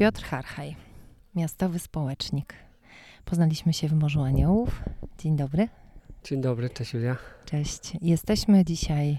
Piotr 0.00 0.22
Harchaj, 0.22 0.76
miastowy 1.34 1.78
społecznik. 1.78 2.54
Poznaliśmy 3.24 3.72
się 3.72 3.88
w 3.88 3.92
Morzu 3.92 4.22
Aniołów. 4.22 4.82
Dzień 5.18 5.36
dobry. 5.36 5.68
Dzień 6.24 6.40
dobry, 6.40 6.70
cześć 6.70 6.94
Julia. 6.94 7.16
Cześć. 7.44 7.92
Jesteśmy 8.00 8.64
dzisiaj 8.64 9.18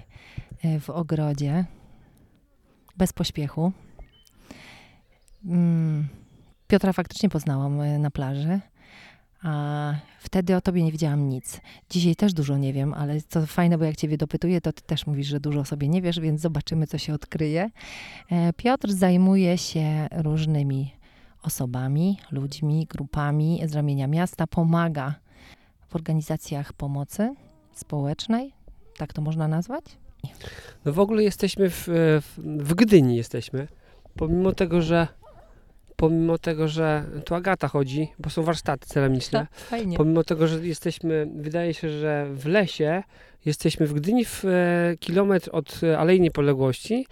e, 0.64 0.80
w 0.80 0.90
ogrodzie 0.90 1.64
bez 2.96 3.12
pośpiechu. 3.12 3.72
Mm, 5.44 6.08
Piotra 6.66 6.92
faktycznie 6.92 7.28
poznałam 7.28 7.80
e, 7.80 7.98
na 7.98 8.10
plaży, 8.10 8.60
a 9.42 9.94
wtedy 10.18 10.56
o 10.56 10.60
tobie 10.60 10.82
nie 10.82 10.92
wiedziałam 10.92 11.28
nic. 11.28 11.60
Dzisiaj 11.90 12.16
też 12.16 12.32
dużo 12.32 12.58
nie 12.58 12.72
wiem, 12.72 12.94
ale 12.94 13.20
co 13.20 13.46
fajne, 13.46 13.78
bo 13.78 13.84
jak 13.84 13.96
ciebie 13.96 14.16
dopytuję, 14.16 14.60
to 14.60 14.72
ty 14.72 14.82
też 14.82 15.06
mówisz, 15.06 15.26
że 15.26 15.40
dużo 15.40 15.60
o 15.60 15.64
sobie 15.64 15.88
nie 15.88 16.02
wiesz, 16.02 16.20
więc 16.20 16.40
zobaczymy, 16.40 16.86
co 16.86 16.98
się 16.98 17.14
odkryje. 17.14 17.70
E, 18.30 18.52
Piotr 18.52 18.92
zajmuje 18.92 19.58
się 19.58 20.08
różnymi 20.12 20.94
osobami, 21.42 22.18
ludźmi, 22.30 22.86
grupami 22.90 23.62
z 23.66 23.74
ramienia 23.74 24.06
miasta, 24.06 24.46
pomaga 24.46 25.14
w 25.88 25.96
organizacjach 25.96 26.72
pomocy 26.72 27.34
społecznej, 27.72 28.52
tak 28.96 29.12
to 29.12 29.22
można 29.22 29.48
nazwać? 29.48 29.84
No 30.84 30.92
w 30.92 30.98
ogóle 30.98 31.22
jesteśmy 31.22 31.70
w, 31.70 31.84
w, 32.22 32.38
w 32.64 32.74
Gdyni 32.74 33.16
jesteśmy. 33.16 33.68
Pomimo 34.16 34.52
tego, 34.52 34.82
że 34.82 35.08
pomimo 36.02 36.38
tego, 36.38 36.68
że 36.68 37.04
tu 37.24 37.34
Agata 37.34 37.68
chodzi, 37.68 38.08
bo 38.18 38.30
są 38.30 38.42
warsztaty 38.42 38.86
ceramiczne, 38.86 39.46
Fajnie. 39.52 39.96
pomimo 39.96 40.24
tego, 40.24 40.46
że 40.46 40.66
jesteśmy, 40.66 41.26
wydaje 41.36 41.74
się, 41.74 41.90
że 41.90 42.26
w 42.32 42.46
lesie, 42.46 43.02
jesteśmy 43.44 43.86
w 43.86 43.92
Gdyni 43.92 44.24
w 44.24 44.44
e, 44.44 44.96
kilometr 45.00 45.48
od 45.52 45.80
e, 45.82 45.98
Alei 45.98 46.20
Niepodległości 46.20 47.06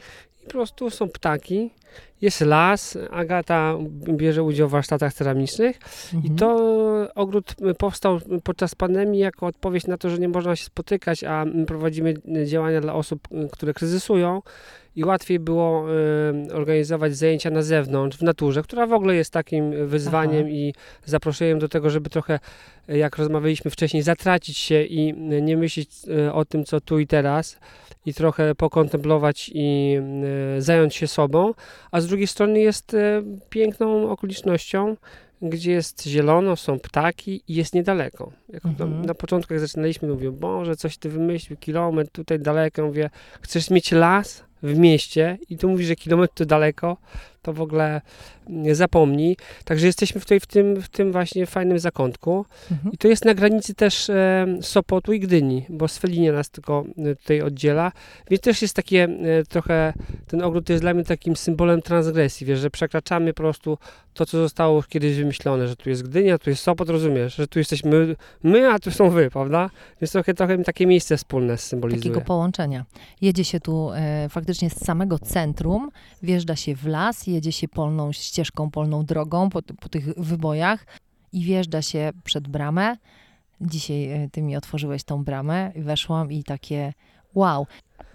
po 0.51 0.59
prostu 0.59 0.91
są 0.91 1.09
ptaki, 1.09 1.71
jest 2.21 2.41
las, 2.41 2.99
Agata 3.11 3.75
bierze 4.09 4.43
udział 4.43 4.69
w 4.69 4.71
warsztatach 4.71 5.15
ceramicznych 5.15 5.77
i 6.13 6.17
Mhm. 6.17 6.37
to 6.37 6.57
ogród 7.15 7.55
powstał 7.79 8.21
podczas 8.45 8.75
pandemii 8.75 9.21
jako 9.21 9.47
odpowiedź 9.47 9.87
na 9.87 9.99
to, 9.99 10.11
że 10.11 10.19
nie 10.19 10.29
można 10.29 10.57
się 10.57 10.65
spotykać, 10.65 11.25
a 11.25 11.45
my 11.45 11.67
prowadzimy 11.67 12.15
działania 12.45 12.81
dla 12.81 12.95
osób, 12.95 13.29
które 13.53 13.75
kryzysują 13.75 14.43
i 14.97 15.05
łatwiej 15.05 15.39
było 15.39 15.87
y, 16.51 16.55
organizować 16.55 17.17
zajęcia 17.17 17.51
na 17.51 17.63
zewnątrz, 17.63 18.19
w 18.19 18.23
naturze, 18.23 18.63
która 18.63 18.87
w 18.87 18.93
ogóle 18.93 19.15
jest 19.15 19.33
takim 19.33 19.89
wyzwaniem 19.89 20.41
Aha. 20.41 20.51
i 20.51 20.75
zaproszeniem 21.05 21.59
do 21.59 21.69
tego, 21.69 21.91
żeby 21.91 22.11
trochę, 22.11 22.39
jak 22.89 23.17
rozmawialiśmy 23.17 23.71
wcześniej, 23.71 24.03
zatracić 24.03 24.59
się 24.59 24.83
i 24.83 25.15
nie 25.43 25.57
myśleć 25.57 25.91
y, 26.27 26.33
o 26.33 26.45
tym, 26.45 26.65
co 26.65 26.81
tu 26.81 26.99
i 26.99 27.07
teraz 27.07 27.59
i 28.07 28.15
trochę 28.15 28.55
pokontemplować 28.55 29.51
i 29.55 29.97
y, 30.59 30.63
zająć 30.63 30.95
się 30.95 31.07
sobą, 31.07 31.55
a 31.91 32.01
z 32.01 32.07
drugiej 32.07 32.27
strony 32.27 32.61
jest 32.61 32.95
y, 32.95 33.23
piękną 33.51 34.11
okolicznością, 34.11 34.97
gdzie 35.43 35.73
jest 35.73 36.07
zielono, 36.07 36.57
są 36.57 36.79
ptaki 36.79 37.43
i 37.49 37.55
jest 37.55 37.75
niedaleko. 37.75 38.33
Mhm. 38.53 39.01
na, 39.01 39.07
na 39.07 39.15
początku, 39.15 39.53
jak 39.55 39.61
zaczynaliśmy, 39.61 40.09
mówię, 40.09 40.31
Boże, 40.31 40.77
coś 40.77 40.99
ty 40.99 41.09
wymyślił, 41.09 41.59
kilometr 41.59 42.11
tutaj 42.11 42.39
daleko. 42.39 42.87
Mówię, 42.87 43.11
chcesz 43.41 43.71
mieć 43.71 43.93
las 43.93 44.45
w 44.63 44.79
mieście 44.79 45.39
i 45.51 45.59
tu 45.59 45.69
mówisz, 45.69 45.87
że 45.87 45.97
kilometr 45.97 46.35
to 46.35 46.47
daleko, 46.47 46.97
to 47.43 47.53
w 47.53 47.61
ogóle 47.61 48.01
nie 48.49 48.75
zapomnij. 48.75 49.37
Także 49.65 49.87
jesteśmy 49.87 50.21
tej, 50.21 50.41
w, 50.41 50.47
tym, 50.47 50.83
w 50.83 50.89
tym 50.89 51.13
właśnie 51.13 51.47
fajnym 51.47 51.79
zakątku. 51.79 52.47
Mhm. 52.71 52.93
I 52.93 52.99
to 52.99 53.09
jest 53.09 53.25
na 53.25 53.35
granicy 53.35 53.75
też 53.75 54.11
e, 54.11 54.47
Sopotu 54.61 55.13
i 55.13 55.21
Gdyni, 55.21 55.67
bo 55.69 55.89
Sfelinia 55.89 56.33
nas 56.33 56.51
tylko 56.51 56.85
e, 56.99 57.17
tutaj 57.17 57.43
oddziela. 57.43 57.93
Więc 58.31 58.43
też 58.43 58.63
jest 58.63 58.77
takie 58.77 59.05
e, 59.05 59.45
trochę, 59.45 59.93
ten 60.27 60.43
ogród 60.43 60.69
jest 60.69 60.83
dla 60.83 60.95
mnie 60.95 61.05
takim 61.05 61.37
symbolem 61.37 61.83
transgresji, 61.83 62.47
wiesz, 62.47 62.59
że 62.59 62.71
przekraczamy 62.71 63.35
po 63.35 63.43
prostu 63.43 63.79
to, 64.15 64.27
co 64.27 64.39
zostało 64.39 64.77
już 64.77 64.87
kiedyś 64.87 65.17
wymyślone, 65.17 65.69
że 65.69 65.77
tu 65.77 65.91
jest 65.91 66.03
Gdynia, 66.03 66.39
tu 66.39 66.51
jest 66.51 66.63
Sopot, 66.63 66.89
rozumiesz, 66.89 67.35
że 67.35 67.47
tu 67.47 67.59
jesteśmy 67.59 68.17
my, 68.43 68.69
a 68.69 68.79
tu 68.79 68.91
są 68.91 69.11
wy, 69.11 69.31
prawda? 69.31 69.71
Więc 70.01 70.13
trochę, 70.13 70.35
trochę 70.35 70.65
takie 70.65 70.87
miejsce 70.87 71.17
wspólne 71.17 71.59
symbolizuje. 71.59 72.03
Takiego 72.03 72.21
połączenia. 72.21 72.85
Jedzie 73.21 73.45
się 73.45 73.61
tu 73.61 73.91
e, 73.93 74.29
faktycznie 74.29 74.71
z 74.71 74.85
samego 74.85 75.19
centrum, 75.19 75.91
wjeżdża 76.23 76.57
się 76.57 76.75
w 76.75 76.87
las, 76.87 77.27
jedzie 77.31 77.53
się 77.53 77.69
polną 77.69 78.13
ścieżką, 78.13 78.71
polną 78.71 79.05
drogą 79.05 79.51
po, 79.51 79.63
po 79.63 79.89
tych 79.89 80.05
wybojach 80.05 80.87
i 81.33 81.45
wjeżdża 81.45 81.83
się 81.83 82.13
przed 82.25 82.49
bramę. 82.49 82.97
Dzisiaj 83.61 84.11
e, 84.11 84.29
ty 84.33 84.43
mi 84.43 84.57
otworzyłeś 84.57 85.05
tą 85.05 85.25
bramę 85.25 85.73
i 85.75 85.83
weszłam 85.83 86.33
i 86.33 86.45
takie 86.45 86.93
wow, 87.35 87.67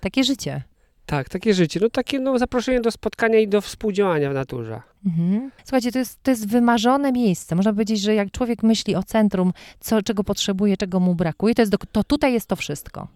takie 0.02 0.24
życie. 0.24 0.64
Tak, 1.06 1.30
takie 1.30 1.54
życie. 1.54 1.80
No 1.80 1.90
takie 1.90 2.20
no, 2.20 2.40
zaproszenie 2.40 2.82
do 2.82 2.92
spotkania 2.92 3.40
i 3.40 3.48
do 3.48 3.62
współdziałania 3.62 4.30
w 4.30 4.34
naturze. 4.34 4.82
Mhm. 5.06 5.52
Słuchajcie, 5.64 5.92
to 5.92 6.00
jest, 6.00 6.24
to 6.24 6.32
jest 6.32 6.48
wymarzone 6.48 7.12
miejsce. 7.12 7.56
Można 7.56 7.74
powiedzieć, 7.74 8.02
że 8.02 8.16
jak 8.16 8.32
człowiek 8.32 8.64
myśli 8.64 8.96
o 8.96 9.04
centrum, 9.04 9.54
co, 9.80 10.02
czego 10.02 10.24
potrzebuje, 10.24 10.78
czego 10.78 11.00
mu 11.00 11.16
brakuje, 11.16 11.56
to, 11.56 11.62
jest 11.62 11.72
do, 11.72 11.78
to 11.92 12.04
tutaj 12.04 12.34
jest 12.34 12.48
to 12.48 12.56
wszystko. 12.56 13.08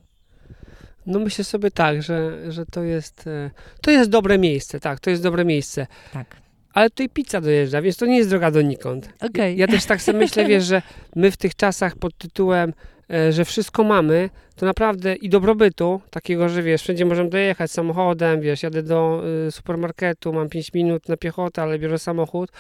No 1.06 1.20
myślę 1.20 1.44
sobie 1.44 1.72
tak, 1.72 2.04
że, 2.04 2.52
że 2.52 2.66
to 2.66 2.84
jest 2.84 3.28
e, 3.28 3.52
to 3.82 3.92
jest 3.92 4.10
dobre 4.10 4.38
miejsce, 4.38 4.80
tak, 4.80 5.00
to 5.00 5.10
jest 5.10 5.24
dobre 5.24 5.46
miejsce. 5.46 5.88
Tak. 6.14 6.36
Ale 6.74 6.90
tutaj 6.90 7.10
pizza 7.10 7.42
dojeżdża, 7.42 7.82
więc 7.82 7.98
to 7.98 8.06
nie 8.06 8.18
jest 8.18 8.30
droga 8.30 8.52
donikąd. 8.52 9.10
Okej. 9.22 9.58
Ja 9.58 9.68
też 9.68 9.86
tak 9.86 10.02
sobie 10.02 10.20
myślę, 10.20 10.46
wiesz, 10.46 10.64
że 10.64 10.82
my 11.16 11.32
w 11.32 11.38
tych 11.38 11.56
czasach 11.56 11.96
pod 11.96 12.18
tytułem, 12.18 12.74
e, 13.10 13.32
że 13.32 13.46
wszystko 13.46 13.84
mamy, 13.84 14.30
to 14.60 14.66
naprawdę 14.66 15.16
i 15.16 15.30
dobrobytu, 15.30 16.02
takiego, 16.10 16.50
że 16.50 16.64
wiesz, 16.64 16.82
wszędzie 16.82 17.06
możemy 17.06 17.30
dojechać 17.30 17.72
samochodem, 17.72 18.42
wiesz, 18.42 18.64
jadę 18.64 18.84
do 18.84 19.24
y, 19.48 19.52
supermarketu, 19.52 20.34
mam 20.34 20.50
5 20.50 20.74
minut 20.74 21.10
na 21.10 21.18
piechotę, 21.18 21.62
ale 21.62 21.80
biorę 21.80 22.00
samochód, 22.00 22.52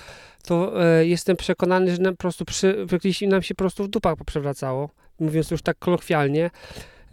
to 0.45 0.83
e, 0.85 1.05
jestem 1.05 1.37
przekonany, 1.37 1.95
że 1.95 2.01
nam 2.01 2.13
po 2.13 2.21
prostu 2.21 2.45
przy, 2.45 2.85
nam 3.27 3.41
się 3.41 3.55
po 3.55 3.57
prostu 3.57 3.83
w 3.83 3.87
dupach 3.87 4.15
poprzewracało, 4.15 4.89
mówiąc 5.19 5.51
już 5.51 5.61
tak 5.61 5.79
kolokwialnie. 5.79 6.49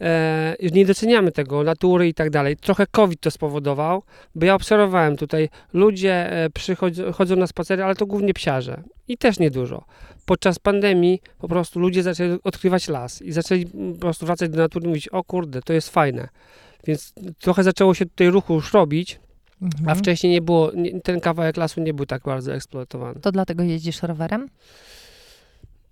E, 0.01 0.57
nie 0.73 0.87
doceniamy 0.87 1.33
tego, 1.33 1.63
natury 1.63 2.09
i 2.09 2.15
tak 2.15 2.31
dalej. 2.31 2.57
Trochę 2.57 2.87
COVID 2.87 3.21
to 3.21 3.31
spowodował, 3.31 4.03
bo 4.35 4.47
ja 4.47 4.55
obserwowałem 4.55 5.17
tutaj, 5.17 5.49
ludzie 5.73 6.33
e, 6.33 6.51
przychodzą 6.51 7.13
chodzą 7.13 7.37
na 7.37 7.47
spacery, 7.47 7.83
ale 7.85 7.95
to 7.95 8.07
głównie 8.07 8.35
psiarze 8.35 8.83
i 9.09 9.19
też 9.19 9.39
niedużo. 9.39 9.85
Podczas 10.27 10.59
pandemii 10.59 11.21
po 11.39 11.49
prostu 11.49 11.81
ludzie 11.81 12.03
zaczęli 12.03 12.39
odkrywać 12.45 12.89
las 12.89 13.23
i 13.23 13.33
zaczęli 13.33 13.67
mm, 13.75 13.95
po 13.95 14.01
prostu 14.01 14.27
wracać 14.27 14.51
do 14.51 14.59
natury 14.59 14.85
i 14.85 14.89
mówić, 14.89 15.09
o 15.09 15.25
kurde, 15.25 15.63
to 15.63 15.73
jest 15.73 15.91
fajne. 15.91 16.29
Więc 16.87 17.13
trochę 17.39 17.63
zaczęło 17.63 17.95
się 17.95 18.07
tutaj 18.07 18.31
ruchu 18.31 18.55
już 18.55 18.73
robić, 18.73 19.21
a 19.63 19.65
Mhm. 19.65 19.99
wcześniej 19.99 20.33
nie 20.33 20.43
było, 20.43 20.73
ten 21.05 21.21
kawałek 21.21 21.57
lasu 21.57 21.81
nie 21.81 21.95
był 21.95 22.07
tak 22.07 22.23
bardzo 22.23 22.55
eksploatowany. 22.55 23.21
To 23.21 23.33
dlatego 23.33 23.63
jeździsz 23.63 24.03
rowerem? 24.03 24.49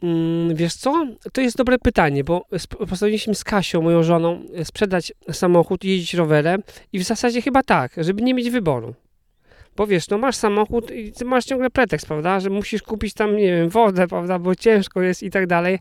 Mm, 0.05 0.55
Wiesz 0.55 0.75
co? 0.75 1.07
To 1.33 1.41
jest 1.41 1.57
dobre 1.57 1.79
pytanie, 1.79 2.25
bo 2.25 2.47
postanowiliśmy 2.89 3.35
z 3.35 3.45
Kasią, 3.45 3.83
moją 3.83 4.03
żoną, 4.03 4.41
sprzedać 4.65 5.13
samochód 5.33 5.85
jeździć 5.85 6.15
rowerem 6.15 6.63
i 6.93 6.99
w 6.99 7.03
zasadzie 7.03 7.43
chyba 7.43 7.63
tak, 7.63 7.93
żeby 7.97 8.23
nie 8.23 8.35
mieć 8.35 8.51
wyboru. 8.51 8.95
Bo 9.77 9.87
wiesz, 9.87 10.09
no 10.09 10.19
masz 10.19 10.37
samochód 10.37 10.91
i 10.91 11.13
masz 11.25 11.45
ciągle 11.45 11.71
pretekst, 11.71 12.07
prawda, 12.07 12.41
że 12.41 12.51
musisz 12.51 12.83
kupić 12.83 13.15
tam, 13.15 13.37
nie 13.37 13.47
wiem, 13.47 13.69
wodę, 13.69 14.09
prawda, 14.09 14.39
bo 14.39 14.55
ciężko 14.55 15.03
jest 15.03 15.23
i 15.23 15.31
tak 15.31 15.47
dalej. 15.47 15.79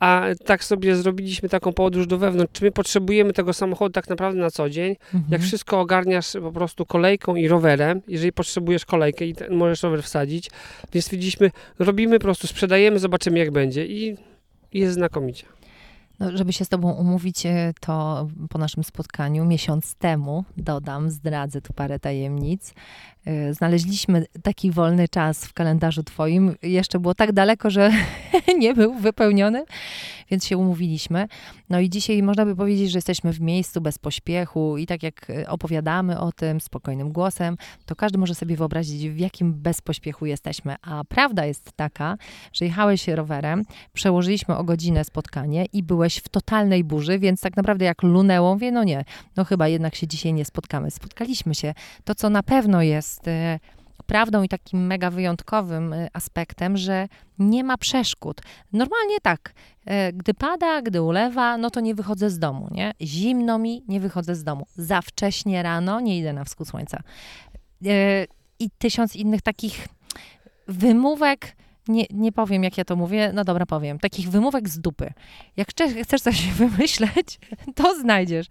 A 0.00 0.22
tak 0.44 0.64
sobie 0.64 0.96
zrobiliśmy 0.96 1.48
taką 1.48 1.72
podróż 1.72 2.06
do 2.06 2.18
wewnątrz. 2.18 2.52
Czy 2.52 2.64
my 2.64 2.70
potrzebujemy 2.72 3.32
tego 3.32 3.52
samochodu 3.52 3.92
tak 3.92 4.08
naprawdę 4.08 4.40
na 4.40 4.50
co 4.50 4.70
dzień? 4.70 4.96
Jak 5.12 5.14
Mhm. 5.14 5.42
wszystko 5.42 5.80
ogarniasz 5.80 6.32
po 6.32 6.52
prostu 6.52 6.86
kolejką 6.86 7.36
i 7.36 7.48
rowerem, 7.48 8.00
jeżeli 8.08 8.32
potrzebujesz 8.32 8.84
kolejkę 8.84 9.26
i 9.26 9.34
ten, 9.34 9.54
możesz 9.54 9.82
rower 9.82 10.02
wsadzić, 10.02 10.50
więc 10.92 11.04
stwierdziliśmy, 11.04 11.50
robimy 11.78 12.18
po 12.18 12.22
prostu, 12.22 12.46
sprzedajemy, 12.46 12.98
zobaczymy 12.98 13.38
jak 13.38 13.50
będzie 13.50 13.86
i 13.86 14.16
jest 14.72 14.94
znakomicie. 14.94 15.46
No, 16.20 16.36
żeby 16.36 16.52
się 16.52 16.64
z 16.64 16.68
tobą 16.68 16.92
umówić, 16.92 17.46
e, 17.46 17.72
to 17.80 18.28
po 18.50 18.58
naszym 18.58 18.84
spotkaniu 18.84 19.44
miesiąc 19.44 19.94
temu, 19.94 20.44
dodam, 20.56 21.10
zdradzę 21.10 21.60
tu 21.60 21.72
parę 21.72 21.98
tajemnic, 21.98 22.74
znaleźliśmy 23.50 24.26
taki 24.42 24.70
wolny 24.70 25.08
czas 25.08 25.44
w 25.44 25.52
kalendarzu 25.52 26.02
twoim. 26.02 26.54
Jeszcze 26.62 27.00
było 27.00 27.14
tak 27.14 27.32
daleko, 27.32 27.70
że 27.70 27.90
nie 28.58 28.74
był 28.74 28.94
wypełniony, 28.94 29.64
więc 30.30 30.46
się 30.46 30.56
umówiliśmy. 30.56 31.28
No 31.70 31.80
i 31.80 31.90
dzisiaj 31.90 32.22
można 32.22 32.44
by 32.44 32.56
powiedzieć, 32.56 32.90
że 32.90 32.98
jesteśmy 32.98 33.32
w 33.32 33.40
miejscu 33.40 33.80
bez 33.80 33.98
pośpiechu 33.98 34.76
i 34.76 34.86
tak 34.86 35.02
jak 35.02 35.30
e, 35.30 35.48
opowiadamy 35.48 36.20
o 36.20 36.32
tym 36.32 36.60
spokojnym 36.60 37.12
głosem, 37.12 37.56
to 37.86 37.96
każdy 37.96 38.18
może 38.18 38.34
sobie 38.34 38.56
wyobrazić, 38.56 39.08
w 39.08 39.18
jakim 39.18 39.54
bez 39.54 39.80
pośpiechu 39.80 40.26
jesteśmy. 40.26 40.76
A 40.82 41.04
prawda 41.04 41.46
jest 41.46 41.72
taka, 41.72 42.16
że 42.52 42.64
jechałeś 42.64 43.08
rowerem, 43.08 43.64
przełożyliśmy 43.92 44.56
o 44.56 44.64
godzinę 44.64 45.04
spotkanie 45.04 45.66
i 45.72 45.82
byłeś 45.82 46.16
w 46.16 46.28
totalnej 46.28 46.84
burzy, 46.84 47.18
więc 47.18 47.40
tak 47.40 47.56
naprawdę 47.56 47.84
jak 47.84 48.02
lunęło, 48.02 48.54
mówię, 48.54 48.72
no 48.72 48.84
nie, 48.84 49.04
no 49.36 49.44
chyba 49.44 49.68
jednak 49.68 49.94
się 49.94 50.06
dzisiaj 50.06 50.32
nie 50.32 50.44
spotkamy. 50.44 50.90
Spotkaliśmy 50.90 51.54
się. 51.54 51.74
To, 52.04 52.14
co 52.14 52.30
na 52.30 52.42
pewno 52.42 52.82
jest 52.82 53.09
e, 53.26 53.58
prawdą 54.06 54.42
i 54.42 54.48
takim 54.48 54.86
mega 54.86 55.10
wyjątkowym 55.10 55.92
e, 55.92 56.08
aspektem, 56.12 56.76
że 56.76 57.08
nie 57.38 57.64
ma 57.64 57.78
przeszkód. 57.78 58.40
Normalnie 58.72 59.20
tak, 59.22 59.52
e, 59.86 60.12
gdy 60.12 60.34
pada, 60.34 60.82
gdy 60.82 61.02
ulewa, 61.02 61.58
no 61.58 61.70
to 61.70 61.80
nie 61.80 61.94
wychodzę 61.94 62.30
z 62.30 62.38
domu, 62.38 62.68
nie? 62.70 62.92
Zimno 63.00 63.58
mi, 63.58 63.84
nie 63.88 64.00
wychodzę 64.00 64.34
z 64.34 64.44
domu. 64.44 64.66
Za 64.76 65.02
wcześnie 65.02 65.62
rano, 65.62 66.00
nie 66.00 66.18
idę 66.18 66.32
na 66.32 66.44
wschód 66.44 66.68
słońca. 66.68 67.02
I 68.58 68.70
tysiąc 68.78 69.16
innych 69.16 69.42
takich 69.42 69.88
wymówek, 70.68 71.56
nie, 71.90 72.04
nie 72.10 72.32
powiem 72.32 72.64
jak 72.64 72.78
ja 72.78 72.84
to 72.84 72.96
mówię, 72.96 73.30
no 73.34 73.44
dobra 73.44 73.66
powiem, 73.66 73.98
takich 73.98 74.30
wymówek 74.30 74.68
z 74.68 74.78
dupy. 74.80 75.12
Jak 75.56 75.68
chce- 75.68 76.04
chcesz 76.04 76.20
coś 76.20 76.46
wymyśleć, 76.60 77.38
to 77.74 78.00
znajdziesz. 78.00 78.46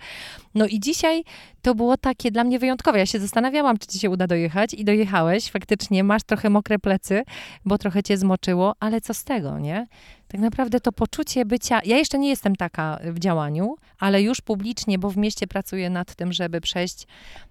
No 0.56 0.66
i 0.66 0.80
dzisiaj 0.80 1.24
to 1.62 1.76
było 1.76 1.98
takie 1.98 2.32
dla 2.32 2.44
mnie 2.44 2.60
wyjątkowe. 2.60 3.00
Ja 3.00 3.06
się 3.06 3.20
zastanawiałam, 3.20 3.78
czy 3.78 3.88
ci 3.88 4.00
się 4.00 4.10
uda 4.10 4.28
dojechać 4.28 4.74
i 4.74 4.86
dojechałeś. 4.86 5.52
Faktycznie 5.52 6.04
masz 6.04 6.24
trochę 6.24 6.50
mokre 6.50 6.80
plecy, 6.80 7.24
bo 7.66 7.78
trochę 7.78 8.04
cię 8.04 8.18
zmoczyło, 8.18 8.76
ale 8.80 9.02
co 9.02 9.14
z 9.14 9.24
tego, 9.24 9.60
nie? 9.60 9.88
Tak 10.28 10.42
naprawdę 10.42 10.80
to 10.80 10.92
poczucie 10.92 11.46
bycia. 11.46 11.82
Ja 11.86 11.98
jeszcze 11.98 12.20
nie 12.20 12.30
jestem 12.30 12.56
taka 12.56 13.00
w 13.04 13.20
działaniu, 13.20 13.76
ale 14.00 14.22
już 14.22 14.42
publicznie, 14.42 15.00
bo 15.00 15.10
w 15.10 15.18
mieście 15.18 15.48
pracuję 15.48 15.90
nad 15.90 16.16
tym, 16.16 16.34
żeby 16.34 16.62
przejść 16.62 17.08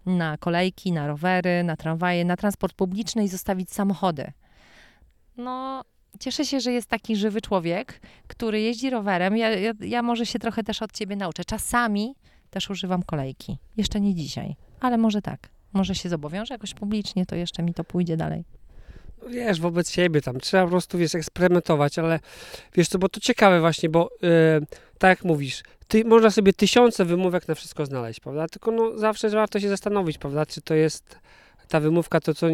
na 0.07 0.37
kolejki, 0.39 0.93
na 0.93 1.07
rowery, 1.07 1.65
na 1.65 1.77
tramwaje, 1.77 2.25
na 2.25 2.37
transport 2.37 2.75
publiczny 2.75 3.25
i 3.25 3.29
zostawić 3.29 3.73
samochody. 3.73 4.33
No, 5.39 5.85
cieszę 6.21 6.45
się, 6.45 6.61
że 6.61 6.73
jest 6.73 6.89
taki 6.89 7.17
żywy 7.17 7.41
człowiek, 7.41 8.01
który 8.27 8.61
jeździ 8.61 8.91
rowerem. 8.91 9.37
Ja, 9.37 9.51
ja, 9.51 9.73
ja 9.81 10.03
może 10.03 10.27
się 10.27 10.39
trochę 10.39 10.65
też 10.65 10.83
od 10.83 10.93
ciebie 10.93 11.17
nauczę. 11.17 11.45
Czasami 11.45 12.15
też 12.51 12.71
używam 12.71 13.03
kolejki. 13.03 13.59
Jeszcze 13.77 14.01
nie 14.01 14.15
dzisiaj, 14.15 14.57
ale 14.81 14.99
może 14.99 15.23
tak. 15.23 15.49
Może 15.73 15.95
się 15.95 16.09
zobowiążę 16.09 16.55
jakoś 16.55 16.75
publicznie, 16.75 17.27
to 17.27 17.37
jeszcze 17.37 17.63
mi 17.63 17.75
to 17.75 17.85
pójdzie 17.85 18.17
dalej. 18.17 18.45
Wiesz, 19.29 19.61
wobec 19.61 19.91
siebie 19.91 20.23
tam 20.23 20.41
trzeba 20.41 20.65
po 20.65 20.71
prostu, 20.71 20.99
wiesz, 20.99 21.15
eksperymentować, 21.15 21.99
ale 21.99 22.21
wiesz 22.75 22.89
co, 22.89 22.99
bo 22.99 23.09
to 23.09 23.21
ciekawe 23.21 23.61
właśnie, 23.61 23.89
bo 23.89 24.11
yy, 24.23 24.29
tak 24.99 25.09
jak 25.09 25.25
mówisz, 25.25 25.63
ty, 25.89 26.05
można 26.05 26.31
sobie 26.31 26.53
tysiące 26.53 27.05
wymówek 27.05 27.49
na 27.49 27.55
wszystko 27.55 27.87
znaleźć, 27.87 28.21
prawda? 28.21 28.49
Tylko 28.49 28.71
no, 28.71 28.99
zawsze 28.99 29.31
warto 29.31 29.61
się 29.61 29.69
zastanowić, 29.69 30.19
prawda, 30.19 30.47
czy 30.47 30.61
to 30.61 30.75
jest 30.75 31.19
ta 31.69 31.81
wymówka 31.81 32.21
to, 32.21 32.35
co 32.35 32.47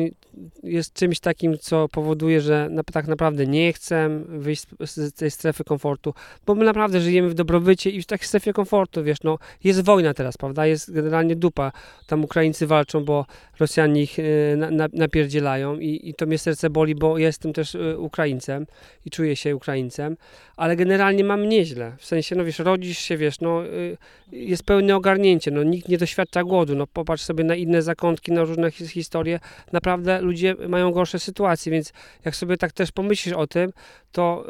jest 0.63 0.93
czymś 0.93 1.21
takim, 1.21 1.59
co 1.59 1.89
powoduje, 1.89 2.41
że 2.41 2.71
tak 2.93 3.07
naprawdę 3.07 3.47
nie 3.47 3.73
chcę 3.73 4.25
wyjść 4.29 4.67
z, 4.87 5.15
tej 5.15 5.31
strefy 5.31 5.65
komfortu, 5.65 6.15
bo 6.47 6.55
my 6.55 6.65
naprawdę 6.65 7.01
żyjemy 7.01 7.29
w 7.29 7.35
dobrobycie 7.35 7.91
i 7.91 8.03
w 8.03 8.07
takiej 8.07 8.29
strefie 8.29 8.53
komfortu, 8.53 9.05
wiesz, 9.05 9.19
no, 9.25 9.39
jest 9.65 9.85
wojna 9.85 10.15
teraz, 10.15 10.37
prawda, 10.37 10.67
jest 10.67 10.93
generalnie 10.93 11.37
dupa, 11.37 11.73
tam 12.07 12.25
Ukraińcy 12.25 12.67
walczą, 12.67 13.05
bo 13.05 13.27
Rosjanie 13.61 14.03
ich 14.03 14.19
y, 14.19 14.55
na, 14.57 14.71
na, 14.71 14.89
napierdzielają 14.93 15.79
i, 15.79 16.01
i 16.09 16.15
to 16.15 16.27
mnie 16.27 16.39
serce 16.39 16.71
boli, 16.71 16.95
bo 16.95 17.19
jestem 17.19 17.53
też 17.53 17.75
y, 17.75 17.99
Ukraińcem 17.99 18.67
i 19.07 19.11
czuję 19.11 19.37
się 19.37 19.57
Ukraińcem, 19.57 20.17
ale 20.57 20.77
generalnie 20.77 21.25
mam 21.25 21.49
nieźle, 21.49 21.93
w 21.99 22.07
sensie, 22.07 22.37
no 22.37 22.45
wiesz, 22.45 22.59
rodzisz 22.59 22.99
się, 22.99 23.17
wiesz, 23.17 23.41
no, 23.41 23.67
y, 23.67 23.97
jest 24.33 24.63
pełne 24.63 24.97
ogarnięcie, 24.97 25.51
no, 25.51 25.63
nikt 25.63 25.89
nie 25.89 25.99
doświadcza 25.99 26.45
głodu, 26.45 26.75
no, 26.75 26.87
popatrz 26.87 27.23
sobie 27.23 27.45
na 27.45 27.55
inne 27.55 27.83
zakątki, 27.83 28.33
na 28.33 28.45
różne 28.45 28.69
his- 28.71 28.89
historie, 29.05 29.41
naprawdę 29.73 30.21
ludzie 30.21 30.55
mają 30.69 30.91
gorsze 30.91 31.19
sytuacje, 31.19 31.73
więc 31.73 31.93
jak 32.25 32.37
sobie 32.37 32.57
tak 32.57 32.73
też 32.73 32.93
pomyślisz 32.93 33.35
o 33.35 33.47
tym, 33.47 33.73
to 34.13 34.47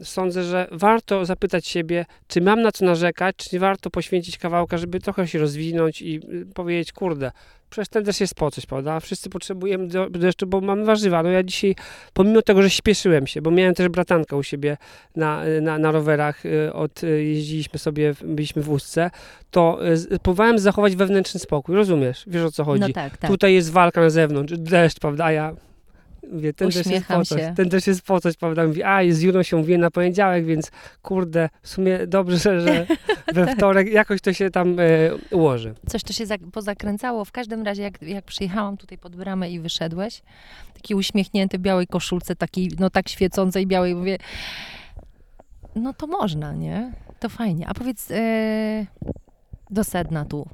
y, 0.00 0.04
sądzę, 0.04 0.44
że 0.44 0.68
warto 0.72 1.24
zapytać 1.24 1.66
siebie, 1.66 2.06
czy 2.28 2.40
mam 2.40 2.62
na 2.62 2.72
co 2.72 2.84
narzekać, 2.84 3.36
czy 3.36 3.48
nie 3.52 3.60
warto 3.60 3.90
poświęcić 3.90 4.38
kawałka, 4.38 4.78
żeby 4.78 5.00
trochę 5.00 5.28
się 5.28 5.38
rozwinąć 5.38 6.02
i 6.02 6.16
y, 6.16 6.46
powiedzieć, 6.54 6.92
kurde, 6.92 7.32
przecież 7.72 7.88
ten 7.88 8.04
też 8.04 8.20
jest 8.20 8.34
po 8.34 8.50
coś, 8.50 8.66
prawda? 8.66 9.00
Wszyscy 9.00 9.30
potrzebujemy 9.30 9.88
deszczu, 10.10 10.46
bo 10.46 10.60
mamy 10.60 10.84
warzywa. 10.84 11.22
No 11.22 11.28
ja 11.28 11.42
dzisiaj, 11.42 11.74
pomimo 12.12 12.42
tego, 12.42 12.62
że 12.62 12.70
śpieszyłem 12.70 13.26
się, 13.26 13.42
bo 13.42 13.50
miałem 13.50 13.74
też 13.74 13.88
bratanka 13.88 14.36
u 14.36 14.42
siebie 14.42 14.76
na, 15.16 15.42
na, 15.62 15.78
na 15.78 15.92
rowerach, 15.92 16.46
y, 16.46 16.72
od, 16.72 17.04
y, 17.04 17.24
jeździliśmy 17.24 17.78
sobie, 17.78 18.14
byliśmy 18.24 18.62
w 18.62 18.70
Ustce, 18.70 19.10
to 19.50 19.78
y, 20.12 20.18
próbowałem 20.18 20.58
zachować 20.58 20.96
wewnętrzny 20.96 21.40
spokój, 21.40 21.76
rozumiesz? 21.76 22.24
Wiesz 22.26 22.44
o 22.44 22.52
co 22.52 22.64
chodzi? 22.64 22.80
No 22.80 22.88
tak, 22.88 23.16
tak. 23.16 23.30
Tutaj 23.30 23.54
jest 23.54 23.70
walka 23.70 24.00
na 24.00 24.10
zewnątrz, 24.10 24.54
deszcz, 24.58 24.98
prawda? 25.00 25.32
Ja 25.32 25.54
mówię, 26.32 26.52
ten 26.52 26.68
też 26.68 26.76
jest 26.76 26.86
Uśmiecham 26.86 27.20
po 27.20 27.24
coś, 27.24 27.42
ten 27.56 27.70
też 27.70 27.86
jest 27.86 28.02
po 28.02 28.20
coś, 28.20 28.36
prawda? 28.36 28.66
Mówi, 28.66 28.82
a 28.82 29.00
z 29.10 29.20
Juną 29.20 29.42
się 29.42 29.56
mówię 29.56 29.78
na 29.78 29.90
poniedziałek, 29.90 30.44
więc 30.44 30.70
kurde, 31.02 31.48
w 31.62 31.68
sumie 31.68 32.06
dobrze, 32.06 32.60
że 32.60 32.86
we 33.34 33.46
Tak. 33.46 33.56
wtorek 33.56 33.92
jakoś 33.92 34.20
to 34.20 34.32
się 34.32 34.50
tam 34.50 34.76
e, 34.80 34.82
ułoży. 35.30 35.74
Coś 35.88 36.02
to 36.02 36.12
się 36.12 36.24
zak- 36.26 36.50
pozakręcało. 36.52 37.24
W 37.24 37.32
każdym 37.32 37.62
razie, 37.62 37.82
jak, 37.82 38.02
jak 38.02 38.24
przyjechałam 38.24 38.76
tutaj 38.76 38.98
pod 38.98 39.16
bramę 39.16 39.50
i 39.50 39.60
wyszedłeś, 39.60 40.22
taki 40.74 40.94
uśmiechnięty 40.94 41.58
białej 41.58 41.86
koszulce, 41.86 42.36
takiej, 42.36 42.70
no 42.78 42.90
tak 42.90 43.08
świecącej 43.08 43.66
białej, 43.66 43.94
mówię, 43.94 44.18
no 45.76 45.92
to 45.92 46.06
można, 46.06 46.52
nie? 46.52 46.92
To 47.20 47.28
fajnie. 47.28 47.68
A 47.68 47.74
powiedz 47.74 48.10
e, 48.10 48.86
do 49.70 49.84
sedna 49.84 50.24
tu. 50.24 50.48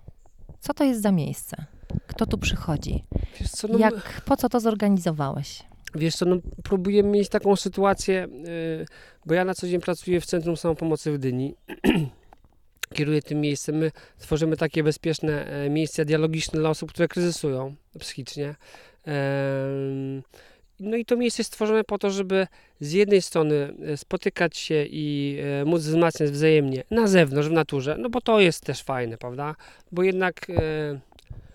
Co 0.61 0.75
to 0.75 0.85
jest 0.85 1.03
za 1.03 1.13
miejsce? 1.13 1.65
Kto 2.07 2.27
tu 2.27 2.39
przychodzi? 2.39 3.05
Co, 3.51 3.69
no, 3.69 3.79
Jak, 3.79 4.23
po 4.25 4.37
co 4.37 4.49
to 4.49 4.61
zorganizowałeś? 4.61 5.63
Wiesz 5.95 6.15
co, 6.15 6.27
no, 6.27 6.37
próbujemy 6.63 7.09
mieć 7.09 7.29
taką 7.29 7.57
sytuację, 7.57 8.29
y, 8.49 8.87
bo 9.27 9.35
ja 9.35 9.45
na 9.45 9.55
co 9.55 9.69
dzień 9.69 9.81
pracuję 9.81 10.21
w 10.21 10.27
Centrum 10.27 10.57
Samopomocy 10.57 11.13
w 11.13 11.19
Dyni. 11.19 11.55
Kieruję 12.95 13.23
tym 13.23 13.41
miejscem. 13.41 13.77
My 13.77 13.91
tworzymy 14.19 14.57
takie 14.57 14.83
bezpieczne 14.83 15.47
e, 15.47 15.71
miejsca 15.71 16.05
dialogiczne 16.05 16.61
dla 16.61 16.71
osób, 16.71 16.93
które 16.93 17.09
kryzysują 17.09 17.75
psychicznie. 17.99 18.55
No 20.81 20.97
i 20.97 21.05
to 21.05 21.17
miejsce 21.17 21.41
jest 21.41 21.53
stworzone 21.53 21.85
po 21.85 21.99
to, 21.99 22.11
żeby 22.11 22.47
z 22.81 22.93
jednej 22.93 23.23
strony 23.23 23.75
e, 23.87 23.97
spotykać 23.97 24.57
się 24.57 24.85
i 24.91 25.39
e, 25.43 25.65
móc 25.65 25.83
wzmacniać 25.83 26.31
wzajemnie 26.31 26.85
na 26.91 27.07
zewnątrz, 27.07 27.49
w 27.49 27.53
naturze, 27.53 27.97
no 27.99 28.11
bo 28.11 28.21
to 28.21 28.41
jest 28.41 28.65
też 28.65 28.83
fajne, 28.83 29.19
prawda? 29.19 29.55
Bo 29.93 30.03
jednak 30.03 30.51
e, 30.51 31.01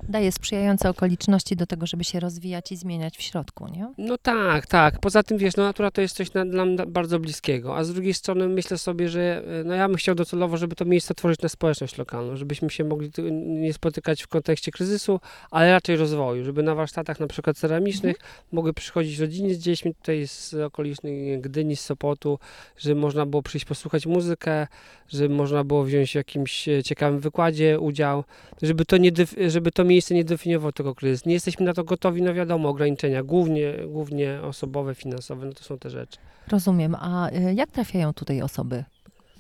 Daje 0.10 0.32
sprzyjające 0.32 0.90
okoliczności 0.90 1.56
do 1.56 1.66
tego, 1.66 1.88
żeby 1.88 2.04
się 2.04 2.20
rozwijać 2.20 2.72
i 2.72 2.76
zmieniać 2.76 3.18
w 3.18 3.22
środku, 3.22 3.68
nie? 3.68 3.94
No 3.98 4.18
tak, 4.18 4.68
tak. 4.68 5.00
Poza 5.00 5.24
tym, 5.24 5.38
wiesz, 5.38 5.56
no 5.56 5.64
natura 5.64 5.92
to 5.92 6.02
jest 6.02 6.16
coś 6.16 6.34
na, 6.34 6.46
dla 6.46 6.66
mnie 6.66 6.86
bardzo 6.88 7.20
bliskiego, 7.20 7.78
a 7.78 7.84
z 7.84 7.94
drugiej 7.94 8.14
strony 8.14 8.50
myślę 8.50 8.78
sobie, 8.78 9.10
że 9.10 9.44
e, 9.62 9.64
no 9.64 9.74
ja 9.74 9.88
bym 9.88 9.98
chciał 9.98 10.16
docelowo, 10.16 10.58
żeby 10.58 10.76
to 10.76 10.86
miejsce 10.86 11.14
tworzyć 11.14 11.42
na 11.42 11.50
społeczność 11.50 11.98
lokalną, 11.98 12.36
żebyśmy 12.36 12.70
się 12.70 12.84
mogli 12.84 13.12
nie 13.46 13.74
spotykać 13.74 14.24
w 14.24 14.28
kontekście 14.28 14.72
kryzysu, 14.72 15.20
ale 15.52 15.72
raczej 15.72 15.96
rozwoju, 15.96 16.44
żeby 16.44 16.64
na 16.64 16.76
warsztatach 16.76 17.20
na 17.20 17.28
przykład 17.28 17.58
ceramicznych 17.58 18.18
mogły 18.52 18.74
przychodzić 18.74 19.20
rodziny 19.20 19.54
z 19.56 19.60
dziećmi 19.60 19.96
tutaj 19.96 20.28
z 20.28 20.54
okolicznej 20.54 21.42
Gdyni, 21.42 21.76
z 21.76 21.82
Sopotu, 21.82 22.40
żeby 22.78 22.96
można 22.96 23.26
było 23.26 23.44
przyjść 23.44 23.66
posłuchać 23.66 24.06
muzykę, 24.06 24.68
żeby 25.08 25.36
można 25.36 25.64
było 25.64 25.84
wziąć 25.84 26.12
w 26.12 26.16
jakimś 26.16 26.68
e, 26.68 26.84
ciekawym 26.84 27.20
wykładzie 27.20 27.80
udział, 27.80 28.24
żeby 28.62 28.86
to, 28.86 28.98
nie 28.98 29.12
def- 29.12 29.50
żeby 29.50 29.72
to 29.72 29.84
miejsce 29.94 30.14
nie 30.14 30.24
definiowało 30.24 30.72
tego 30.72 30.96
kryzysu. 30.96 31.30
Nie 31.30 31.34
jesteśmy 31.34 31.66
na 31.66 31.74
to 31.74 31.84
gotowi, 31.84 32.22
no 32.22 32.34
wiadomo, 32.34 32.70
ograniczenia, 32.70 33.24
głównie, 33.24 33.74
głównie 33.88 34.40
osobowe, 34.44 34.96
finansowe, 34.96 35.46
no 35.46 35.54
to 35.54 35.64
są 35.64 35.78
te 35.78 35.90
rzeczy. 35.90 36.18
Rozumiem. 36.48 36.96
A 36.96 37.30
y, 37.30 37.54
jak 37.54 37.72
trafiają 37.72 38.14
tutaj 38.14 38.42
osoby, 38.42 38.84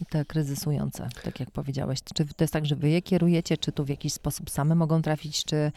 te 0.10 0.26
kryzysujące, 0.26 1.10
tak 1.24 1.40
jak 1.40 1.52
powiedziałeś? 1.52 2.00
Czy 2.04 2.26
to 2.26 2.44
jest 2.44 2.54
tak, 2.54 2.66
że 2.66 2.76
wy 2.76 2.90
je 2.90 3.02
kierujecie, 3.02 3.58
czy 3.58 3.72
tu 3.72 3.86
w 3.86 3.90
jakiś 3.90 4.14
sposób 4.14 4.50
same 4.50 4.76
mogą 4.76 5.02
trafić, 5.02 5.46
czy 5.46 5.72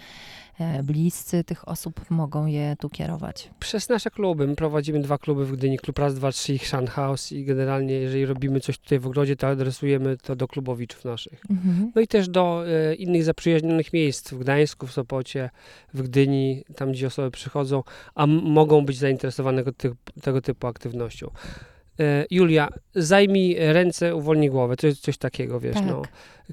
e, 0.59 0.83
bliscy 0.83 1.45
tych 1.45 1.69
osób 1.69 2.11
mogą 2.11 2.47
je 2.47 2.77
tu 2.81 2.91
kierować? 2.91 3.51
Przez 3.59 3.89
nasze 3.89 4.11
kluby, 4.11 4.47
my 4.47 4.57
prowadzimy 4.57 5.01
dwa 5.01 5.19
kluby 5.19 5.47
w 5.47 5.53
Gdyni, 5.53 5.79
klub 5.79 5.99
raz, 5.99 6.15
dwa, 6.15 6.33
trzy 6.33 6.55
i 6.55 6.59
Chrzan 6.59 6.87
House 6.87 7.33
i 7.33 7.45
generalnie 7.45 7.95
jeżeli 7.95 8.27
robimy 8.27 8.61
coś 8.61 8.79
tutaj 8.79 8.99
w 8.99 9.07
ogrodzie, 9.07 9.37
to 9.37 9.47
adresujemy 9.47 10.17
to 10.17 10.37
do 10.37 10.49
klubowiczów 10.49 11.05
naszych. 11.05 11.43
Mhm. 11.51 11.93
No 11.95 12.01
i 12.01 12.07
też 12.07 12.29
do 12.29 12.65
e, 12.69 12.95
innych 12.95 13.25
zaprzyjaźnionych 13.25 13.93
miejsc 13.93 14.33
w 14.33 14.39
Gdańsku, 14.39 14.87
w 14.87 14.93
Sopocie, 14.93 15.51
w 15.95 16.03
Gdyni, 16.03 16.65
tam 16.77 16.93
gdzie 16.93 17.07
osoby 17.07 17.31
przychodzą, 17.31 17.83
a 18.15 18.27
mogą 18.27 18.85
być 18.85 18.99
zainteresowane 18.99 19.63
tego 20.23 20.41
typu 20.41 20.67
aktywnością. 20.67 21.31
E, 22.01 22.27
Julia, 22.31 22.69
zajmij 22.95 23.57
ręce, 23.59 24.15
uwolnij 24.17 24.51
głowę. 24.51 24.77
To 24.77 24.87
jest 24.87 25.01
coś 25.01 25.19
takiego, 25.19 25.61
wiesz, 25.61 25.75
Tak. 25.75 25.87
no. 25.87 26.03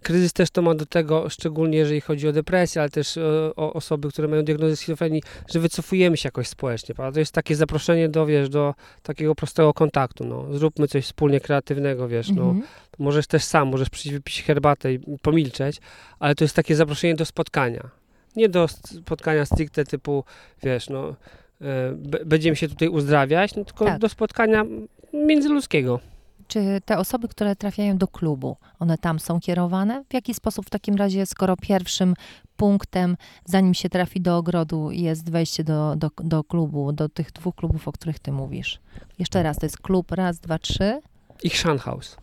Kryzys 0.02 0.34
też 0.34 0.50
to 0.52 0.62
ma 0.62 0.76
do 0.76 0.86
tego, 0.86 1.30
szczególnie 1.30 1.78
jeżeli 1.78 2.02
chodzi 2.02 2.28
o 2.28 2.32
depresję, 2.32 2.82
ale 2.82 2.90
też 2.90 3.18
e, 3.18 3.22
o 3.56 3.74
osoby, 3.74 4.10
które 4.10 4.28
mają 4.28 4.44
diagnozę 4.44 4.76
schizofrenii, 4.76 5.22
że 5.50 5.60
wycofujemy 5.60 6.18
się 6.18 6.28
jakoś 6.28 6.48
społecznie, 6.48 6.96
prawda? 6.96 7.14
To 7.14 7.20
jest 7.20 7.32
takie 7.32 7.56
zaproszenie 7.56 8.10
do, 8.10 8.26
wiesz, 8.26 8.50
do 8.50 8.74
takiego 9.04 9.36
prostego 9.36 9.74
kontaktu, 9.74 10.26
no. 10.26 10.46
Zróbmy 10.58 10.88
coś 10.88 11.06
wspólnie 11.06 11.40
kreatywnego, 11.40 12.08
wiesz, 12.08 12.30
no. 12.30 12.42
Mhm. 12.44 12.62
Możesz 13.00 13.28
też 13.28 13.44
sam, 13.44 13.68
możesz 13.68 13.90
przyjść 13.90 14.14
wypić 14.14 14.44
herbatę 14.44 14.94
i 14.94 15.00
pomilczeć, 15.22 15.82
ale 16.20 16.36
to 16.36 16.44
jest 16.44 16.56
takie 16.56 16.76
zaproszenie 16.76 17.16
do 17.16 17.26
spotkania. 17.26 17.90
Nie 18.36 18.50
do 18.50 18.68
spotkania 18.68 19.46
stricte 19.46 19.86
typu, 19.86 20.24
wiesz, 20.64 20.90
no, 20.90 21.16
e, 21.62 21.94
będziemy 22.26 22.56
się 22.56 22.68
tutaj 22.68 22.88
uzdrawiać, 22.88 23.56
no, 23.56 23.66
tylko 23.66 23.86
Tak. 23.86 24.00
do 24.00 24.10
spotkania 24.10 24.66
międzyludzkiego. 25.14 26.00
Czy 26.48 26.82
te 26.86 26.98
osoby, 26.98 27.28
które 27.28 27.56
trafiają 27.56 27.98
do 27.98 28.08
klubu, 28.08 28.58
one 28.80 28.98
tam 28.98 29.20
są 29.20 29.40
kierowane? 29.40 30.04
W 30.10 30.14
jaki 30.14 30.34
sposób 30.34 30.66
w 30.66 30.70
takim 30.70 30.96
razie, 30.96 31.26
skoro 31.26 31.58
pierwszym 31.58 32.14
punktem, 32.58 33.18
zanim 33.46 33.74
się 33.74 33.90
trafi 33.90 34.22
do 34.22 34.38
ogrodu, 34.38 34.92
jest 34.92 35.30
wejście 35.30 35.64
do, 35.64 35.96
do, 35.96 36.10
do 36.18 36.44
klubu, 36.44 36.92
do 36.92 37.10
tych 37.10 37.32
dwóch 37.32 37.56
klubów, 37.56 37.88
o 37.88 37.92
których 37.92 38.20
ty 38.20 38.32
mówisz? 38.32 38.80
Jeszcze 39.20 39.44
raz, 39.44 39.58
to 39.58 39.66
jest 39.66 39.78
klub 39.78 40.12
raz, 40.12 40.40
dwa, 40.40 40.60
trzy, 40.60 41.02
I 41.44 41.50
Chrzan 41.50 41.78
House. 41.78 42.18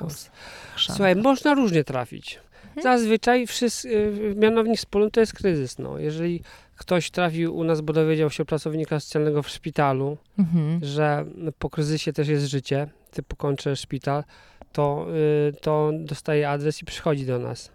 House. 0.00 0.30
Chrzan. 0.74 0.96
Słuchaj, 0.96 1.16
można 1.16 1.54
różnie 1.54 1.84
trafić. 1.84 2.40
Zazwyczaj 2.82 3.46
wszyscy, 3.46 3.88
y, 3.88 4.34
mianownik 4.36 4.78
wspólny 4.78 5.10
to 5.10 5.20
jest 5.20 5.32
kryzys. 5.32 5.78
No. 5.78 5.98
Jeżeli 5.98 6.42
ktoś 6.76 7.10
trafił 7.10 7.56
u 7.56 7.64
nas, 7.64 7.80
bo 7.80 7.92
dowiedział 7.92 8.30
się 8.30 8.42
o 8.42 8.46
pracownika 8.46 9.00
socjalnego 9.00 9.42
w 9.42 9.48
szpitalu, 9.48 10.16
Mhm. 10.38 10.80
że 10.84 11.24
po 11.58 11.70
kryzysie 11.70 12.12
też 12.12 12.28
jest 12.28 12.46
życie, 12.46 12.88
typu 13.10 13.36
kończę 13.36 13.76
szpital, 13.76 14.24
to, 14.72 15.06
y, 15.48 15.52
to 15.60 15.90
dostaje 16.00 16.50
adres 16.50 16.82
i 16.82 16.84
przychodzi 16.84 17.26
do 17.26 17.38
nas. 17.38 17.70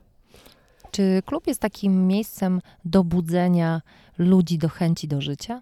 Czy 0.92 1.22
klub 1.26 1.48
jest 1.48 1.62
takim 1.62 2.08
miejscem 2.08 2.62
do 2.86 3.04
budzenia 3.04 3.82
ludzi 4.18 4.58
do 4.58 4.70
chęci 4.70 5.08
do 5.08 5.22
życia? 5.22 5.62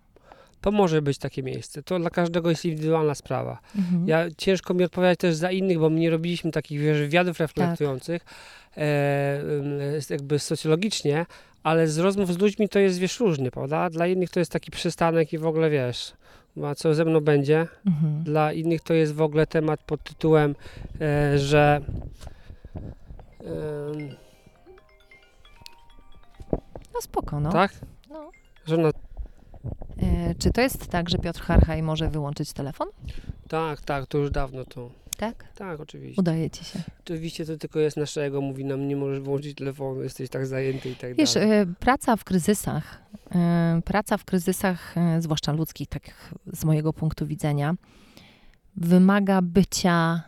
To 0.64 0.72
może 0.72 1.02
być 1.02 1.18
takie 1.18 1.44
miejsce. 1.44 1.84
To 1.84 2.00
dla 2.00 2.10
każdego 2.10 2.50
jest 2.50 2.66
indywidualna 2.66 3.16
sprawa. 3.16 3.60
Mhm. 3.76 4.08
Ja 4.08 4.26
ciężko 4.38 4.74
mi 4.74 4.84
odpowiadać 4.84 5.20
też 5.20 5.36
za 5.36 5.52
innych, 5.52 5.80
bo 5.80 5.90
my 5.90 6.00
nie 6.00 6.10
robiliśmy 6.10 6.52
takich 6.52 6.80
wiesz, 6.80 6.98
wywiadów 6.98 7.40
reflektujących 7.40 8.26
e, 8.78 9.42
ym, 9.42 9.80
jakby 10.10 10.40
socjologicznie, 10.40 11.26
ale 11.64 11.88
z 11.88 11.98
rozmów 11.98 12.34
z 12.34 12.40
ludźmi 12.40 12.70
to 12.70 12.80
jest 12.80 13.00
wiesz 13.00 13.20
różny, 13.20 13.52
prawda? 13.52 13.90
Dla 13.90 14.08
innych 14.08 14.30
to 14.30 14.40
jest 14.40 14.52
taki 14.52 14.72
przystanek 14.72 15.34
i 15.34 15.38
w 15.38 15.46
ogóle 15.46 15.70
wiesz, 15.70 16.14
a 16.66 16.76
co 16.76 16.94
ze 16.94 17.06
mną 17.06 17.22
będzie? 17.22 17.68
Mhm. 17.88 18.24
Dla 18.24 18.54
innych 18.54 18.82
to 18.82 18.94
jest 18.94 19.14
w 19.14 19.22
ogóle 19.22 19.48
temat 19.48 19.80
pod 19.84 20.04
tytułem, 20.04 20.56
e, 21.02 21.40
że 21.40 21.82
em, 23.40 24.16
No 26.94 27.02
spoko, 27.02 27.40
no. 27.40 27.52
tak? 27.52 27.72
No. 28.10 28.32
Że 28.68 28.78
na, 28.78 28.90
E, 28.90 28.92
czy 30.40 30.52
to 30.52 30.62
jest 30.62 30.88
tak, 30.88 31.10
że 31.10 31.18
Piotr 31.18 31.42
Harchaj 31.42 31.84
może 31.84 32.10
wyłączyć 32.10 32.54
telefon? 32.54 32.88
tak, 33.48 33.82
tak, 33.82 34.08
to 34.08 34.18
już 34.18 34.32
dawno 34.32 34.66
to. 34.66 34.92
Tak? 35.18 35.46
Tak, 35.56 35.80
oczywiście. 35.80 36.22
Udaje 36.22 36.50
ci 36.50 36.66
się. 36.66 36.80
Oczywiście 37.00 37.46
to 37.46 37.58
tylko 37.58 37.80
jest 37.80 37.98
naszego, 37.98 38.42
mówi 38.42 38.66
nam, 38.66 38.88
nie 38.88 38.96
możesz 38.96 39.20
włączyć 39.20 39.58
telefonu, 39.58 40.04
jesteś 40.04 40.30
tak 40.30 40.48
zajęty 40.48 40.90
i 40.90 40.96
tak 40.96 41.16
Wiesz, 41.16 41.34
dalej. 41.34 41.52
e, 41.52 41.66
praca 41.80 42.16
w 42.16 42.24
kryzysach, 42.24 43.02
e, 43.36 43.82
praca 43.86 44.18
w 44.18 44.26
kryzysach, 44.26 44.98
e, 44.98 45.22
zwłaszcza 45.22 45.52
ludzkich, 45.52 45.88
tak 45.88 46.34
z 46.54 46.66
mojego 46.66 46.94
punktu 46.94 47.28
widzenia, 47.28 47.76
wymaga 48.76 49.42
bycia 49.42 50.24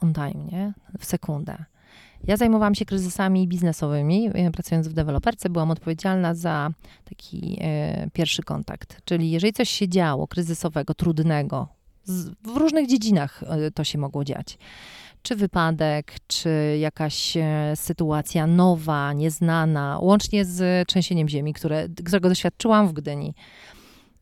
on 0.00 0.14
time, 0.14 0.44
nie? 0.52 0.72
W 0.98 1.04
sekundę. 1.04 1.64
Ja 2.26 2.36
zajmowałam 2.36 2.74
się 2.74 2.84
kryzysami 2.84 3.48
biznesowymi, 3.48 4.30
e, 4.34 4.50
pracując 4.50 4.88
w 4.88 4.92
deweloperce, 4.92 5.50
byłam 5.50 5.70
odpowiedzialna 5.70 6.34
za 6.34 6.70
taki 7.04 7.58
e, 7.60 8.10
pierwszy 8.12 8.42
kontakt. 8.42 9.00
Czyli 9.04 9.30
jeżeli 9.30 9.52
coś 9.52 9.70
się 9.70 9.88
działo 9.88 10.28
kryzysowego, 10.28 10.94
trudnego, 10.94 11.68
z, 12.04 12.28
w 12.28 12.56
różnych 12.56 12.86
dziedzinach 12.88 13.42
e, 13.42 13.70
to 13.70 13.84
się 13.84 13.98
mogło 13.98 14.24
dziać. 14.24 14.58
Czy 15.22 15.36
wypadek, 15.36 16.14
czy 16.26 16.76
jakaś 16.80 17.36
e, 17.36 17.72
sytuacja 17.74 18.46
nowa, 18.46 19.12
nieznana, 19.12 19.98
łącznie 20.00 20.44
z 20.44 20.88
trzęsieniem 20.88 21.28
ziemi, 21.28 21.52
które, 21.52 21.88
którego 22.04 22.28
doświadczyłam 22.28 22.88
w 22.88 22.92
Gdyni. 22.92 23.34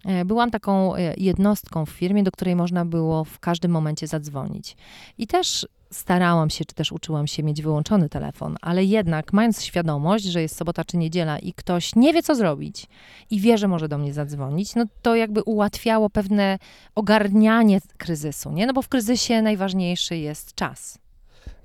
E, 0.04 0.25
Byłam 0.25 0.50
taką 0.50 0.97
e, 0.97 1.14
jednostką 1.16 1.87
w 1.87 1.90
firmie, 1.90 2.23
do 2.23 2.33
której 2.33 2.57
można 2.57 2.85
było 2.85 3.25
w 3.25 3.38
każdym 3.38 3.71
momencie 3.71 4.07
zadzwonić. 4.07 4.76
I 5.19 5.26
też 5.26 5.66
starałam 5.92 6.50
się, 6.50 6.64
czy 6.64 6.75
też 6.75 6.92
uczyłam 6.92 7.26
się 7.26 7.42
mieć 7.42 7.62
wyłączony 7.62 8.09
telefon, 8.09 8.56
ale 8.61 8.85
jednak 8.85 9.32
mając 9.32 9.62
świadomość, 9.64 10.25
że 10.25 10.42
jest 10.42 10.56
sobota 10.56 10.85
czy 10.85 10.97
niedziela 10.97 11.38
i 11.38 11.52
ktoś 11.52 11.97
nie 11.97 12.12
wie, 12.12 12.23
co 12.23 12.35
zrobić 12.35 12.87
i 13.30 13.40
wie, 13.40 13.59
że 13.59 13.68
może 13.68 13.88
do 13.88 13.99
mnie 13.99 14.12
zadzwonić, 14.14 14.75
no 14.75 14.85
to 15.02 15.16
jakby 15.16 15.42
ułatwiało 15.42 16.11
pewne 16.11 16.59
ogarnianie 16.94 17.80
kryzysu, 17.99 18.52
nie? 18.52 18.66
No 18.66 18.73
bo 18.73 18.82
w 18.82 18.88
kryzysie 18.88 19.42
najważniejszy 19.42 20.16
jest 20.16 20.54
czas 20.54 20.99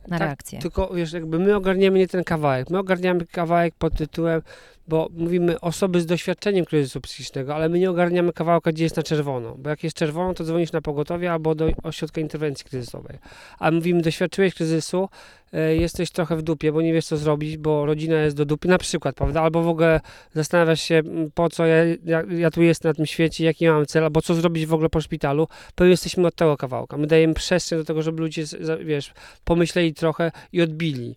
na 0.07 0.19
Tak, 0.19 0.27
reakcję. 0.27 0.59
Tylko 0.59 0.93
wiesz, 0.93 1.13
jakby 1.13 1.39
my 1.39 1.55
ogarniamy 1.55 1.99
nie 1.99 2.07
ten 2.07 2.23
kawałek. 2.23 2.69
My 2.69 2.79
ogarniamy 2.79 3.25
kawałek 3.25 3.75
pod 3.75 3.97
tytułem, 3.97 4.41
bo 4.87 5.09
mówimy 5.13 5.59
osoby 5.59 6.01
z 6.01 6.05
doświadczeniem 6.05 6.65
kryzysu 6.65 7.01
psychicznego, 7.01 7.55
ale 7.55 7.69
my 7.69 7.79
nie 7.79 7.89
ogarniamy 7.89 8.33
kawałka, 8.33 8.71
gdzie 8.71 8.83
jest 8.83 8.97
na 8.97 9.03
czerwono. 9.03 9.55
Bo 9.57 9.69
jak 9.69 9.83
jest 9.83 9.97
czerwono, 9.97 10.33
to 10.33 10.43
dzwonisz 10.43 10.71
na 10.71 10.81
pogotowie 10.81 11.31
albo 11.31 11.55
do 11.55 11.69
ośrodka 11.83 12.21
interwencji 12.21 12.65
kryzysowej. 12.65 13.17
A 13.59 13.71
mówimy, 13.71 14.01
doświadczyłeś 14.01 14.53
kryzysu, 14.53 15.09
e, 15.53 15.75
jesteś 15.75 16.11
trochę 16.11 16.35
w 16.35 16.41
dupie, 16.41 16.71
bo 16.71 16.81
nie 16.81 16.93
wiesz, 16.93 17.05
co 17.05 17.17
zrobić, 17.17 17.57
bo 17.57 17.85
rodzina 17.85 18.15
jest 18.15 18.35
do 18.35 18.45
dupy, 18.45 18.67
na 18.67 18.77
przykład, 18.77 19.15
prawda? 19.15 19.41
Albo 19.41 19.63
w 19.63 19.67
ogóle 19.67 20.01
zastanawiasz 20.33 20.81
się, 20.81 21.03
po 21.33 21.49
co 21.49 21.65
ja, 21.65 21.77
ja, 22.05 22.23
ja 22.37 22.51
tu 22.51 22.61
jestem 22.61 22.89
na 22.89 22.93
tym 22.93 23.05
świecie, 23.05 23.45
jaki 23.45 23.67
mam 23.67 23.85
cel, 23.85 24.03
albo 24.03 24.21
co 24.21 24.33
zrobić 24.33 24.65
w 24.65 24.73
ogóle 24.73 24.89
po 24.89 25.01
szpitalu, 25.01 25.47
to 25.75 25.83
my 25.83 25.89
jesteśmy 25.89 26.27
od 26.27 26.35
tego 26.35 26.57
kawałka. 26.57 26.97
My 26.97 27.07
dajemy 27.07 27.33
przestrzeń 27.33 27.79
do 27.79 27.85
tego, 27.85 28.01
żeby 28.01 28.21
ludzie, 28.21 28.43
wiesz, 28.85 29.13
pomyśleli 29.43 29.93
trochę 29.93 30.31
i 30.53 30.61
odbili. 30.61 31.15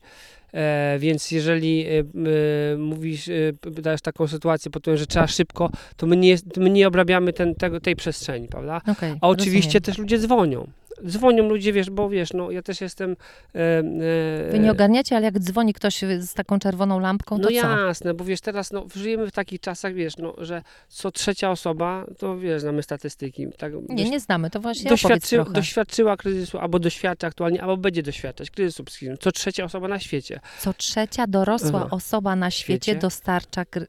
E, 0.55 0.97
więc 0.99 1.31
jeżeli 1.31 1.87
e, 1.87 1.99
e, 1.99 2.77
mówisz, 2.77 3.31
dajesz 3.63 4.01
taką 4.01 4.27
sytuację 4.27 4.71
pod 4.71 4.85
tym, 4.85 4.97
że 4.97 5.07
trzeba 5.07 5.27
szybko, 5.27 5.71
to 5.97 6.07
my 6.07 6.17
nie, 6.17 6.37
my 6.57 6.71
nie 6.71 6.89
obrabiamy 6.89 7.33
ten, 7.33 7.55
tego, 7.55 7.81
tej 7.81 7.97
przestrzeni, 7.97 8.49
prawda? 8.49 8.81
Okej, 8.87 9.15
A 9.21 9.29
oczywiście 9.29 9.69
rozumiem. 9.69 9.83
też 9.83 9.99
ludzie 9.99 10.19
dzwonią. 10.19 10.69
Dzwonią 11.07 11.49
ludzie, 11.49 11.73
wiesz, 11.73 11.91
bo 11.91 12.09
wiesz, 12.09 12.33
no 12.33 12.51
ja 12.51 12.63
też 12.63 12.81
jestem... 12.81 13.17
E, 13.55 13.59
e, 13.59 14.51
Wy 14.51 14.59
nie 14.59 14.71
ogarniacie, 14.71 15.17
ale 15.17 15.25
jak 15.25 15.39
dzwoni 15.39 15.75
ktoś 15.75 16.01
z 16.19 16.35
taką 16.35 16.59
czerwoną 16.59 16.99
lampką, 17.01 17.37
to 17.37 17.43
no 17.43 17.49
co? 17.49 17.55
jasne, 17.55 18.15
bo 18.15 18.25
wiesz, 18.25 18.41
teraz 18.41 18.73
no, 18.73 18.87
żyjemy 18.95 19.27
w 19.27 19.33
takich 19.33 19.61
czasach, 19.61 19.95
wiesz, 19.95 20.17
no, 20.17 20.35
że 20.39 20.63
co 20.89 21.11
trzecia 21.11 21.51
osoba, 21.51 22.07
to 22.19 22.39
wiesz, 22.39 22.61
znamy 22.61 22.83
statystyki. 22.83 23.47
Tak, 23.59 23.73
Nie, 23.89 24.11
nie 24.11 24.21
znamy, 24.21 24.51
to 24.51 24.61
właśnie 24.61 24.91
doświadczy, 24.91 25.37
trochę. 25.37 25.53
doświadczyła 25.53 26.17
kryzysu, 26.17 26.59
albo 26.59 26.79
doświadcza 26.79 27.27
aktualnie, 27.27 27.63
albo 27.63 27.77
będzie 27.77 28.03
doświadczać 28.03 28.51
kryzysu 28.51 28.85
psychicznego. 28.85 29.19
Co 29.23 29.33
trzecia 29.33 29.65
osoba 29.65 29.89
na 29.89 29.99
świecie. 29.99 30.41
Co 30.61 30.73
trzecia 30.75 31.27
dorosła 31.27 31.81
Aha. 31.81 31.89
osoba 31.91 32.37
na 32.37 32.51
świecie, 32.51 32.85
Świecie. 32.93 33.01
dostarcza 33.01 33.65
gr... 33.73 33.87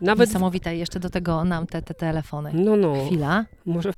Nawet... 0.00 0.28
niesamowite. 0.28 0.76
Jeszcze 0.76 1.00
do 1.00 1.10
tego 1.10 1.44
nam 1.44 1.66
te, 1.66 1.82
te 1.82 1.94
telefony. 1.94 2.50
No, 2.54 2.76
no, 2.76 3.06
Chwila. 3.06 3.44
może 3.66 3.92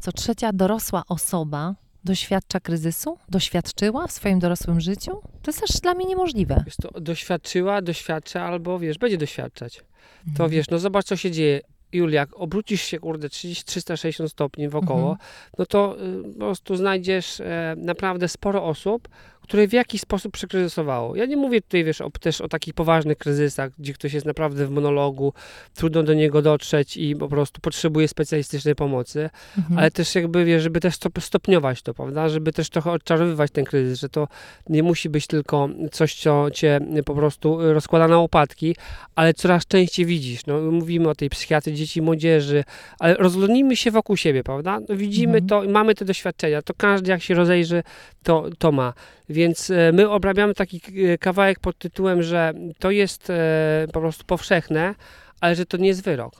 Co 0.00 0.12
trzecia 0.12 0.52
dorosła 0.52 1.02
osoba 1.08 1.74
doświadcza 2.04 2.60
kryzysu? 2.60 3.18
Doświadczyła 3.28 4.06
w 4.06 4.12
swoim 4.12 4.38
dorosłym 4.38 4.80
życiu? 4.80 5.12
To 5.42 5.50
jest 5.50 5.62
aż 5.62 5.80
dla 5.80 5.94
mnie 5.94 6.04
niemożliwe. 6.06 6.62
wiesz, 6.66 6.76
to 6.76 7.00
doświadczyła, 7.00 7.82
doświadcza, 7.82 8.44
albo 8.44 8.78
wiesz, 8.78 8.98
będzie 8.98 9.18
doświadczać. 9.18 9.76
To 10.24 10.30
Mhm. 10.30 10.50
wiesz, 10.50 10.68
no 10.70 10.78
zobacz, 10.78 11.04
co 11.06 11.16
się 11.16 11.30
dzieje. 11.30 11.60
Julia, 11.92 12.20
jak 12.20 12.28
obrócisz 12.40 12.82
się, 12.82 12.98
kurde, 12.98 13.28
30, 13.28 13.64
360 13.64 14.30
stopni 14.30 14.68
wokoło, 14.68 15.10
Mhm. 15.10 15.18
no 15.58 15.66
to 15.66 15.96
y, 16.28 16.32
po 16.32 16.38
prostu 16.38 16.76
znajdziesz 16.76 17.40
e, 17.40 17.74
naprawdę 17.78 18.28
sporo 18.28 18.64
osób, 18.64 19.08
które 19.50 19.68
w 19.68 19.72
jakiś 19.72 20.00
sposób 20.00 20.32
przekryzysowało. 20.32 21.16
Ja 21.16 21.26
nie 21.26 21.36
mówię 21.36 21.60
tutaj, 21.60 21.84
wiesz, 21.84 22.00
o, 22.00 22.10
też 22.10 22.40
o 22.40 22.48
takich 22.48 22.74
poważnych 22.74 23.18
kryzysach, 23.18 23.70
gdzie 23.78 23.92
ktoś 23.92 24.12
jest 24.12 24.26
naprawdę 24.26 24.66
w 24.66 24.70
monologu, 24.70 25.32
trudno 25.74 26.02
do 26.02 26.14
niego 26.14 26.42
dotrzeć 26.42 26.96
i 26.96 27.16
po 27.16 27.28
prostu 27.28 27.60
potrzebuje 27.60 28.08
specjalistycznej 28.08 28.74
pomocy, 28.74 29.30
Mhm. 29.58 29.78
ale 29.78 29.90
też 29.90 30.14
jakby, 30.14 30.44
wiesz, 30.44 30.62
żeby 30.62 30.80
też 30.80 30.94
stop, 30.94 31.20
stopniować 31.22 31.82
to, 31.82 31.94
prawda, 31.94 32.28
żeby 32.28 32.52
też 32.52 32.70
trochę 32.70 32.90
odczarowywać 32.92 33.50
ten 33.50 33.64
kryzys, 33.64 34.00
że 34.00 34.08
to 34.08 34.28
nie 34.68 34.82
musi 34.82 35.08
być 35.08 35.26
tylko 35.26 35.68
coś, 35.92 36.14
co 36.14 36.50
cię 36.50 36.80
po 37.04 37.14
prostu 37.14 37.72
rozkłada 37.72 38.08
na 38.08 38.18
łopatki, 38.18 38.76
ale 39.14 39.34
coraz 39.34 39.66
częściej 39.66 40.06
widzisz, 40.06 40.46
no 40.46 40.60
mówimy 40.60 41.08
o 41.08 41.14
tej 41.14 41.30
psychiatrii 41.30 41.76
dzieci 41.76 41.98
i 41.98 42.02
młodzieży, 42.02 42.64
ale 42.98 43.14
rozglądnijmy 43.14 43.76
się 43.76 43.90
wokół 43.90 44.16
siebie, 44.16 44.42
prawda, 44.44 44.80
no, 44.88 44.96
widzimy 44.96 45.38
Mhm. 45.38 45.46
to 45.46 45.64
i 45.64 45.68
mamy 45.68 45.94
te 45.94 46.04
doświadczenia, 46.04 46.62
to 46.62 46.74
każdy 46.76 47.10
jak 47.10 47.22
się 47.22 47.34
rozejrzy, 47.34 47.82
to, 48.22 48.46
to 48.58 48.72
ma, 48.72 48.92
więc 49.30 49.70
e, 49.70 49.92
my 49.92 50.10
obrabiamy 50.10 50.54
taki 50.54 50.80
e, 51.12 51.18
kawałek 51.18 51.60
pod 51.60 51.78
tytułem, 51.78 52.22
że 52.22 52.52
to 52.78 52.90
jest 52.90 53.30
e, 53.30 53.86
po 53.92 54.00
prostu 54.00 54.24
powszechne, 54.24 54.94
ale 55.40 55.54
że 55.54 55.66
to 55.66 55.76
nie 55.76 55.88
jest 55.88 56.04
wyrok. 56.04 56.32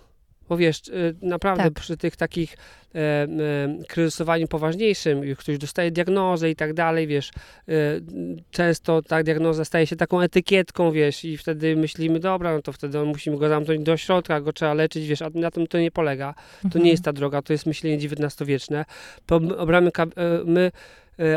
Bo 0.48 0.56
wiesz, 0.56 0.80
naprawdę 1.22 1.64
Tak. 1.64 1.72
przy 1.72 1.96
tych 1.96 2.16
takich 2.16 2.56
kryzysowaniu 3.88 4.48
poważniejszym, 4.48 5.24
już 5.24 5.38
ktoś 5.38 5.58
dostaje 5.58 5.90
diagnozę 5.90 6.50
i 6.50 6.56
tak 6.56 6.74
dalej, 6.74 7.06
wiesz, 7.06 7.30
często 8.50 9.02
ta 9.02 9.22
diagnoza 9.22 9.64
staje 9.64 9.86
się 9.86 9.96
taką 9.96 10.20
etykietką, 10.20 10.92
wiesz, 10.92 11.24
i 11.24 11.36
wtedy 11.36 11.76
myślimy, 11.76 12.20
dobra, 12.20 12.54
no 12.54 12.62
to 12.62 12.72
wtedy 12.72 13.04
musimy 13.04 13.36
go 13.38 13.48
zamknąć 13.48 13.82
do 13.82 13.96
środka, 13.96 14.40
go 14.40 14.52
trzeba 14.52 14.74
leczyć, 14.74 15.06
wiesz, 15.06 15.22
a 15.22 15.30
na 15.34 15.50
tym 15.50 15.66
to 15.66 15.78
nie 15.78 15.90
polega. 15.90 16.34
To 16.62 16.66
Mhm. 16.66 16.84
nie 16.84 16.90
jest 16.90 17.04
ta 17.04 17.12
droga, 17.12 17.42
to 17.42 17.52
jest 17.52 17.66
myślenie 17.66 17.96
XIX-wieczne. 17.96 18.84
To 19.26 19.40
my 19.40 19.56
obramy, 19.56 19.90
my 20.44 20.72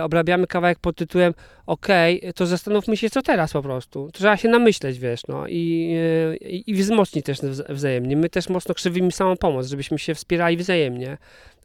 obrabiamy 0.04 0.48
kawałek 0.48 0.80
pod 0.80 0.96
tytułem 0.96 1.34
okej, 1.66 2.34
to 2.36 2.46
zastanówmy 2.46 2.98
się, 2.98 3.10
co 3.10 3.22
teraz 3.22 3.54
po 3.54 3.62
prostu. 3.62 4.10
Trzeba 4.14 4.38
się 4.38 4.50
namyśleć, 4.50 5.00
wiesz, 5.00 5.22
no 5.28 5.48
i, 5.48 5.96
e, 6.34 6.36
i, 6.48 6.72
i 6.72 6.74
wzmocnić 6.74 7.26
też 7.26 7.38
wz- 7.40 7.74
wzajemnie. 7.74 8.18
My 8.18 8.30
też 8.30 8.50
mocno 8.50 8.74
krzywimy 8.76 9.12
samą 9.12 9.38
pomoc, 9.38 9.68
żebyśmy 9.68 10.00
się 10.00 10.16
wspierali 10.16 10.58
wzajemnie. 10.58 11.18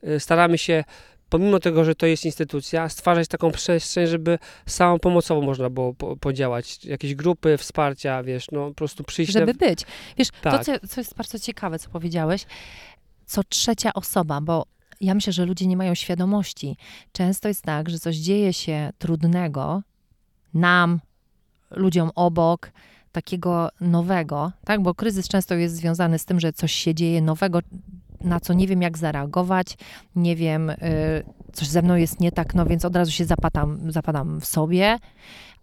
E, 0.03 0.21
Staramy 0.21 0.59
się, 0.59 0.85
pomimo 1.29 1.61
tego, 1.61 1.85
że 1.85 1.95
to 1.95 2.07
jest 2.07 2.25
instytucja, 2.25 2.89
stwarzać 2.89 3.29
taką 3.29 3.51
przestrzeń, 3.51 4.07
żeby 4.07 4.39
samą 4.67 4.99
pomocowo 4.99 5.41
można 5.41 5.71
było 5.71 5.95
po, 5.95 6.17
podziałać. 6.17 6.85
Jakieś 6.85 7.15
grupy 7.15 7.57
wsparcia, 7.57 8.23
wiesz, 8.23 8.47
no 8.53 8.69
po 8.69 8.75
prostu 8.75 9.05
przyjść 9.05 9.33
Żeby 9.33 9.47
na... 9.47 9.67
być. 9.69 9.81
Wiesz, 10.19 10.29
Tak. 10.43 10.59
to, 10.59 10.65
co, 10.65 10.89
co 10.89 11.01
jest 11.01 11.15
bardzo 11.15 11.39
ciekawe, 11.39 11.79
co 11.79 11.91
powiedziałeś, 11.91 12.45
co 13.27 13.45
trzecia 13.45 13.93
osoba, 13.95 14.41
bo 14.41 14.67
ja 15.00 15.14
myślę, 15.14 15.33
że 15.33 15.45
ludzie 15.45 15.67
nie 15.67 15.76
mają 15.76 15.95
świadomości. 15.95 16.76
Często 17.12 17.49
jest 17.49 17.62
tak, 17.62 17.90
że 17.90 17.99
coś 17.99 18.17
dzieje 18.17 18.52
się 18.52 18.93
trudnego 18.99 19.83
nam, 20.55 21.00
ludziom 21.71 22.11
obok, 22.14 22.73
takiego 23.12 23.69
nowego, 23.81 24.52
tak? 24.64 24.83
Bo 24.83 24.95
kryzys 24.95 25.28
często 25.28 25.55
jest 25.55 25.76
związany 25.76 26.19
z 26.19 26.25
tym, 26.25 26.40
że 26.40 26.52
coś 26.52 26.73
się 26.73 26.95
dzieje 26.95 27.23
nowego, 27.23 27.59
na 28.21 28.40
co 28.40 28.52
nie 28.52 28.67
wiem, 28.67 28.83
jak 28.83 28.99
zareagować, 28.99 29.76
nie 30.17 30.37
wiem, 30.37 30.71
y, 30.71 30.76
coś 31.52 31.69
ze 31.69 31.83
mną 31.83 31.95
jest 31.95 32.21
nie 32.21 32.33
tak, 32.33 32.55
no 32.55 32.67
więc 32.67 32.85
od 32.85 32.97
razu 32.97 33.12
się 33.12 33.25
zapadam, 33.25 33.93
zapadam 33.93 34.40
w 34.40 34.47
sobie. 34.47 34.99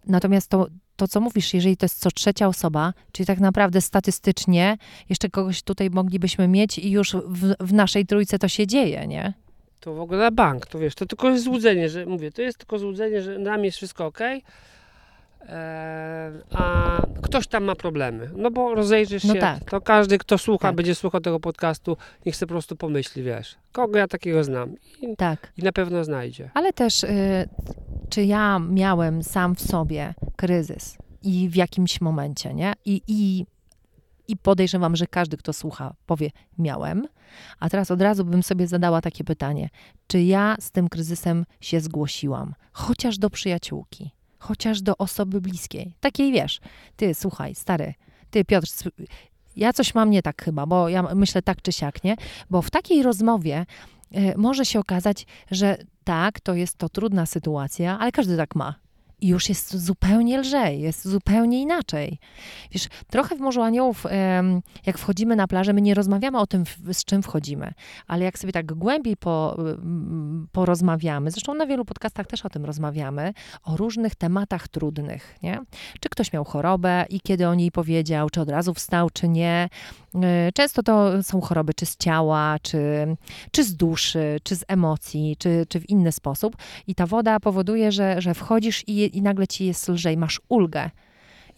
Natomiast 0.06 0.50
to, 0.50 0.66
to, 0.96 1.08
co 1.08 1.20
mówisz, 1.20 1.54
jeżeli 1.54 1.76
to 1.76 1.84
jest 1.84 2.00
co 2.00 2.10
trzecia 2.10 2.48
osoba, 2.48 2.92
czyli 3.12 3.26
tak 3.26 3.40
naprawdę 3.40 3.80
statystycznie 3.80 4.76
jeszcze 5.08 5.28
kogoś 5.28 5.62
tutaj 5.62 5.90
moglibyśmy 5.90 6.48
mieć 6.48 6.78
i 6.78 6.90
już 6.90 7.12
w, 7.26 7.54
w 7.60 7.72
naszej 7.72 8.06
trójce 8.06 8.38
to 8.38 8.48
się 8.48 8.66
dzieje, 8.66 9.06
nie? 9.06 9.32
To 9.80 9.94
w 9.94 10.00
ogóle 10.00 10.30
bank, 10.30 10.66
to 10.66 10.78
wiesz, 10.78 10.94
to 10.94 11.06
tylko 11.06 11.30
jest 11.30 11.44
złudzenie, 11.44 11.88
że 11.88 12.06
mówię, 12.06 12.32
to 12.32 12.42
jest 12.42 12.58
tylko 12.58 12.78
złudzenie, 12.78 13.22
że 13.22 13.38
nam 13.38 13.64
jest 13.64 13.76
wszystko 13.76 14.06
ok, 14.06 14.18
a 16.50 16.96
ktoś 17.22 17.46
tam 17.46 17.64
ma 17.64 17.74
problemy. 17.74 18.30
No 18.36 18.50
bo 18.50 18.74
rozejrzysz 18.74 19.24
No 19.24 19.34
się, 19.34 19.40
tak. 19.40 19.70
to 19.70 19.80
każdy, 19.80 20.18
kto 20.18 20.38
słucha, 20.38 20.68
Tak. 20.68 20.76
będzie 20.76 20.94
słuchał 20.94 21.20
tego 21.20 21.40
podcastu, 21.40 21.96
niech 22.26 22.36
sobie 22.36 22.48
po 22.48 22.54
prostu 22.54 22.76
pomyśli, 22.76 23.22
wiesz, 23.22 23.56
kogo 23.72 23.98
ja 23.98 24.08
takiego 24.08 24.44
znam. 24.44 24.74
I, 25.02 25.16
Tak. 25.16 25.52
i 25.56 25.62
na 25.62 25.72
pewno 25.72 26.04
znajdzie. 26.04 26.50
Ale 26.54 26.72
też, 26.72 27.04
y, 27.04 27.08
czy 28.08 28.24
ja 28.24 28.58
miałem 28.58 29.22
sam 29.22 29.54
w 29.54 29.60
sobie 29.60 30.14
kryzys 30.36 30.98
i 31.22 31.48
w 31.48 31.56
jakimś 31.56 32.00
momencie, 32.00 32.54
nie? 32.54 32.72
I, 32.84 33.02
i, 33.06 33.46
I 34.28 34.36
podejrzewam, 34.36 34.96
że 34.96 35.06
każdy, 35.06 35.36
kto 35.36 35.52
słucha, 35.52 35.94
powie: 36.06 36.30
Miałem. 36.58 37.08
A 37.60 37.70
teraz 37.70 37.90
od 37.90 38.02
razu 38.02 38.24
bym 38.24 38.42
sobie 38.42 38.66
zadała 38.66 39.00
takie 39.00 39.24
pytanie: 39.24 39.68
czy 40.06 40.22
ja 40.22 40.56
z 40.60 40.70
tym 40.70 40.88
kryzysem 40.88 41.44
się 41.60 41.80
zgłosiłam? 41.80 42.54
Chociaż 42.72 43.18
do 43.18 43.30
przyjaciółki, 43.30 44.10
chociaż 44.38 44.82
do 44.82 44.96
osoby 44.96 45.40
bliskiej. 45.40 45.94
Takiej 46.00 46.32
wiesz, 46.32 46.60
ty 46.96 47.14
słuchaj, 47.14 47.54
stary, 47.54 47.94
ty 48.30 48.44
Piotr, 48.44 48.68
ja 49.56 49.72
coś 49.72 49.94
mam 49.94 50.10
nie 50.10 50.22
tak 50.22 50.42
chyba, 50.42 50.66
bo 50.66 50.88
ja 50.88 51.02
myślę 51.02 51.42
tak 51.42 51.62
czy 51.62 51.72
siak, 51.72 52.04
nie? 52.04 52.16
Bo 52.50 52.62
w 52.62 52.70
takiej 52.70 53.02
rozmowie 53.02 53.66
może 54.36 54.64
się 54.64 54.78
okazać, 54.80 55.26
że 55.50 55.76
tak, 56.04 56.40
to 56.40 56.54
jest 56.54 56.78
to 56.78 56.88
trudna 56.88 57.26
sytuacja, 57.26 57.98
ale 57.98 58.12
każdy 58.12 58.36
tak 58.36 58.54
ma. 58.54 58.85
I 59.20 59.28
już 59.28 59.48
jest 59.48 59.76
zupełnie 59.76 60.38
lżej, 60.38 60.80
jest 60.80 61.08
zupełnie 61.08 61.60
inaczej. 61.60 62.18
Wiesz, 62.70 62.88
trochę 63.10 63.36
w 63.36 63.40
Morzu 63.40 63.62
Aniołów, 63.62 64.04
jak 64.86 64.98
wchodzimy 64.98 65.36
na 65.36 65.46
plażę, 65.46 65.72
my 65.72 65.82
nie 65.82 65.94
rozmawiamy 65.94 66.38
o 66.38 66.46
tym, 66.46 66.64
z 66.92 67.04
czym 67.04 67.22
wchodzimy, 67.22 67.72
ale 68.06 68.24
jak 68.24 68.38
sobie 68.38 68.52
tak 68.52 68.66
głębiej 68.72 69.16
po, 69.16 69.56
mm, 69.58 70.48
porozmawiamy, 70.52 71.30
zresztą 71.30 71.54
na 71.54 71.66
wielu 71.66 71.84
podcastach 71.84 72.26
też 72.26 72.44
o 72.46 72.50
tym 72.50 72.64
rozmawiamy, 72.64 73.32
o 73.64 73.76
różnych 73.76 74.14
tematach 74.14 74.68
trudnych, 74.68 75.34
nie? 75.42 75.60
Czy 76.00 76.08
ktoś 76.08 76.32
miał 76.32 76.44
chorobę 76.44 77.04
i 77.10 77.20
kiedy 77.20 77.48
o 77.48 77.54
niej 77.54 77.70
powiedział, 77.70 78.30
czy 78.30 78.40
od 78.40 78.48
razu 78.48 78.74
wstał, 78.74 79.10
czy 79.10 79.28
nie. 79.28 79.68
E, 80.14 80.52
Często 80.54 80.82
to 80.82 81.22
są 81.22 81.40
choroby 81.40 81.74
czy 81.74 81.86
z 81.86 81.96
ciała, 81.96 82.56
czy, 82.62 83.06
czy 83.50 83.64
z 83.64 83.76
duszy, 83.76 84.38
czy 84.42 84.56
z 84.56 84.64
emocji, 84.68 85.36
czy, 85.38 85.66
czy 85.68 85.80
w 85.80 85.90
inny 85.90 86.12
sposób. 86.12 86.56
I 86.86 86.94
ta 86.94 87.06
woda 87.06 87.40
powoduje, 87.40 87.92
że, 87.92 88.22
że 88.22 88.34
wchodzisz 88.34 88.84
i, 88.88 89.05
i 89.06 89.22
nagle 89.22 89.46
ci 89.46 89.66
jest 89.66 89.88
lżej, 89.88 90.16
masz 90.16 90.40
ulgę. 90.48 90.90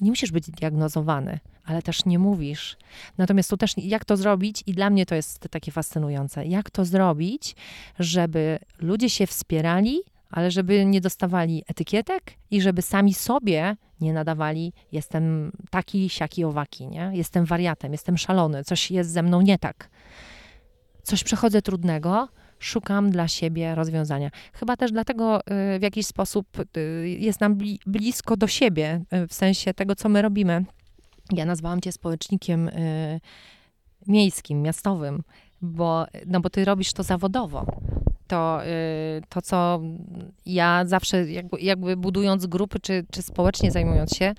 Nie 0.00 0.10
musisz 0.10 0.32
być 0.32 0.50
diagnozowany, 0.50 1.38
ale 1.64 1.82
też 1.82 2.04
nie 2.04 2.18
mówisz. 2.18 2.76
Natomiast 3.18 3.50
tu 3.50 3.56
też 3.56 3.74
jak 3.76 4.04
to 4.04 4.16
zrobić, 4.16 4.62
i 4.66 4.72
dla 4.72 4.90
mnie 4.90 5.06
to 5.06 5.14
jest 5.14 5.48
takie 5.50 5.72
fascynujące, 5.72 6.46
jak 6.46 6.70
to 6.70 6.84
zrobić, 6.84 7.56
żeby 7.98 8.58
ludzie 8.78 9.10
się 9.10 9.26
wspierali, 9.26 10.00
ale 10.30 10.50
żeby 10.50 10.84
nie 10.84 11.00
dostawali 11.00 11.64
etykietek 11.66 12.22
i 12.50 12.60
żeby 12.60 12.82
sami 12.82 13.14
sobie 13.14 13.76
nie 14.00 14.12
nadawali 14.12 14.72
jestem 14.92 15.52
taki, 15.70 16.08
siaki, 16.08 16.44
owaki, 16.44 16.88
nie? 16.88 17.10
Jestem 17.14 17.44
wariatem, 17.44 17.92
jestem 17.92 18.18
szalony, 18.18 18.64
coś 18.64 18.90
jest 18.90 19.10
ze 19.10 19.22
mną 19.22 19.40
nie 19.40 19.58
tak. 19.58 19.90
Coś 21.02 21.24
przechodzę 21.24 21.62
trudnego, 21.62 22.28
szukam 22.58 23.10
dla 23.10 23.28
siebie 23.28 23.74
rozwiązania. 23.74 24.30
Chyba 24.52 24.76
też 24.76 24.92
dlatego 24.92 25.40
y, 25.40 25.78
w 25.78 25.82
jakiś 25.82 26.06
sposób 26.06 26.46
y, 26.76 27.08
jest 27.08 27.40
nam 27.40 27.54
bli, 27.54 27.80
blisko 27.86 28.36
do 28.36 28.46
siebie, 28.46 29.04
y, 29.24 29.26
w 29.26 29.34
sensie 29.34 29.74
tego, 29.74 29.94
co 29.94 30.08
my 30.08 30.22
robimy. 30.22 30.64
Ja 31.32 31.44
nazwałam 31.44 31.80
cię 31.80 31.92
społecznikiem 31.92 32.70
miejskim, 34.06 34.62
miastowym, 34.62 35.22
bo, 35.60 36.06
no 36.26 36.40
bo 36.40 36.50
ty 36.50 36.64
robisz 36.64 36.92
to 36.92 37.02
zawodowo. 37.02 37.66
To, 38.26 38.60
to 39.28 39.42
co 39.42 39.80
ja 40.46 40.84
zawsze, 40.86 41.30
jakby, 41.30 41.60
jakby 41.60 41.96
budując 41.96 42.46
grupy, 42.46 42.80
czy, 42.80 43.06
czy 43.10 43.22
społecznie 43.22 43.70
zajmując 43.70 44.16
się, 44.16 44.34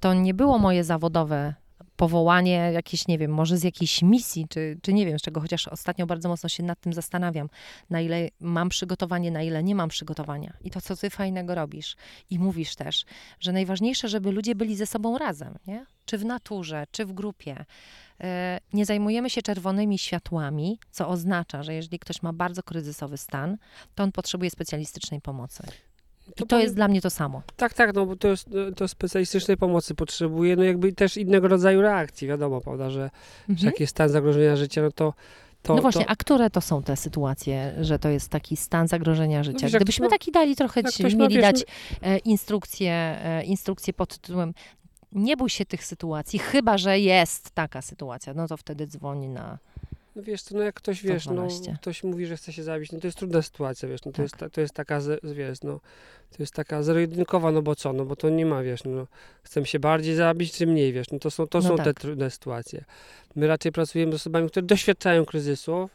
to 0.00 0.14
nie 0.14 0.34
było 0.34 0.58
moje 0.58 0.84
zawodowe 0.84 1.54
powołanie 1.96 2.70
jakieś, 2.72 3.08
nie 3.08 3.18
wiem, 3.18 3.30
może 3.30 3.56
z 3.58 3.62
jakiejś 3.62 4.02
misji, 4.02 4.46
czy, 4.48 4.78
czy 4.82 4.92
nie 4.92 5.06
wiem 5.06 5.18
z 5.18 5.22
czego, 5.22 5.40
chociaż 5.40 5.68
ostatnio 5.68 6.06
bardzo 6.06 6.28
mocno 6.28 6.48
się 6.48 6.62
nad 6.62 6.80
tym 6.80 6.92
zastanawiam, 6.92 7.48
na 7.90 8.00
ile 8.00 8.28
mam 8.40 8.68
przygotowanie, 8.68 9.30
na 9.30 9.42
ile 9.42 9.62
nie 9.62 9.74
mam 9.74 9.88
przygotowania. 9.88 10.56
I 10.64 10.70
to, 10.70 10.80
co 10.80 10.96
ty 10.96 11.10
fajnego 11.10 11.54
robisz. 11.54 11.96
I 12.30 12.38
mówisz 12.38 12.76
też, 12.76 13.04
że 13.40 13.52
najważniejsze, 13.52 14.08
żeby 14.08 14.32
ludzie 14.32 14.54
byli 14.54 14.76
ze 14.76 14.86
sobą 14.86 15.18
razem, 15.18 15.54
nie? 15.66 15.86
Czy 16.04 16.18
w 16.18 16.24
naturze, 16.24 16.86
czy 16.90 17.04
w 17.04 17.12
grupie. 17.12 17.64
E, 18.20 18.60
Nie 18.72 18.86
zajmujemy 18.86 19.30
się 19.30 19.42
czerwonymi 19.42 19.98
światłami, 19.98 20.78
co 20.90 21.08
oznacza, 21.08 21.62
że 21.62 21.74
jeżeli 21.74 21.98
ktoś 21.98 22.22
ma 22.22 22.32
bardzo 22.32 22.62
kryzysowy 22.62 23.16
stan, 23.16 23.56
to 23.94 24.02
on 24.02 24.12
potrzebuje 24.12 24.50
specjalistycznej 24.50 25.20
pomocy. 25.20 25.62
I 26.42 26.46
to 26.46 26.60
jest 26.60 26.74
dla 26.74 26.88
mnie 26.88 27.00
to 27.00 27.10
samo. 27.10 27.42
Tak, 27.56 27.74
tak, 27.74 27.94
no 27.94 28.06
bo 28.06 28.16
to, 28.16 28.28
jest, 28.28 28.50
to 28.76 28.88
specjalistycznej 28.88 29.56
pomocy 29.56 29.94
potrzebuje, 29.94 30.56
no 30.56 30.64
jakby 30.64 30.92
też 30.92 31.16
innego 31.16 31.48
rodzaju 31.48 31.82
reakcji, 31.82 32.28
wiadomo, 32.28 32.60
prawda, 32.60 32.90
że, 32.90 33.10
że 33.48 33.52
Mhm. 33.52 33.66
jak 33.66 33.80
jest 33.80 33.90
stan 33.90 34.08
zagrożenia 34.08 34.56
życia, 34.56 34.82
no 34.82 34.92
to... 34.92 35.14
to 35.62 35.74
no 35.74 35.82
właśnie, 35.82 36.04
to, 36.04 36.10
a 36.10 36.16
które 36.16 36.50
to 36.50 36.60
są 36.60 36.82
te 36.82 36.96
sytuacje, 36.96 37.74
że 37.80 37.98
to 37.98 38.08
jest 38.08 38.28
taki 38.28 38.56
stan 38.56 38.88
zagrożenia 38.88 39.44
życia? 39.44 39.58
wiesz, 39.62 39.72
jak 39.72 39.82
Gdybyśmy 39.82 40.06
ktoś 40.06 40.18
taki 40.18 40.32
dali 40.32 40.56
trochę, 40.56 40.84
ci, 40.84 41.02
ktoś 41.02 41.14
mieli 41.14 41.34
wiesz, 41.34 41.42
dać 41.42 41.64
e, 42.02 42.18
instrukcję, 42.18 42.92
e, 42.92 43.44
instrukcję 43.44 43.92
pod 43.92 44.18
tytułem 44.18 44.54
nie 45.12 45.36
bój 45.36 45.50
się 45.50 45.66
tych 45.66 45.84
sytuacji, 45.84 46.38
chyba 46.38 46.78
że 46.78 46.98
jest 46.98 47.50
taka 47.50 47.82
sytuacja, 47.82 48.34
no 48.34 48.48
to 48.48 48.56
wtedy 48.56 48.86
dzwoni 48.86 49.28
na... 49.28 49.58
No 50.16 50.22
wiesz, 50.22 50.42
to 50.42 50.54
no 50.54 50.62
jak 50.62 50.74
ktoś, 50.74 51.02
wiesz, 51.02 51.26
no 51.26 51.32
112. 51.50 51.76
ktoś 51.80 52.04
mówi, 52.04 52.26
że 52.26 52.36
chce 52.36 52.52
się 52.52 52.62
zabić, 52.62 52.92
no 52.92 53.00
to 53.00 53.06
jest 53.06 53.18
trudna 53.18 53.42
sytuacja, 53.42 53.88
wiesz, 53.88 54.04
no 54.04 54.12
to, 54.12 54.16
Tak. 54.16 54.22
jest, 54.22 54.36
ta- 54.36 54.50
to 54.50 54.60
jest 54.60 54.74
taka, 54.74 55.00
wiesz, 55.22 55.62
no 55.62 55.80
to 56.30 56.36
jest 56.38 56.54
taka 56.54 56.82
zero-jedynkowa, 56.82 57.52
no 57.52 57.62
bo 57.62 57.74
co, 57.76 57.92
no 57.92 58.04
bo 58.04 58.16
to 58.16 58.28
nie 58.30 58.46
ma, 58.46 58.62
wiesz, 58.62 58.84
no 58.84 59.06
chcę 59.42 59.66
się 59.66 59.78
bardziej 59.78 60.14
zabić, 60.14 60.52
czy 60.52 60.66
mniej, 60.66 60.92
wiesz, 60.92 61.10
no 61.12 61.18
to 61.18 61.30
są, 61.30 61.46
to 61.46 61.58
No 61.58 61.68
są 61.68 61.76
te 61.76 61.84
tak. 61.84 62.00
trudne 62.00 62.30
sytuacje. 62.30 62.84
My 63.36 63.46
raczej 63.46 63.72
pracujemy 63.72 64.12
z 64.12 64.14
osobami, 64.14 64.48
które 64.50 64.66
doświadczają 64.66 65.24
kryzysów, 65.24 65.90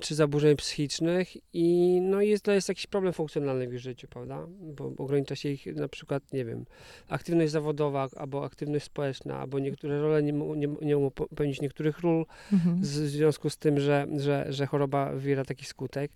czy 0.00 0.14
zaburzeń 0.14 0.56
psychicznych 0.56 1.28
i 1.52 1.98
no 2.02 2.20
jest, 2.20 2.44
to 2.44 2.52
jest 2.52 2.68
jakiś 2.68 2.86
problem 2.86 3.12
funkcjonalny 3.12 3.68
w 3.68 3.72
ich 3.72 3.80
życiu, 3.80 4.08
prawda, 4.08 4.46
bo 4.60 4.92
ogranicza 4.98 5.36
się 5.36 5.48
ich 5.48 5.66
na 5.66 5.88
przykład, 5.88 6.32
nie 6.32 6.44
wiem, 6.44 6.64
aktywność 7.08 7.52
zawodowa, 7.52 8.08
albo 8.16 8.44
aktywność 8.44 8.84
społeczna, 8.84 9.38
albo 9.38 9.58
niektóre 9.58 10.00
role 10.00 10.22
nie, 10.22 10.32
nie, 10.32 10.68
nie 10.82 10.96
mogą 10.96 11.10
pełnić 11.10 11.60
niektórych 11.60 11.98
ról, 11.98 12.26
Mhm. 12.52 12.84
z, 12.84 13.00
w 13.00 13.08
związku 13.08 13.50
z 13.50 13.56
tym, 13.56 13.80
że, 13.80 14.06
że, 14.16 14.46
że 14.48 14.66
choroba 14.66 15.12
wywiera 15.12 15.44
taki 15.44 15.64
skutek. 15.64 16.12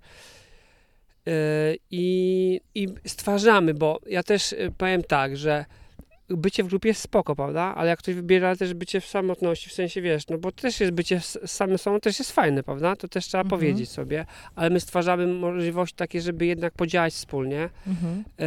Yy, 1.27 1.33
I, 1.91 2.61
I 2.75 2.89
stwarzamy, 3.07 3.75
bo 3.75 4.01
ja 4.07 4.23
też 4.23 4.53
yy, 4.53 4.71
powiem 4.79 5.03
tak, 5.03 5.37
że 5.37 5.65
bycie 6.29 6.65
w 6.65 6.67
grupie 6.67 6.89
jest 6.89 7.01
spoko, 7.01 7.37
prawda? 7.37 7.62
Ale 7.62 7.91
jak 7.91 7.99
ktoś 7.99 8.15
wybiera 8.15 8.57
też 8.57 8.75
bycie 8.75 9.01
w 9.01 9.07
samotności, 9.07 9.71
w 9.71 9.73
sensie 9.73 10.03
wiesz, 10.03 10.29
no 10.29 10.39
bo 10.39 10.53
też 10.53 10.81
jest 10.81 10.93
bycie 10.93 11.21
samym 11.47 11.79
sobą 11.79 12.01
też 12.01 12.19
jest 12.19 12.33
fajne, 12.33 12.62
prawda? 12.62 12.97
To 12.97 13.09
też 13.09 13.27
trzeba 13.27 13.43
Mhm. 13.43 13.61
powiedzieć 13.61 13.91
sobie, 13.91 14.27
ale 14.55 14.71
my 14.71 14.81
stwarzamy 14.81 15.27
możliwości 15.27 15.97
takie, 15.97 16.21
żeby 16.21 16.47
jednak 16.47 16.73
podziałać 16.73 17.15
wspólnie 17.15 17.69
Mhm. 17.87 18.17
yy, 18.39 18.45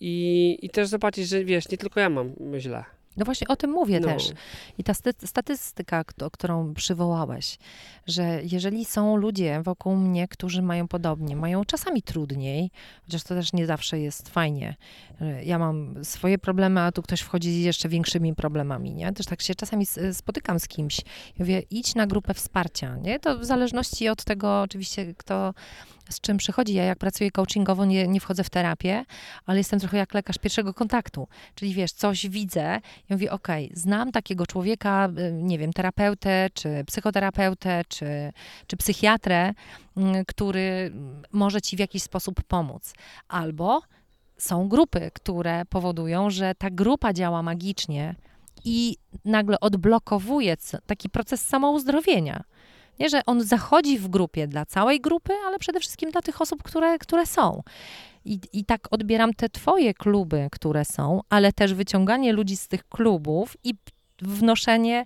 i, 0.00 0.58
i 0.62 0.70
też 0.70 0.88
zobaczyć, 0.88 1.28
że 1.28 1.44
wiesz, 1.44 1.68
nie 1.68 1.78
tylko 1.78 2.00
ja 2.00 2.10
mam 2.10 2.32
źle. 2.58 2.84
No 3.16 3.24
właśnie 3.24 3.48
o 3.48 3.56
tym 3.56 3.70
mówię 3.70 4.00
No. 4.00 4.08
też. 4.08 4.32
I 4.78 4.84
ta 4.84 4.94
sty- 4.94 5.26
statystyka, 5.26 6.04
którą 6.32 6.74
przywołałeś, 6.74 7.58
że 8.06 8.40
jeżeli 8.52 8.84
są 8.84 9.16
ludzie 9.16 9.62
wokół 9.62 9.96
mnie, 9.96 10.28
którzy 10.28 10.62
mają 10.62 10.88
podobnie, 10.88 11.36
mają 11.36 11.64
czasami 11.64 12.02
trudniej, 12.02 12.70
chociaż 13.04 13.22
to 13.22 13.34
też 13.34 13.52
nie 13.52 13.66
zawsze 13.66 13.98
jest 14.00 14.28
fajnie. 14.28 14.74
Że 15.22 15.44
Ja 15.44 15.58
mam 15.58 16.04
swoje 16.04 16.38
problemy, 16.38 16.80
a 16.80 16.92
tu 16.92 17.02
ktoś 17.02 17.20
wchodzi 17.20 17.52
z 17.52 17.64
jeszcze 17.64 17.88
większymi 17.88 18.34
problemami, 18.34 18.94
nie? 18.94 19.12
Też 19.12 19.26
tak 19.26 19.42
się 19.42 19.54
czasami 19.54 19.82
s- 19.82 20.16
spotykam 20.16 20.60
z 20.60 20.68
kimś. 20.68 20.98
i 20.98 21.04
Mówię, 21.38 21.62
idź 21.70 21.94
na 21.94 22.06
grupę 22.06 22.34
wsparcia, 22.34 22.96
nie? 22.96 23.20
To 23.20 23.38
w 23.38 23.44
zależności 23.44 24.08
od 24.08 24.24
tego 24.24 24.62
oczywiście, 24.62 25.14
kto 25.14 25.54
z 26.10 26.20
czym 26.20 26.36
przychodzi. 26.36 26.74
Ja 26.74 26.84
jak 26.84 26.98
pracuję 26.98 27.30
coachingowo, 27.30 27.84
nie, 27.84 28.08
nie 28.08 28.20
wchodzę 28.20 28.44
w 28.44 28.50
terapię, 28.50 29.04
ale 29.46 29.58
jestem 29.58 29.80
trochę 29.80 29.96
jak 29.96 30.14
lekarz 30.14 30.38
pierwszego 30.38 30.74
kontaktu. 30.74 31.28
Czyli 31.54 31.74
wiesz, 31.74 31.92
coś 31.92 32.28
widzę 32.28 32.80
i 33.10 33.12
mówię, 33.12 33.30
okej, 33.30 33.70
znam 33.74 34.12
takiego 34.12 34.46
człowieka, 34.46 35.08
y, 35.18 35.32
nie 35.32 35.58
wiem, 35.58 35.72
terapeutę, 35.72 36.48
czy 36.54 36.84
psychoterapeutę, 36.86 37.82
czy, 37.88 38.32
czy 38.66 38.76
psychiatrę, 38.76 39.52
mm, 39.96 40.24
który 40.24 40.92
może 41.32 41.62
ci 41.62 41.76
w 41.76 41.80
jakiś 41.80 42.02
sposób 42.02 42.42
pomóc. 42.42 42.94
Albo 43.28 43.82
są 44.44 44.68
grupy, 44.68 45.10
które 45.14 45.64
powodują, 45.64 46.30
że 46.30 46.54
ta 46.54 46.70
grupa 46.70 47.12
działa 47.12 47.42
magicznie 47.42 48.14
i 48.64 48.96
nagle 49.24 49.60
odblokowuje 49.60 50.56
taki 50.86 51.08
proces 51.08 51.46
samouzdrowienia. 51.46 52.44
Nie, 52.98 53.08
że 53.08 53.20
on 53.26 53.42
zachodzi 53.42 53.98
w 53.98 54.08
grupie 54.08 54.48
dla 54.48 54.66
całej 54.66 55.00
grupy, 55.00 55.32
ale 55.46 55.58
przede 55.58 55.80
wszystkim 55.80 56.10
dla 56.10 56.22
tych 56.22 56.40
osób, 56.40 56.62
które, 56.62 56.98
które 56.98 57.26
są. 57.26 57.62
I, 58.24 58.40
I 58.52 58.64
tak 58.64 58.88
odbieram 58.90 59.34
te 59.34 59.48
twoje 59.48 59.94
kluby, 59.94 60.48
które 60.52 60.84
są, 60.84 61.20
ale 61.28 61.52
też 61.52 61.74
wyciąganie 61.74 62.32
ludzi 62.32 62.56
z 62.56 62.68
tych 62.68 62.88
klubów 62.88 63.56
i 63.64 63.74
wnoszenie, 64.22 65.04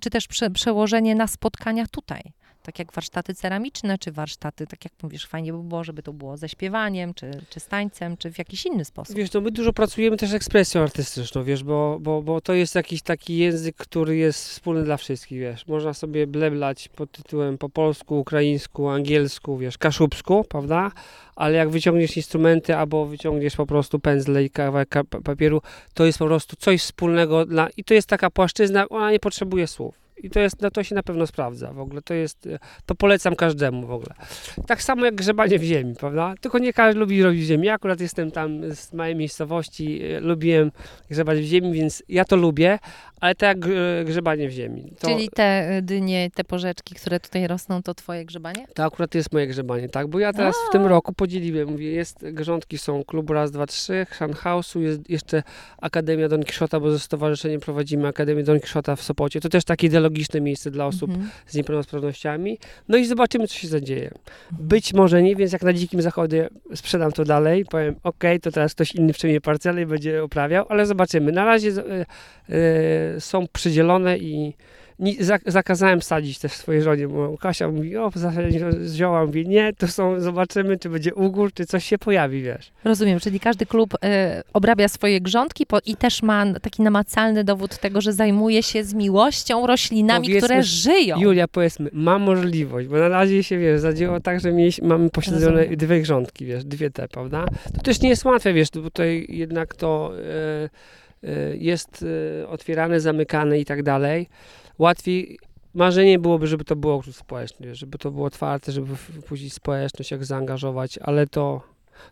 czy 0.00 0.10
też 0.10 0.28
prze, 0.28 0.50
przełożenie 0.50 1.14
na 1.14 1.26
spotkania 1.26 1.86
tutaj. 1.86 2.32
Tak 2.64 2.78
jak 2.78 2.92
warsztaty 2.92 3.34
ceramiczne, 3.34 3.98
czy 3.98 4.12
warsztaty, 4.12 4.66
tak 4.66 4.84
jak 4.84 4.92
mówisz, 5.02 5.26
fajnie 5.26 5.52
by 5.52 5.62
było, 5.62 5.84
żeby 5.84 6.02
to 6.02 6.12
było 6.12 6.36
ze 6.36 6.48
śpiewaniem, 6.48 7.14
czy, 7.14 7.30
czy 7.50 7.60
z 7.60 7.66
tańcem, 7.66 8.16
czy 8.16 8.32
w 8.32 8.38
jakiś 8.38 8.66
inny 8.66 8.84
sposób. 8.84 9.16
Wiesz, 9.16 9.32
no 9.32 9.40
my 9.40 9.50
dużo 9.50 9.72
pracujemy 9.72 10.16
też 10.16 10.32
ekspresją 10.32 10.82
artystyczną, 10.82 11.44
wiesz, 11.44 11.64
bo, 11.64 11.98
bo, 12.00 12.22
bo 12.22 12.40
to 12.40 12.54
jest 12.54 12.74
jakiś 12.74 13.02
taki 13.02 13.36
język, 13.36 13.76
który 13.76 14.16
jest 14.16 14.48
wspólny 14.48 14.84
dla 14.84 14.96
wszystkich, 14.96 15.40
wiesz. 15.40 15.66
Można 15.66 15.94
sobie 15.94 16.26
bleblać 16.26 16.88
pod 16.88 17.12
tytułem 17.12 17.58
po 17.58 17.68
polsku, 17.68 18.20
ukraińsku, 18.20 18.88
angielsku, 18.88 19.58
wiesz, 19.58 19.78
kaszubsku, 19.78 20.44
prawda? 20.44 20.90
Ale 21.36 21.54
jak 21.54 21.70
wyciągniesz 21.70 22.16
instrumenty 22.16 22.76
albo 22.76 23.06
wyciągniesz 23.06 23.56
po 23.56 23.66
prostu 23.66 23.98
pędzle 23.98 24.44
i 24.44 24.50
kawałek 24.50 24.88
ka- 24.88 25.04
papieru, 25.04 25.62
to 25.94 26.04
jest 26.04 26.18
po 26.18 26.26
prostu 26.26 26.56
coś 26.56 26.82
wspólnego 26.82 27.46
dla... 27.46 27.68
I 27.76 27.84
to 27.84 27.94
jest 27.94 28.08
taka 28.08 28.30
płaszczyzna, 28.30 28.88
ona 28.88 29.10
nie 29.10 29.20
potrzebuje 29.20 29.66
słów. 29.66 30.03
I 30.16 30.30
to, 30.30 30.40
jest, 30.40 30.62
no 30.62 30.70
to 30.70 30.82
się 30.82 30.94
na 30.94 31.02
pewno 31.02 31.26
sprawdza 31.26 31.72
w 31.72 31.80
ogóle. 31.80 32.02
To 32.02 32.14
jest, 32.14 32.48
to 32.86 32.94
polecam 32.94 33.36
każdemu 33.36 33.86
w 33.86 33.90
ogóle. 33.90 34.14
Tak 34.66 34.82
samo 34.82 35.04
jak 35.04 35.14
grzebanie 35.14 35.58
w 35.58 35.62
ziemi, 35.62 35.94
prawda? 35.94 36.34
Tylko 36.40 36.58
nie 36.58 36.72
każdy 36.72 37.00
lubi 37.00 37.22
robić 37.22 37.42
w 37.42 37.44
ziemi. 37.44 37.66
Ja 37.66 37.74
akurat 37.74 38.00
jestem 38.00 38.30
tam 38.30 38.74
z 38.74 38.92
małej 38.92 39.16
miejscowości, 39.16 40.00
lubiłem 40.20 40.72
grzebać 41.10 41.38
w 41.38 41.44
ziemi, 41.44 41.72
więc 41.72 42.02
ja 42.08 42.24
to 42.24 42.36
lubię, 42.36 42.78
ale 43.20 43.34
tak 43.34 43.66
jak 43.66 44.06
grzebanie 44.06 44.48
w 44.48 44.52
ziemi. 44.52 44.92
To, 44.98 45.08
Czyli 45.08 45.28
te 45.28 45.76
y, 45.76 45.82
dynie, 45.82 46.30
te 46.34 46.44
porzeczki, 46.44 46.94
które 46.94 47.20
tutaj 47.20 47.46
rosną, 47.46 47.82
to 47.82 47.94
twoje 47.94 48.24
grzebanie? 48.24 48.66
to 48.74 48.84
akurat 48.84 49.14
jest 49.14 49.32
moje 49.32 49.46
grzebanie, 49.46 49.88
tak? 49.88 50.06
Bo 50.06 50.18
ja 50.18 50.32
teraz 50.32 50.54
w 50.68 50.72
tym 50.72 50.86
roku 50.86 51.12
podzieliłem, 51.12 51.68
mówię, 51.68 51.92
jest, 51.92 52.30
grządki 52.30 52.78
są 52.78 53.04
klub 53.04 53.30
raz, 53.30 53.50
dwa, 53.50 53.66
trzy, 53.66 54.06
Hausu, 54.36 54.80
jest 54.80 55.10
jeszcze 55.10 55.42
Akademia 55.78 56.28
Don 56.28 56.42
Quixota, 56.42 56.80
bo 56.80 56.90
ze 56.90 56.98
stowarzyszeniem 56.98 57.60
prowadzimy 57.60 58.08
Akademię 58.08 58.42
Don 58.42 58.60
Quixota 58.60 58.96
w 58.96 59.02
Sopocie. 59.02 59.40
To 59.40 59.48
też 59.48 59.64
takie 59.64 59.88
ideologiczne 60.04 60.40
miejsce 60.40 60.70
dla 60.70 60.86
osób 60.86 61.10
Mhm. 61.10 61.30
z 61.46 61.54
niepełnosprawnościami. 61.54 62.58
No 62.88 62.96
i 62.98 63.06
zobaczymy, 63.06 63.48
co 63.48 63.54
się 63.54 63.68
zadzieje. 63.68 64.10
Być 64.50 64.94
może 64.94 65.22
nie, 65.22 65.36
więc 65.36 65.52
jak 65.52 65.62
na 65.62 65.72
dzikim 65.72 66.02
zachodzie 66.02 66.48
sprzedam 66.74 67.12
to 67.12 67.24
dalej, 67.24 67.64
powiem, 67.64 67.94
ok, 68.02 68.24
to 68.42 68.50
teraz 68.50 68.74
ktoś 68.74 68.94
inny 68.94 69.12
przejmie 69.12 69.40
parcelę 69.40 69.82
i 69.82 69.86
będzie 69.86 70.24
uprawiał, 70.24 70.66
ale 70.68 70.86
zobaczymy. 70.86 71.32
Na 71.32 71.44
razie 71.44 71.68
e, 71.70 72.06
e, 72.54 73.20
są 73.20 73.46
przydzielone 73.52 74.18
i 74.18 74.54
zakazałem 75.46 76.02
sadzić 76.02 76.38
też 76.38 76.52
swojej 76.52 76.82
żonie, 76.82 77.08
bo 77.08 77.38
Kasia 77.38 77.68
mówi, 77.68 77.96
o, 77.96 78.10
zasadzić 78.14 78.62
zioła. 78.94 79.26
Mówi, 79.26 79.48
nie, 79.48 79.72
to 79.72 79.88
są, 79.88 80.20
zobaczymy, 80.20 80.78
czy 80.78 80.88
będzie 80.88 81.14
ugór, 81.14 81.52
czy 81.52 81.66
coś 81.66 81.84
się 81.84 81.98
pojawi, 81.98 82.42
wiesz. 82.42 82.72
Rozumiem, 82.84 83.20
czyli 83.20 83.40
każdy 83.40 83.66
klub 83.66 83.94
y, 83.94 83.98
obrabia 84.52 84.88
swoje 84.88 85.20
grządki 85.20 85.66
po, 85.66 85.78
i 85.86 85.96
też 85.96 86.22
ma 86.22 86.44
taki 86.62 86.82
namacalny 86.82 87.44
dowód 87.44 87.78
tego, 87.78 88.00
że 88.00 88.12
zajmuje 88.12 88.62
się 88.62 88.84
z 88.84 88.94
miłością 88.94 89.66
roślinami, 89.66 90.26
Powiedzmy, 90.26 90.48
które 90.48 90.62
żyją. 90.62 91.20
Julia, 91.20 91.48
powiedzmy, 91.48 91.90
ma 91.92 92.18
możliwość, 92.18 92.88
bo 92.88 92.96
na 92.96 93.08
razie 93.08 93.42
się, 93.42 93.58
wiesz, 93.58 93.80
zadziało 93.80 94.20
tak, 94.20 94.40
że 94.40 94.52
mieliśmy, 94.52 94.88
mamy 94.88 95.10
posiedzone 95.10 95.56
Rozumiem. 95.56 95.76
dwie 95.76 96.00
grządki, 96.00 96.46
wiesz, 96.46 96.64
dwie 96.64 96.90
te, 96.90 97.08
prawda? 97.08 97.46
To 97.74 97.80
też 97.82 98.00
nie 98.00 98.08
jest 98.08 98.24
łatwe, 98.24 98.52
wiesz, 98.52 98.68
bo 98.74 98.82
tutaj 98.82 99.26
jednak 99.28 99.74
to 99.74 100.12
e, 101.22 101.56
jest 101.56 102.04
otwierane, 102.48 103.00
zamykane 103.00 103.58
i 103.60 103.64
tak 103.64 103.82
dalej. 103.82 104.28
Łatwiej, 104.78 105.38
marzenie 105.74 106.18
byłoby, 106.18 106.46
żeby 106.46 106.64
to 106.64 106.76
było 106.76 107.02
społeczny, 107.12 107.66
wiesz, 107.66 107.78
żeby 107.78 107.98
to 107.98 108.10
było 108.10 108.26
otwarte, 108.26 108.72
żeby 108.72 108.96
wpuścić 108.96 109.52
społeczność, 109.52 110.10
jak 110.10 110.24
zaangażować, 110.24 110.98
ale 110.98 111.26
to, 111.26 111.62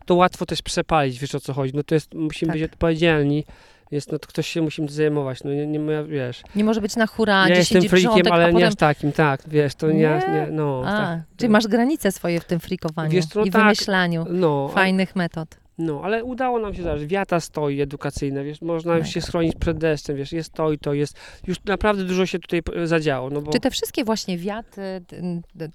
to 0.05 0.15
łatwo 0.15 0.45
też 0.45 0.61
przepalić, 0.61 1.19
wiesz 1.19 1.35
o 1.35 1.39
co 1.39 1.53
chodzi, 1.53 1.73
no 1.75 1.83
to 1.83 1.95
jest, 1.95 2.13
musimy 2.13 2.53
Tak. 2.53 2.61
być 2.61 2.71
odpowiedzialni, 2.71 3.43
jest, 3.91 4.11
no 4.11 4.19
to 4.19 4.27
ktoś 4.27 4.47
się 4.47 4.61
musi 4.61 4.87
zajmować, 4.89 5.43
no 5.43 5.53
nie, 5.53 5.67
nie 5.67 5.79
ma, 5.79 6.03
wiesz. 6.03 6.41
Nie 6.55 6.63
może 6.63 6.81
być 6.81 6.95
na 6.95 7.07
hura, 7.07 7.49
Ja 7.49 7.55
jestem 7.55 7.81
freakiem, 7.81 8.31
ale 8.31 8.45
a 8.45 8.47
nie 8.47 8.53
potem... 8.53 8.67
aż 8.67 8.75
takim, 8.75 9.11
tak, 9.11 9.41
wiesz, 9.47 9.75
to 9.75 9.87
nie, 9.87 9.93
Nie? 9.93 10.21
nie 10.33 10.47
no. 10.51 10.83
A, 10.85 10.97
tak, 10.97 11.19
czyli 11.37 11.49
masz 11.49 11.67
granice 11.67 12.11
swoje 12.11 12.39
w 12.39 12.45
tym 12.45 12.59
frikowaniu 12.59 13.11
Wiesz 13.11 13.35
no 13.35 13.45
i 13.45 13.51
tak. 13.51 13.61
wymyślaniu 13.61 14.25
no, 14.29 14.67
fajnych 14.67 15.15
metod. 15.15 15.62
No, 15.77 16.01
ale 16.03 16.23
udało 16.23 16.59
nam 16.59 16.73
się 16.75 16.83
zaraz, 16.83 17.03
wiata 17.03 17.39
stoi 17.39 17.81
edukacyjne, 17.81 18.43
wiesz, 18.43 18.61
można 18.61 18.97
Tak. 18.97 19.07
się 19.07 19.21
schronić 19.21 19.55
przed 19.55 19.77
deszczem, 19.77 20.15
wiesz, 20.15 20.31
jest 20.31 20.53
to 20.53 20.71
i 20.71 20.77
to, 20.77 20.93
jest, 20.93 21.17
już 21.47 21.57
naprawdę 21.65 22.03
dużo 22.03 22.25
się 22.25 22.39
tutaj 22.39 22.61
e, 22.75 22.87
zadziało, 22.87 23.29
no 23.29 23.41
bo... 23.41 23.51
Czy 23.51 23.59
te 23.59 23.71
wszystkie 23.71 24.03
właśnie 24.03 24.37
wiaty, 24.37 24.81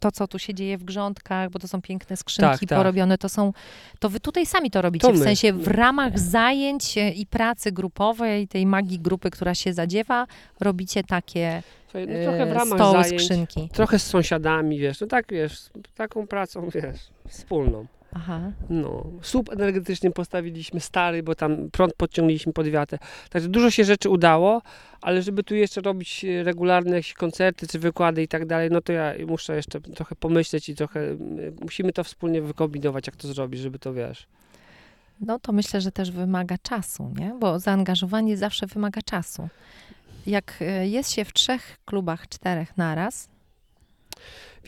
to 0.00 0.12
co 0.12 0.28
tu 0.28 0.38
się 0.38 0.54
dzieje 0.54 0.78
w 0.78 0.84
grządkach, 0.84 1.50
bo 1.50 1.58
to 1.58 1.68
są 1.68 1.82
piękne 1.82 2.16
skrzynki 2.16 2.58
Tak, 2.60 2.68
tak. 2.68 2.78
porobione, 2.78 3.18
to 3.18 3.28
są, 3.28 3.52
to 3.98 4.08
wy 4.08 4.20
tutaj 4.20 4.46
sami 4.46 4.70
to 4.70 4.82
robicie, 4.82 5.08
To 5.08 5.14
w 5.14 5.18
sensie 5.18 5.52
w 5.52 5.68
ramach 5.68 6.18
zajęć 6.18 6.98
e, 6.98 7.10
i 7.10 7.26
pracy 7.26 7.72
grupowej, 7.72 8.48
tej 8.48 8.66
magii 8.66 8.98
grupy, 8.98 9.30
która 9.30 9.54
się 9.54 9.72
zadziewa, 9.72 10.26
robicie 10.60 11.04
takie 11.04 11.62
Słuchaj, 11.84 12.06
no, 12.06 12.22
trochę 12.22 12.46
w 12.46 12.50
e, 12.50 12.54
ramach 12.54 12.78
stoły, 12.78 13.02
zajęć, 13.04 13.22
skrzynki. 13.22 13.68
trochę 13.72 13.98
z 13.98 14.06
sąsiadami, 14.06 14.78
wiesz, 14.78 15.00
no 15.00 15.06
tak, 15.06 15.26
wiesz, 15.30 15.60
taką 15.94 16.26
pracą, 16.26 16.68
wiesz, 16.74 16.96
wspólną. 17.28 17.86
Aha. 18.12 18.52
No, 18.70 19.06
słup 19.22 19.52
energetyczny 19.52 20.10
postawiliśmy 20.10 20.80
stary, 20.80 21.22
bo 21.22 21.34
tam 21.34 21.70
prąd 21.70 21.94
podciągnęliśmy 21.94 22.52
pod 22.52 22.68
wiatę. 22.68 22.98
Także 23.30 23.48
dużo 23.48 23.70
się 23.70 23.84
rzeczy 23.84 24.10
udało, 24.10 24.62
ale 25.00 25.22
żeby 25.22 25.44
tu 25.44 25.54
jeszcze 25.54 25.80
robić 25.80 26.24
e, 26.24 26.42
regularne 26.42 26.96
jakieś 26.96 27.14
koncerty 27.14 27.66
czy 27.66 27.78
wykłady 27.78 28.22
i 28.22 28.28
tak 28.28 28.46
dalej, 28.46 28.70
no 28.70 28.80
to 28.80 28.92
ja 28.92 29.14
muszę 29.26 29.56
jeszcze 29.56 29.80
trochę 29.80 30.14
pomyśleć 30.14 30.68
i 30.68 30.74
trochę 30.74 31.00
musimy 31.60 31.92
to 31.92 32.04
wspólnie 32.04 32.42
wykombinować, 32.42 33.06
jak 33.06 33.16
to 33.16 33.28
zrobić, 33.28 33.60
żeby 33.60 33.78
to 33.78 33.92
wiesz. 33.92 34.26
No 35.20 35.38
to 35.38 35.52
myślę, 35.52 35.80
że 35.80 35.92
też 35.92 36.10
wymaga 36.10 36.58
czasu, 36.62 37.12
nie? 37.18 37.34
Bo 37.40 37.58
zaangażowanie 37.58 38.36
zawsze 38.36 38.66
wymaga 38.66 39.02
czasu. 39.02 39.48
Jak 40.26 40.54
e, 40.60 40.88
jest 40.88 41.12
się 41.12 41.24
w 41.24 41.32
trzech 41.32 41.78
klubach, 41.84 42.28
czterech 42.28 42.76
naraz, 42.76 43.28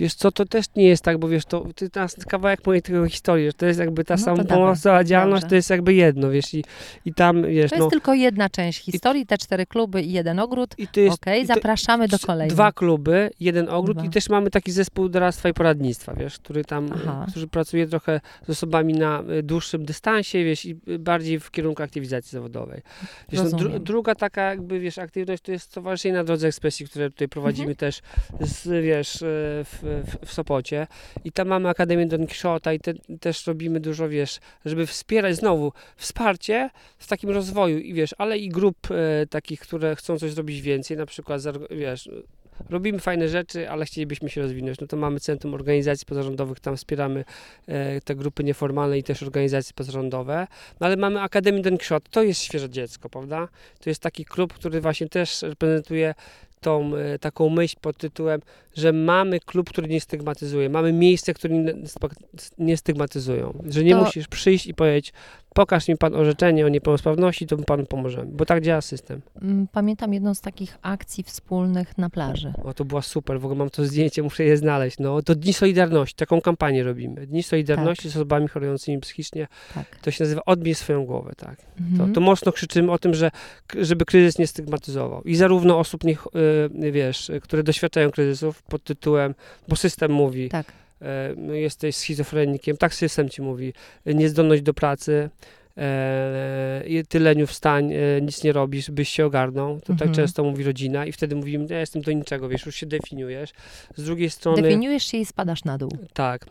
Wiesz 0.01 0.15
co, 0.15 0.33
to 0.33 0.45
też 0.45 0.67
nie 0.77 0.89
jest 0.89 1.05
tak, 1.05 1.19
bo 1.19 1.29
wiesz, 1.29 1.45
to, 1.45 1.67
to 1.93 2.03
jest 2.03 2.27
kawałek 2.27 2.67
mojej 2.67 2.83
tego 2.83 3.09
historii, 3.09 3.47
że 3.47 3.53
to 3.53 3.67
jest 3.67 3.81
jakby 3.81 4.05
ta 4.05 4.15
No 4.15 4.19
sama 4.25 4.45
pomocowa 4.45 5.05
działalność, 5.05 5.47
to 5.49 5.55
jest 5.55 5.71
jakby 5.71 5.95
jedno, 5.95 6.31
wiesz, 6.31 6.55
i, 6.55 6.65
i 7.05 7.15
tam, 7.15 7.43
wiesz, 7.43 7.71
to 7.71 7.77
no... 7.77 7.85
jest 7.85 7.91
tylko 7.91 8.15
jedna 8.15 8.49
część 8.49 8.85
historii, 8.85 9.27
te 9.27 9.39
cztery 9.39 9.67
kluby 9.67 10.03
i 10.03 10.13
jeden 10.13 10.39
ogród. 10.39 10.75
I 10.79 10.89
to 10.89 11.01
jest 11.01 11.15
Okej, 11.15 11.43
i 11.43 11.47
zapraszamy 11.47 12.09
do 12.09 12.19
kolejnych. 12.19 12.55
Dwa 12.55 12.73
kluby, 12.73 13.31
jeden 13.41 13.69
ogród 13.69 13.97
Dwa. 13.97 14.07
i 14.07 14.11
też 14.11 14.29
mamy 14.29 14.51
taki 14.51 14.73
zespół 14.73 15.09
doradztwa 15.09 15.49
i 15.49 15.53
poradnictwa, 15.55 16.15
wiesz, 16.15 16.39
który 16.39 16.65
tam, 16.65 16.91
Aha. 16.95 17.25
e, 17.29 17.31
który 17.31 17.47
pracuje 17.47 17.87
trochę 17.87 18.21
z 18.47 18.51
osobami 18.51 18.95
na 18.95 19.23
e, 19.23 19.43
dłuższym 19.43 19.85
dystansie, 19.85 20.45
wiesz, 20.45 20.67
i 20.67 20.71
e, 20.87 20.99
bardziej 20.99 21.41
w 21.41 21.51
kierunku 21.51 21.83
aktywizacji 21.83 22.31
zawodowej. 22.31 22.83
Wiesz, 23.29 23.43
no, 23.43 23.59
dru- 23.59 23.79
druga 23.81 24.15
taka 24.15 24.43
jakby, 24.43 24.81
wiesz, 24.81 24.99
aktywność 24.99 25.43
to 25.43 25.53
jest 25.53 25.65
Stowarzyszenie 25.71 26.15
na 26.15 26.25
Drodze 26.25 26.49
Ekspresji, 26.49 26.87
które 26.87 27.11
tutaj 27.11 27.29
prowadzimy 27.29 27.71
Mhm. 27.71 27.77
też 27.77 28.01
z, 28.41 28.85
wiesz, 28.85 29.19
w, 29.65 29.90
w, 30.03 30.27
w 30.27 30.33
Sopocie 30.33 30.87
i 31.25 31.33
tam 31.33 31.49
mamy 31.49 31.69
Akademię 31.69 32.07
Don 32.07 32.27
Quixota 32.27 32.73
i 32.73 32.81
te, 32.81 32.95
też 33.21 33.47
robimy 33.47 33.81
dużo, 33.81 34.09
wiesz, 34.09 34.39
żeby 34.65 34.87
wspierać 34.87 35.37
znowu 35.37 35.73
wsparcie 35.97 36.71
w 36.99 37.07
takim 37.07 37.31
rozwoju 37.31 37.79
i 37.79 37.95
wiesz, 37.95 38.15
ale 38.19 38.39
i 38.39 38.49
grup 38.49 38.77
e, 38.91 39.27
takich, 39.27 39.61
które 39.61 39.97
chcą 39.97 40.19
coś 40.19 40.33
zrobić 40.33 40.61
więcej, 40.61 40.97
na 40.97 41.07
przykład, 41.07 41.43
wiesz, 41.71 42.09
robimy 42.69 42.99
fajne 42.99 43.29
rzeczy, 43.29 43.71
ale 43.71 43.85
chcielibyśmy 43.85 44.31
się 44.31 44.43
rozwinąć. 44.43 44.81
No 44.81 44.87
to 44.87 44.97
mamy 44.97 45.21
Centrum 45.21 45.55
Organizacji 45.55 46.07
Pozarządowych, 46.07 46.61
tam 46.61 46.77
wspieramy 46.77 47.25
e, 47.67 48.01
te 48.01 48.15
grupy 48.15 48.45
nieformalne 48.45 48.99
i 48.99 49.03
też 49.03 49.23
organizacje 49.23 49.73
pozarządowe. 49.75 50.47
No 50.81 50.87
ale 50.87 50.97
mamy 50.97 51.21
Akademię 51.21 51.63
Don 51.63 51.79
Quixote, 51.79 52.11
to 52.11 52.23
jest 52.23 52.41
świeże 52.41 52.71
dziecko, 52.71 53.09
prawda? 53.09 53.49
To 53.81 53.91
jest 53.91 54.03
taki 54.03 54.25
klub, 54.25 54.55
który 54.55 54.81
właśnie 54.81 55.09
też 55.09 55.43
reprezentuje 55.43 56.15
tą 56.61 56.97
e, 56.97 57.19
taką 57.19 57.49
myśl 57.49 57.77
pod 57.81 57.97
tytułem, 57.97 58.41
że 58.77 58.93
mamy 58.93 59.41
klub, 59.41 59.71
który 59.71 59.89
nie 59.89 60.01
stygmatyzuje, 60.01 60.69
mamy 60.69 60.93
miejsce, 60.93 61.35
które 61.35 61.55
nie, 61.55 61.75
nie 62.59 62.77
stygmatyzują, 62.77 63.63
że 63.69 63.85
nie 63.85 63.93
To- 63.95 64.01
musisz 64.05 64.29
przyjść 64.29 64.67
i 64.67 64.75
powiedzieć, 64.75 65.13
pokaż 65.55 65.89
mi 65.89 65.97
pan 65.97 66.15
orzeczenie 66.15 66.67
o 66.67 66.69
niepełnosprawności, 66.69 67.47
to 67.47 67.57
my 67.57 67.65
panu 67.65 67.87
pomożemy, 67.87 68.31
bo 68.33 68.45
tak 68.47 68.63
działa 68.63 68.81
system. 68.81 69.21
Mm, 69.43 69.67
Pamiętam 69.73 70.15
jedną 70.15 70.35
z 70.35 70.41
takich 70.41 70.79
akcji 70.83 71.25
wspólnych 71.25 71.99
na 71.99 72.11
plaży. 72.11 72.53
O, 72.65 72.75
to 72.75 72.85
była 72.85 73.03
super, 73.03 73.41
w 73.41 73.45
ogóle 73.45 73.59
mam 73.59 73.71
to 73.71 73.85
zdjęcie, 73.85 74.23
muszę 74.23 74.45
je 74.45 74.57
znaleźć. 74.57 74.99
No, 74.99 75.23
to 75.23 75.35
Dni 75.35 75.53
Solidarności, 75.53 76.15
taką 76.17 76.41
kampanię 76.41 76.83
robimy. 76.85 77.27
Dni 77.27 77.43
Solidarności 77.43 78.09
z 78.11 78.17
osobami 78.17 78.49
chorującymi 78.49 78.99
psychicznie. 79.01 79.47
Tak. 79.75 79.97
To 80.03 80.11
się 80.11 80.25
nazywa 80.25 80.43
Odbij 80.47 80.75
swoją 80.75 81.05
głowę, 81.07 81.33
tak. 81.37 81.57
To, 81.57 81.65
Mhm. 81.81 82.13
to 82.13 82.21
mocno 82.21 82.53
krzyczymy 82.53 82.93
o 82.93 82.99
tym, 82.99 83.15
że, 83.15 83.31
żeby 83.79 84.05
kryzys 84.05 84.39
nie 84.39 84.47
stygmatyzował. 84.47 85.23
I 85.23 85.37
zarówno 85.37 85.79
osób, 85.79 86.05
niech, 86.05 86.27
y, 86.85 86.93
wiesz, 86.93 87.31
które 87.43 87.63
doświadczają 87.63 88.11
kryzysów 88.11 88.63
pod 88.63 88.85
tytułem, 88.85 89.35
bo 89.69 89.77
system 89.77 90.13
mówi, 90.13 90.49
Tak. 90.49 90.67
E, 91.03 91.35
no, 91.37 91.55
jesteś 91.55 91.97
schizofrenikiem, 91.97 92.77
tak 92.77 92.95
system 92.95 93.29
ci 93.29 93.43
mówi, 93.43 93.73
niezdolność 94.07 94.63
do 94.63 94.75
pracy, 94.75 95.31
e, 95.77 96.83
i 96.87 97.07
ty 97.07 97.21
leniu 97.21 97.47
wstań, 97.47 97.93
e, 97.93 98.21
nic 98.23 98.45
nie 98.45 98.53
robisz, 98.53 98.91
byś 98.91 99.09
się 99.09 99.27
ogarnął. 99.27 99.81
To 99.81 99.87
tak 99.87 99.93
Mhm. 99.93 100.15
często 100.15 100.45
mówi 100.45 100.65
rodzina 100.65 101.07
i 101.07 101.13
wtedy 101.13 101.37
mówimy, 101.37 101.67
ja 101.71 101.81
jestem 101.81 102.03
do 102.03 102.13
niczego, 102.13 102.49
wiesz, 102.49 102.67
już 102.67 102.77
się 102.77 102.87
definiujesz. 102.87 103.51
Z 103.97 104.05
drugiej 104.05 104.31
strony... 104.31 104.63
Definiujesz 104.63 105.05
się 105.05 105.19
i 105.19 105.25
spadasz 105.27 105.65
na 105.65 105.79
dół. 105.79 105.91
Tak. 106.13 106.47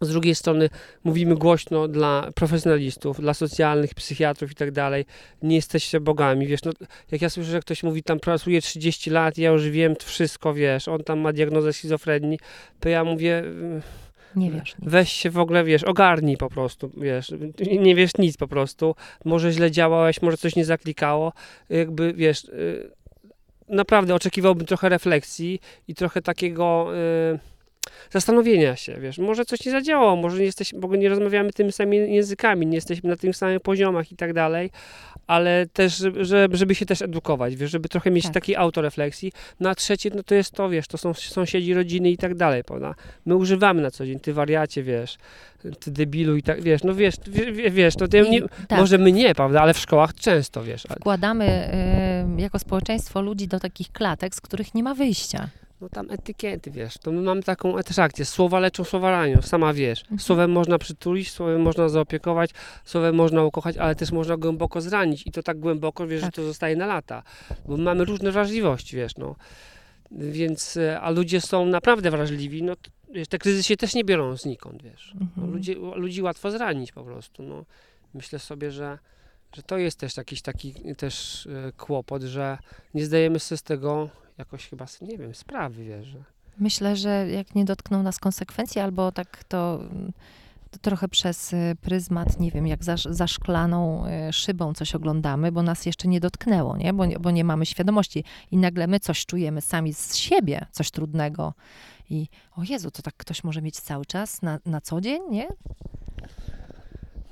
Z 0.00 0.08
drugiej 0.08 0.34
strony 0.34 0.70
mówimy 1.04 1.34
głośno 1.34 1.88
dla 1.88 2.30
profesjonalistów, 2.34 3.20
dla 3.20 3.34
socjalnych, 3.34 3.94
psychiatrów 3.94 4.52
i 4.52 4.54
tak 4.54 4.70
dalej. 4.70 5.04
Nie 5.42 5.56
jesteście 5.56 6.00
bogami, 6.00 6.46
wiesz, 6.46 6.62
no, 6.64 6.72
jak 7.10 7.22
ja 7.22 7.30
słyszę, 7.30 7.50
że 7.50 7.60
ktoś 7.60 7.82
mówi, 7.82 8.02
tam 8.02 8.20
pracuje 8.20 8.60
30 8.62 9.10
lat, 9.10 9.38
ja 9.38 9.50
już 9.50 9.68
wiem 9.68 9.94
wszystko, 10.04 10.54
wiesz, 10.54 10.88
on 10.88 11.04
tam 11.04 11.20
ma 11.20 11.32
diagnozę 11.32 11.72
schizofrenii, 11.72 12.38
to 12.80 12.88
ja 12.88 13.04
mówię, 13.04 13.42
Nie 14.36 14.50
wiesz. 14.50 14.74
nic. 14.78 14.90
weź 14.90 15.12
się 15.12 15.30
w 15.30 15.38
ogóle, 15.38 15.64
wiesz, 15.64 15.84
ogarnij 15.84 16.36
po 16.36 16.48
prostu, 16.50 16.90
wiesz, 16.96 17.32
nie 17.80 17.94
wiesz 17.94 18.10
nic 18.18 18.36
po 18.36 18.48
prostu, 18.48 18.94
może 19.24 19.52
źle 19.52 19.70
działałeś, 19.70 20.22
może 20.22 20.36
coś 20.36 20.56
nie 20.56 20.64
zaklikało, 20.64 21.32
jakby, 21.70 22.12
wiesz, 22.14 22.44
y, 22.44 22.90
naprawdę 23.68 24.14
oczekiwałbym 24.14 24.66
trochę 24.66 24.88
refleksji 24.88 25.60
i 25.88 25.94
trochę 25.94 26.22
takiego 26.22 26.86
y, 27.34 27.38
zastanowienia 28.10 28.76
się, 28.76 28.96
wiesz, 29.00 29.18
może 29.18 29.44
coś 29.44 29.64
nie 29.66 29.72
zadziałało, 29.72 30.16
może 30.16 30.38
nie 30.38 30.44
jesteśmy, 30.44 30.80
bo 30.80 30.96
nie 30.96 31.08
rozmawiamy 31.08 31.52
tymi 31.52 31.72
samymi 31.72 32.14
językami, 32.14 32.66
nie 32.66 32.74
jesteśmy 32.74 33.10
na 33.10 33.16
tych 33.16 33.36
samych 33.36 33.60
poziomach 33.60 34.12
i 34.12 34.16
tak 34.16 34.32
dalej, 34.32 34.70
ale 35.26 35.66
też, 35.72 35.96
żeby- 35.96 36.24
żeby, 36.56 36.74
się 36.74 36.86
też 36.86 37.02
edukować, 37.02 37.56
wiesz, 37.56 37.70
żeby 37.70 37.88
trochę 37.88 38.10
mieć 38.10 38.24
Tak. 38.24 38.34
takiej 38.34 38.56
autorefleksji. 38.56 39.32
No 39.60 39.70
a 39.70 39.74
trzecie, 39.74 40.10
no 40.14 40.22
to 40.22 40.34
jest 40.34 40.52
to, 40.52 40.68
wiesz, 40.68 40.86
to 40.86 40.98
są 40.98 41.14
sąsiedzi, 41.14 41.74
rodziny 41.74 42.10
i 42.10 42.16
tak 42.16 42.34
dalej, 42.34 42.64
prawda? 42.64 42.94
My 43.26 43.36
używamy 43.36 43.82
na 43.82 43.90
co 43.90 44.06
dzień, 44.06 44.20
ty 44.20 44.32
wariacie, 44.32 44.82
wiesz, 44.82 45.16
ty 45.80 45.90
debilu 45.90 46.36
i 46.36 46.42
tak, 46.42 46.62
wiesz, 46.62 46.82
no 46.84 46.94
wiesz, 46.94 47.14
wie- 47.26 47.52
wie- 47.52 47.70
wiesz, 47.70 47.94
no 47.98 48.06
I- 48.26 48.30
nie, 48.30 48.40
tak. 48.68 48.78
może 48.78 48.98
my 48.98 49.12
nie, 49.12 49.34
prawda, 49.34 49.62
ale 49.62 49.74
w 49.74 49.78
szkołach 49.78 50.14
często, 50.14 50.62
wiesz, 50.62 50.82
Wkładamy 51.00 51.70
y, 52.38 52.40
jako 52.42 52.58
społeczeństwo 52.58 53.20
ludzi 53.22 53.48
do 53.48 53.60
takich 53.60 53.92
klatek, 53.92 54.34
z 54.34 54.40
których 54.40 54.74
nie 54.74 54.82
ma 54.82 54.94
wyjścia. 54.94 55.48
No 55.80 55.88
tam 55.88 56.10
etykiety, 56.10 56.70
wiesz, 56.70 56.98
to 56.98 57.12
my 57.12 57.22
mamy 57.22 57.42
taką 57.42 57.82
też 57.82 57.98
akcję, 57.98 58.24
słowa 58.24 58.60
leczą, 58.60 58.84
słowa 58.84 59.10
ranią, 59.10 59.42
sama 59.42 59.72
wiesz, 59.72 60.00
Mhm. 60.02 60.20
słowem 60.20 60.52
można 60.52 60.78
przytulić, 60.78 61.30
słowem 61.30 61.62
można 61.62 61.88
zaopiekować, 61.88 62.50
słowem 62.84 63.14
można 63.14 63.44
ukochać, 63.44 63.76
ale 63.76 63.94
też 63.94 64.12
można 64.12 64.36
głęboko 64.36 64.80
zranić 64.80 65.26
i 65.26 65.32
to 65.32 65.42
tak 65.42 65.58
głęboko, 65.60 66.06
wiesz, 66.06 66.20
Tak. 66.20 66.28
że 66.28 66.32
to 66.32 66.42
zostaje 66.42 66.76
na 66.76 66.86
lata, 66.86 67.22
bo 67.68 67.76
mamy 67.76 68.04
różne 68.04 68.32
wrażliwości, 68.32 68.96
wiesz, 68.96 69.16
no, 69.16 69.36
więc, 70.10 70.76
e, 70.76 71.00
a 71.00 71.10
ludzie 71.10 71.40
są 71.40 71.66
naprawdę 71.66 72.10
wrażliwi, 72.10 72.62
no, 72.62 72.76
to, 72.76 72.90
wiesz, 73.12 73.28
te 73.28 73.38
kryzysy 73.38 73.62
się 73.68 73.76
też 73.76 73.94
nie 73.94 74.04
biorą 74.04 74.36
znikąd, 74.36 74.82
wiesz, 74.82 75.12
no, 75.14 75.20
Mhm. 75.20 75.52
ludzi, 75.52 75.74
ludzi 75.94 76.22
łatwo 76.22 76.50
zranić 76.50 76.92
po 76.92 77.04
prostu, 77.04 77.42
no, 77.42 77.64
myślę 78.14 78.38
sobie, 78.38 78.70
że 78.70 78.98
że 79.56 79.62
to 79.62 79.78
jest 79.78 79.98
też 79.98 80.16
jakiś 80.16 80.42
taki 80.42 80.74
też 80.96 81.46
e, 81.46 81.72
kłopot, 81.72 82.22
że 82.22 82.58
nie 82.94 83.04
zdajemy 83.04 83.38
sobie 83.38 83.56
z 83.58 83.62
tego 83.62 84.08
jakoś 84.40 84.68
chyba, 84.68 84.86
nie 85.02 85.18
wiem, 85.18 85.34
sprawy, 85.34 85.84
wiesz, 85.84 86.06
że 86.06 86.24
Myślę, 86.58 86.96
że 86.96 87.28
jak 87.30 87.54
nie 87.54 87.64
dotkną 87.64 88.02
nas 88.02 88.18
konsekwencji, 88.18 88.80
albo 88.80 89.12
tak 89.12 89.44
to, 89.44 89.80
to 90.70 90.78
trochę 90.78 91.08
przez 91.08 91.52
y, 91.52 91.76
pryzmat, 91.80 92.40
nie 92.40 92.50
wiem, 92.50 92.66
jak 92.66 92.84
za, 92.84 92.94
za 92.96 93.26
szklaną 93.26 94.04
y, 94.28 94.32
szybą 94.32 94.74
coś 94.74 94.94
oglądamy, 94.94 95.52
bo 95.52 95.62
nas 95.62 95.86
jeszcze 95.86 96.08
nie 96.08 96.20
dotknęło, 96.20 96.76
nie? 96.76 96.92
Bo, 96.92 97.04
bo 97.20 97.30
nie 97.30 97.44
mamy 97.44 97.66
świadomości. 97.66 98.24
I 98.50 98.56
nagle 98.56 98.86
my 98.86 99.00
coś 99.00 99.26
czujemy 99.26 99.60
sami 99.60 99.94
z 99.94 100.16
siebie, 100.16 100.66
coś 100.72 100.90
trudnego. 100.90 101.54
I 102.10 102.28
o 102.56 102.62
Jezu, 102.62 102.90
to 102.90 103.02
tak 103.02 103.14
ktoś 103.16 103.44
może 103.44 103.62
mieć 103.62 103.80
cały 103.80 104.06
czas, 104.06 104.42
na, 104.42 104.58
na 104.66 104.80
co 104.80 105.00
dzień, 105.00 105.22
nie? 105.30 105.48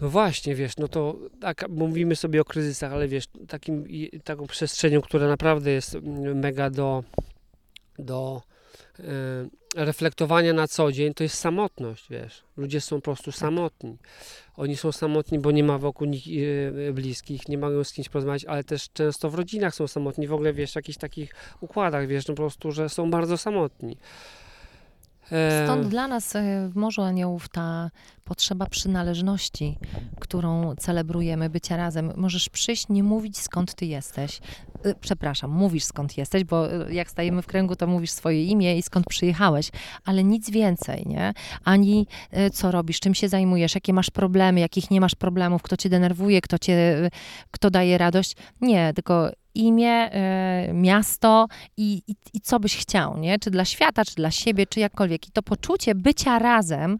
No 0.00 0.08
właśnie, 0.08 0.54
wiesz, 0.54 0.76
no 0.76 0.88
to 0.88 1.16
tak 1.40 1.68
mówimy 1.68 2.16
sobie 2.16 2.40
o 2.40 2.44
kryzysach, 2.44 2.92
ale 2.92 3.08
wiesz, 3.08 3.24
takim, 3.48 3.84
taką 4.24 4.46
przestrzenią, 4.46 5.00
która 5.00 5.28
naprawdę 5.28 5.70
jest 5.70 5.94
mm, 5.94 6.38
mega 6.38 6.70
do, 6.70 7.04
do 7.98 8.42
e, 8.98 9.04
reflektowania 9.76 10.52
na 10.52 10.68
co 10.68 10.92
dzień, 10.92 11.14
to 11.14 11.22
jest 11.22 11.38
samotność, 11.38 12.06
wiesz. 12.10 12.44
Ludzie 12.56 12.80
są 12.80 12.96
po 12.96 13.02
prostu 13.02 13.32
samotni. 13.32 13.96
Oni 14.56 14.76
są 14.76 14.92
samotni, 14.92 15.38
bo 15.38 15.50
nie 15.50 15.64
ma 15.64 15.78
wokół 15.78 16.06
nich 16.06 16.24
e, 16.88 16.92
bliskich, 16.92 17.48
nie 17.48 17.58
mogą 17.58 17.84
z 17.84 17.92
kimś 17.92 18.08
porozmawiać, 18.08 18.44
ale 18.44 18.64
też 18.64 18.90
często 18.92 19.30
w 19.30 19.34
rodzinach 19.34 19.74
są 19.74 19.86
samotni, 19.86 20.26
w 20.26 20.32
ogóle, 20.32 20.52
wiesz, 20.52 20.72
w 20.72 20.76
jakichś 20.76 20.98
takich 20.98 21.34
układach, 21.60 22.06
wiesz, 22.06 22.28
no 22.28 22.34
po 22.34 22.42
prostu, 22.42 22.72
że 22.72 22.88
są 22.88 23.10
bardzo 23.10 23.38
samotni. 23.38 23.96
E, 25.32 25.64
Stąd 25.64 25.88
dla 25.88 26.08
nas 26.08 26.34
y, 26.34 26.68
w 26.68 26.76
Morzu 26.76 27.02
Aniołów 27.02 27.48
ta 27.48 27.90
potrzeba 28.24 28.66
przynależności, 28.66 29.78
którą 30.20 30.74
celebrujemy, 30.76 31.50
bycia 31.50 31.76
razem. 31.76 32.12
Możesz 32.16 32.48
przyjść, 32.48 32.88
nie 32.88 33.02
mówić 33.02 33.38
skąd 33.38 33.74
ty 33.74 33.86
jesteś. 33.86 34.40
Y, 34.86 34.94
Przepraszam, 35.00 35.50
mówisz 35.50 35.84
skąd 35.84 36.18
jesteś, 36.18 36.44
bo 36.44 36.66
jak 36.90 37.10
stajemy 37.10 37.42
w 37.42 37.46
kręgu, 37.46 37.76
to 37.76 37.86
mówisz 37.86 38.10
swoje 38.10 38.44
imię 38.44 38.78
i 38.78 38.82
skąd 38.82 39.06
przyjechałeś, 39.06 39.70
ale 40.04 40.24
nic 40.24 40.50
więcej, 40.50 41.06
nie? 41.06 41.32
Ani 41.64 42.06
co 42.52 42.70
robisz, 42.70 43.00
czym 43.00 43.14
się 43.14 43.28
zajmujesz, 43.28 43.74
jakie 43.74 43.92
masz 43.92 44.10
problemy, 44.10 44.60
jakich 44.60 44.90
nie 44.90 45.00
masz 45.00 45.14
problemów, 45.14 45.62
kto 45.62 45.76
cię 45.76 45.88
denerwuje, 45.88 46.40
kto, 46.40 46.58
cię, 46.58 47.10
kto 47.50 47.70
daje 47.70 47.98
radość. 47.98 48.36
Nie, 48.60 48.92
tylko 48.94 49.30
imię, 49.58 50.10
y, 50.68 50.72
miasto 50.72 51.46
i, 51.76 52.02
i, 52.08 52.14
i 52.34 52.40
co 52.40 52.60
byś 52.60 52.76
chciał, 52.76 53.18
nie? 53.18 53.38
Czy 53.38 53.50
dla 53.50 53.64
świata, 53.64 54.04
czy 54.04 54.14
dla 54.14 54.30
siebie, 54.30 54.66
czy 54.66 54.80
jakkolwiek. 54.80 55.28
I 55.28 55.30
to 55.30 55.42
poczucie 55.42 55.94
bycia 55.94 56.38
razem, 56.38 56.98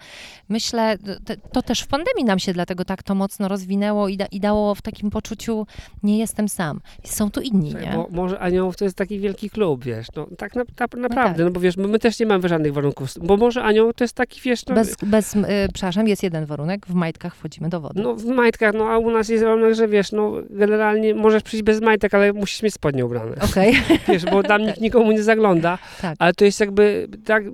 myślę, 0.49 0.99
to, 1.25 1.35
to 1.53 1.63
też 1.63 1.81
w 1.81 1.87
pandemii 1.87 2.25
nam 2.25 2.39
się 2.39 2.53
dlatego 2.53 2.85
tak 2.85 3.03
to 3.03 3.15
mocno 3.15 3.49
rozwinęło 3.49 4.09
i, 4.09 4.17
da, 4.17 4.27
i 4.27 4.41
dało 4.41 4.75
w 4.75 4.83
takim 4.83 5.11
poczuciu, 5.11 5.67
nie 6.03 6.19
jestem 6.19 6.49
sam. 6.49 6.81
Są 7.05 7.31
tu 7.31 7.41
inni, 7.41 7.75
nie? 7.75 7.93
Bo 7.95 8.09
może 8.11 8.39
Aniołów 8.39 8.77
to 8.77 8.85
jest 8.85 8.97
taki 8.97 9.19
wielki 9.19 9.51
klub, 9.51 9.85
wiesz, 9.85 10.07
no 10.17 10.27
tak 10.39 10.55
na, 10.57 10.65
tak 10.77 10.95
naprawdę, 10.95 11.37
tak. 11.37 11.45
no 11.45 11.51
bo 11.51 11.61
wiesz, 11.61 11.77
my, 11.77 11.89
my 11.89 11.99
też 11.99 12.21
nie 12.21 12.27
mamy 12.27 12.49
żadnych 12.49 12.73
warunków, 12.73 13.15
bo 13.23 13.37
może 13.37 13.63
Anioł 13.63 13.93
to 13.93 14.05
jest 14.05 14.15
taki, 14.15 14.41
wiesz, 14.41 14.67
no, 14.67 14.75
Bez, 14.75 14.97
bez 15.03 15.37
y, 15.37 15.43
przepraszam, 15.75 16.09
jest 16.09 16.23
jeden 16.23 16.47
warunek, 16.47 16.87
w 16.87 16.95
majtkach 16.95 17.37
wchodzimy 17.37 17.69
do 17.69 17.81
wody. 17.81 18.03
no 18.03 18.15
w 18.15 18.25
majtkach, 18.25 18.75
no 18.75 18.89
a 18.89 18.99
u 18.99 19.11
nas 19.11 19.29
jest 19.29 19.45
warunek, 19.45 19.75
że 19.75 19.89
wiesz, 19.89 20.13
no 20.13 20.33
generalnie 20.51 21.15
możesz 21.15 21.43
przyjść 21.43 21.65
bez 21.65 21.81
majtek, 21.81 22.15
ale 22.15 22.33
musisz 22.33 22.48
mieć 22.63 22.75
spodnie 22.75 23.07
ubrane, 23.07 23.35
Okej, 23.51 23.75
wiesz, 24.09 24.25
bo 24.25 24.43
tam 24.43 24.63
nikt 24.63 24.81
nikomu 24.81 25.13
nie 25.13 25.23
zagląda, 25.23 25.79
tak. 26.03 26.17
ale 26.19 26.33
to 26.35 26.45
jest 26.45 26.61
jakby, 26.61 27.09
tak, 27.25 27.45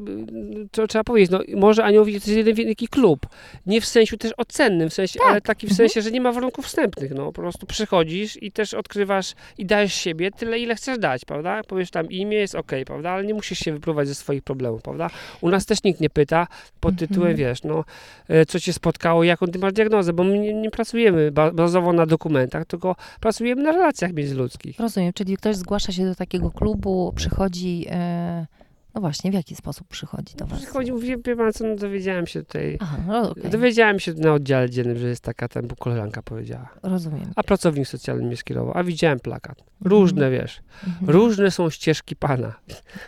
to 0.71 0.87
trzeba 0.87 1.05
powiedzieć, 1.05 1.31
no 1.31 1.41
może 1.57 1.85
Aniołowi 1.85 2.13
to 2.13 2.17
jest 2.17 2.29
jeden 2.29 2.55
wielki 2.55 2.89
klub, 2.89 3.27
nie 3.67 3.81
w 3.81 3.87
sensie 3.87 4.17
też 4.17 4.33
ocennym, 4.37 4.91
w 4.91 4.95
sensie, 4.95 5.19
Tak. 5.19 5.29
ale 5.29 5.41
taki 5.41 5.67
w 5.67 5.71
Mhm. 5.71 5.77
sensie, 5.89 6.03
że 6.03 6.11
nie 6.11 6.21
ma 6.21 6.33
warunków 6.33 6.67
wstępnych, 6.67 7.11
no 7.11 7.27
po 7.27 7.33
prostu 7.43 7.67
przychodzisz 7.67 8.43
i 8.43 8.53
też 8.53 8.75
odkrywasz 8.75 9.33
i 9.59 9.67
dajesz 9.67 9.95
siebie 9.95 10.31
tyle, 10.31 10.59
ile 10.59 10.75
chcesz 10.75 10.99
dać, 10.99 11.25
prawda? 11.25 11.61
Powiesz 11.69 11.91
tam 11.91 12.11
imię, 12.11 12.37
jest 12.37 12.55
okej, 12.55 12.85
prawda? 12.85 13.11
Ale 13.11 13.25
nie 13.25 13.35
musisz 13.35 13.59
się 13.59 13.73
wypróbować 13.73 14.09
ze 14.09 14.15
swoich 14.15 14.43
problemów, 14.43 14.83
prawda? 14.83 15.11
U 15.41 15.51
nas 15.51 15.67
też 15.67 15.83
nikt 15.85 16.01
nie 16.01 16.11
pyta 16.11 16.47
pod 16.81 16.97
tytułem, 16.97 17.31
Mhm. 17.31 17.37
wiesz, 17.37 17.63
no, 17.63 17.85
e, 18.29 18.47
co 18.47 18.61
cię 18.61 18.73
spotkało, 18.73 19.25
jaką 19.25 19.47
ty 19.47 19.59
masz 19.59 19.73
diagnozę, 19.73 20.13
bo 20.13 20.25
my 20.25 20.39
nie, 20.39 20.55
nie 20.55 20.71
pracujemy 20.71 21.33
ba- 21.33 21.51
bazowo 21.51 21.93
na 21.93 22.07
dokumentach, 22.07 22.67
tylko 22.67 22.97
pracujemy 23.21 23.63
na 23.63 23.73
relacjach 23.73 24.13
międzyludzkich. 24.13 24.74
Rozumiem, 24.79 25.13
czyli 25.13 25.37
ktoś 25.37 25.57
zgłasza 25.57 25.93
się 25.93 26.05
do 26.05 26.15
takiego 26.15 26.51
klubu, 26.51 27.13
przychodzi, 27.17 27.87
e, 27.91 28.47
no 28.95 29.01
właśnie, 29.01 29.31
w 29.31 29.35
jaki 29.35 29.55
sposób 29.57 29.89
przychodzi 29.89 30.37
do 30.37 30.47
was? 30.47 30.59
Przychodzi, 30.63 30.93
mówi, 30.93 31.17
wie 31.27 31.37
pan 31.37 31.53
co, 31.53 31.65
no 31.67 31.77
dowiedziałem 31.77 32.27
się 32.27 32.43
tutaj, 32.43 32.79
Aha, 32.81 32.97
no 33.07 33.31
okej, 33.31 33.51
dowiedziałem 33.51 34.01
się 34.01 34.13
na 34.15 34.33
oddziale 34.33 34.71
dziennym, 34.71 34.99
że 34.99 35.09
jest 35.09 35.23
taka, 35.23 35.49
tam 35.49 35.69
koleżanka 35.69 36.23
powiedziała. 36.23 36.69
rozumiem. 36.83 37.33
A 37.37 37.43
pracownik 37.43 37.89
socjalny 37.89 38.27
mnie 38.27 38.37
skierował, 38.37 38.73
a 38.77 38.85
widziałem 38.85 39.21
plakat. 39.21 39.63
Różne, 39.85 40.31
wiesz, 40.31 40.61
Mhm. 40.87 41.11
różne 41.11 41.51
są 41.51 41.71
ścieżki 41.71 42.17
Pana, 42.17 42.55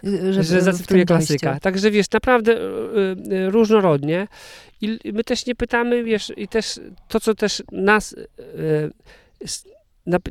Y, 0.04 0.32
że, 0.32 0.42
żeby 0.42 0.60
w 0.60 0.64
zacytuję 0.64 1.04
klasyka. 1.04 1.46
dojściu. 1.50 1.62
Także 1.62 1.90
wiesz, 1.90 2.10
naprawdę 2.10 2.52
y, 2.52 2.58
y, 3.32 3.50
różnorodnie 3.50 4.28
i 4.80 4.98
my 5.12 5.24
też 5.24 5.46
nie 5.46 5.54
pytamy, 5.54 6.04
wiesz, 6.04 6.32
i 6.36 6.48
też 6.48 6.80
to, 7.08 7.20
co 7.20 7.34
też 7.34 7.62
nas, 7.72 8.12
y, 8.12 8.26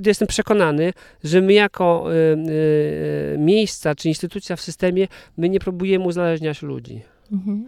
jestem 0.06 0.28
przekonany, 0.28 0.94
że 1.24 1.42
my 1.42 1.54
jako 1.54 2.14
y, 2.14 2.16
y, 2.16 3.38
miejsca 3.38 3.96
czy 3.96 4.08
instytucja 4.08 4.56
w 4.56 4.62
systemie, 4.62 5.08
my 5.38 5.50
nie 5.50 5.60
próbujemy 5.60 6.06
uzależniać 6.06 6.62
ludzi. 6.62 7.02
Mhm. 7.32 7.68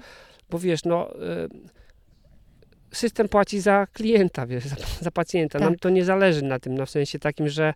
Bo 0.50 0.60
wiesz, 0.60 0.84
no, 0.84 1.16
y, 1.16 1.18
system 2.92 3.30
płaci 3.30 3.60
za 3.60 3.88
klienta, 3.94 4.48
wiesz, 4.48 4.64
za, 4.66 4.76
za 5.02 5.12
pacjenta. 5.12 5.60
Tak. 5.60 5.68
Nam 5.68 5.80
to 5.80 5.90
nie 5.90 6.06
zależy 6.06 6.42
na 6.42 6.60
tym, 6.60 6.76
na 6.76 6.86
w 6.86 6.90
sensie 6.90 7.20
takim, 7.20 7.50
że 7.50 7.74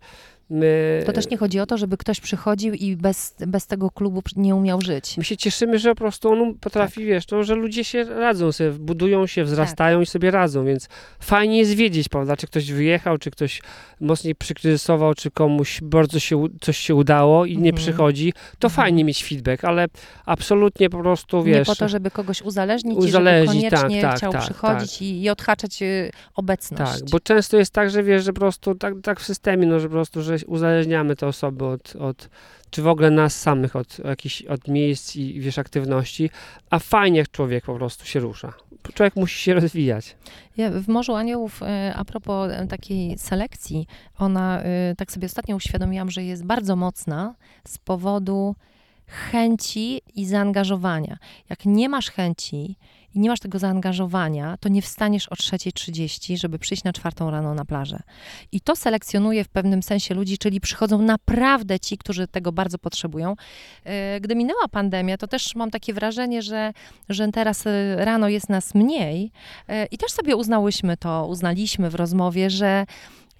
My, 0.53 1.03
To 1.05 1.13
też 1.13 1.29
nie 1.29 1.37
chodzi 1.37 1.59
o 1.59 1.65
to, 1.65 1.77
żeby 1.77 1.97
ktoś 1.97 2.19
przychodził 2.19 2.73
i 2.73 2.95
bez, 2.95 3.35
bez 3.47 3.67
tego 3.67 3.91
klubu 3.91 4.21
nie 4.35 4.55
umiał 4.55 4.81
żyć. 4.81 5.17
My 5.17 5.23
się 5.23 5.37
cieszymy, 5.37 5.79
że 5.79 5.89
po 5.89 5.95
prostu 5.95 6.29
on 6.29 6.53
potrafi, 6.55 6.95
Tak. 6.95 7.05
wiesz, 7.05 7.27
no, 7.31 7.43
że 7.43 7.55
ludzie 7.55 7.83
się 7.83 8.03
radzą, 8.03 8.51
sobie 8.51 8.71
budują 8.71 9.27
się, 9.27 9.43
wzrastają 9.43 10.01
i 10.01 10.05
sobie 10.05 10.31
radzą, 10.31 10.65
więc 10.65 10.89
fajnie 11.19 11.57
jest 11.57 11.73
wiedzieć, 11.73 12.09
prawda, 12.09 12.37
czy 12.37 12.47
ktoś 12.47 12.71
wyjechał, 12.71 13.17
czy 13.17 13.31
ktoś 13.31 13.61
mocniej 13.99 14.35
przykryzysował, 14.35 15.13
czy 15.13 15.31
komuś 15.31 15.81
bardzo 15.81 16.19
się, 16.19 16.47
coś 16.61 16.77
się 16.77 16.95
udało 16.95 17.45
i 17.45 17.51
nie 17.57 17.69
Mhm. 17.69 17.75
przychodzi, 17.75 18.33
to 18.59 18.67
Mhm. 18.67 18.71
fajnie 18.85 19.03
mieć 19.03 19.23
feedback, 19.23 19.65
ale 19.65 19.87
absolutnie 20.25 20.89
po 20.89 20.99
prostu, 20.99 21.43
wiesz... 21.43 21.57
nie 21.57 21.65
po 21.65 21.75
to, 21.75 21.89
żeby 21.89 22.11
kogoś 22.11 22.41
uzależnić, 22.41 22.97
Uzależnić, 22.97 23.63
i 23.63 23.69
żeby 23.69 23.77
koniecznie 23.77 24.01
tak, 24.01 24.09
tak, 24.11 24.17
chciał 24.17 24.31
tak, 24.31 24.41
przychodzić 24.41 25.01
I, 25.01 25.21
i 25.21 25.29
odhaczać 25.29 25.81
y, 25.81 26.11
obecność. 26.35 26.99
Tak, 27.01 27.09
bo 27.09 27.19
często 27.19 27.57
jest 27.57 27.73
tak, 27.73 27.89
że 27.89 28.03
wiesz, 28.03 28.23
że 28.23 28.33
po 28.33 28.39
prostu 28.39 28.75
tak, 28.75 28.93
tak 29.03 29.19
w 29.19 29.25
systemie, 29.25 29.67
no, 29.67 29.79
że 29.79 29.87
po 29.87 29.93
prostu, 29.93 30.21
że 30.21 30.40
uzależniamy 30.47 31.15
te 31.15 31.27
osoby 31.27 31.65
od, 31.65 31.95
od 31.95 32.29
czy 32.69 32.81
w 32.81 32.87
ogóle 32.87 33.11
nas 33.11 33.39
samych 33.39 33.75
od 33.75 33.99
jakichś, 33.99 34.41
od 34.41 34.67
miejsc 34.67 35.15
i 35.15 35.39
wiesz, 35.39 35.57
aktywności, 35.57 36.29
a 36.69 36.79
fajnie 36.79 37.19
jak 37.19 37.31
człowiek 37.31 37.65
po 37.65 37.75
prostu 37.75 38.05
się 38.05 38.19
rusza. 38.19 38.53
Człowiek 38.93 39.15
musi 39.15 39.39
się 39.39 39.53
rozwijać. 39.53 40.15
Ja 40.57 40.69
w 40.71 40.87
Morzu 40.87 41.15
Aniołów, 41.15 41.63
e, 41.63 41.93
a 41.95 42.05
propos 42.05 42.51
e, 42.51 42.67
takiej 42.67 43.17
selekcji, 43.17 43.87
ona, 44.19 44.61
e, 44.61 44.95
tak 44.97 45.11
sobie 45.11 45.25
ostatnio 45.25 45.55
uświadomiłam, 45.55 46.11
że 46.11 46.23
jest 46.23 46.45
bardzo 46.45 46.75
mocna 46.75 47.35
z 47.67 47.77
powodu 47.77 48.55
chęci 49.07 50.01
i 50.15 50.25
zaangażowania. 50.25 51.17
Jak 51.49 51.65
nie 51.65 51.89
masz 51.89 52.11
chęci 52.11 52.75
i 53.15 53.19
nie 53.19 53.29
masz 53.29 53.39
tego 53.39 53.59
zaangażowania, 53.59 54.57
to 54.59 54.69
nie 54.69 54.81
wstaniesz 54.81 55.29
o 55.29 55.35
3.30, 55.35 56.37
żeby 56.37 56.59
przyjść 56.59 56.83
na 56.83 56.93
czwartą 56.93 57.31
rano 57.31 57.53
na 57.53 57.65
plażę. 57.65 57.99
I 58.51 58.61
to 58.61 58.75
selekcjonuje 58.75 59.43
w 59.43 59.49
pewnym 59.49 59.83
sensie 59.83 60.15
ludzi, 60.15 60.37
czyli 60.37 60.61
przychodzą 60.61 61.01
naprawdę 61.01 61.79
ci, 61.79 61.97
którzy 61.97 62.27
tego 62.27 62.51
bardzo 62.51 62.77
potrzebują. 62.77 63.35
E, 63.83 64.19
Gdy 64.19 64.35
minęła 64.35 64.67
pandemia, 64.67 65.17
to 65.17 65.27
też 65.27 65.55
mam 65.55 65.71
takie 65.71 65.93
wrażenie, 65.93 66.41
że, 66.41 66.73
że 67.09 67.27
teraz 67.27 67.67
e, 67.67 68.05
rano 68.05 68.29
jest 68.29 68.49
nas 68.49 68.75
mniej, 68.75 69.31
E, 69.67 69.85
I 69.85 69.97
też 69.97 70.11
sobie 70.11 70.35
uznałyśmy 70.35 70.97
to, 70.97 71.27
uznaliśmy 71.27 71.89
w 71.89 71.95
rozmowie, 71.95 72.49
że 72.49 72.85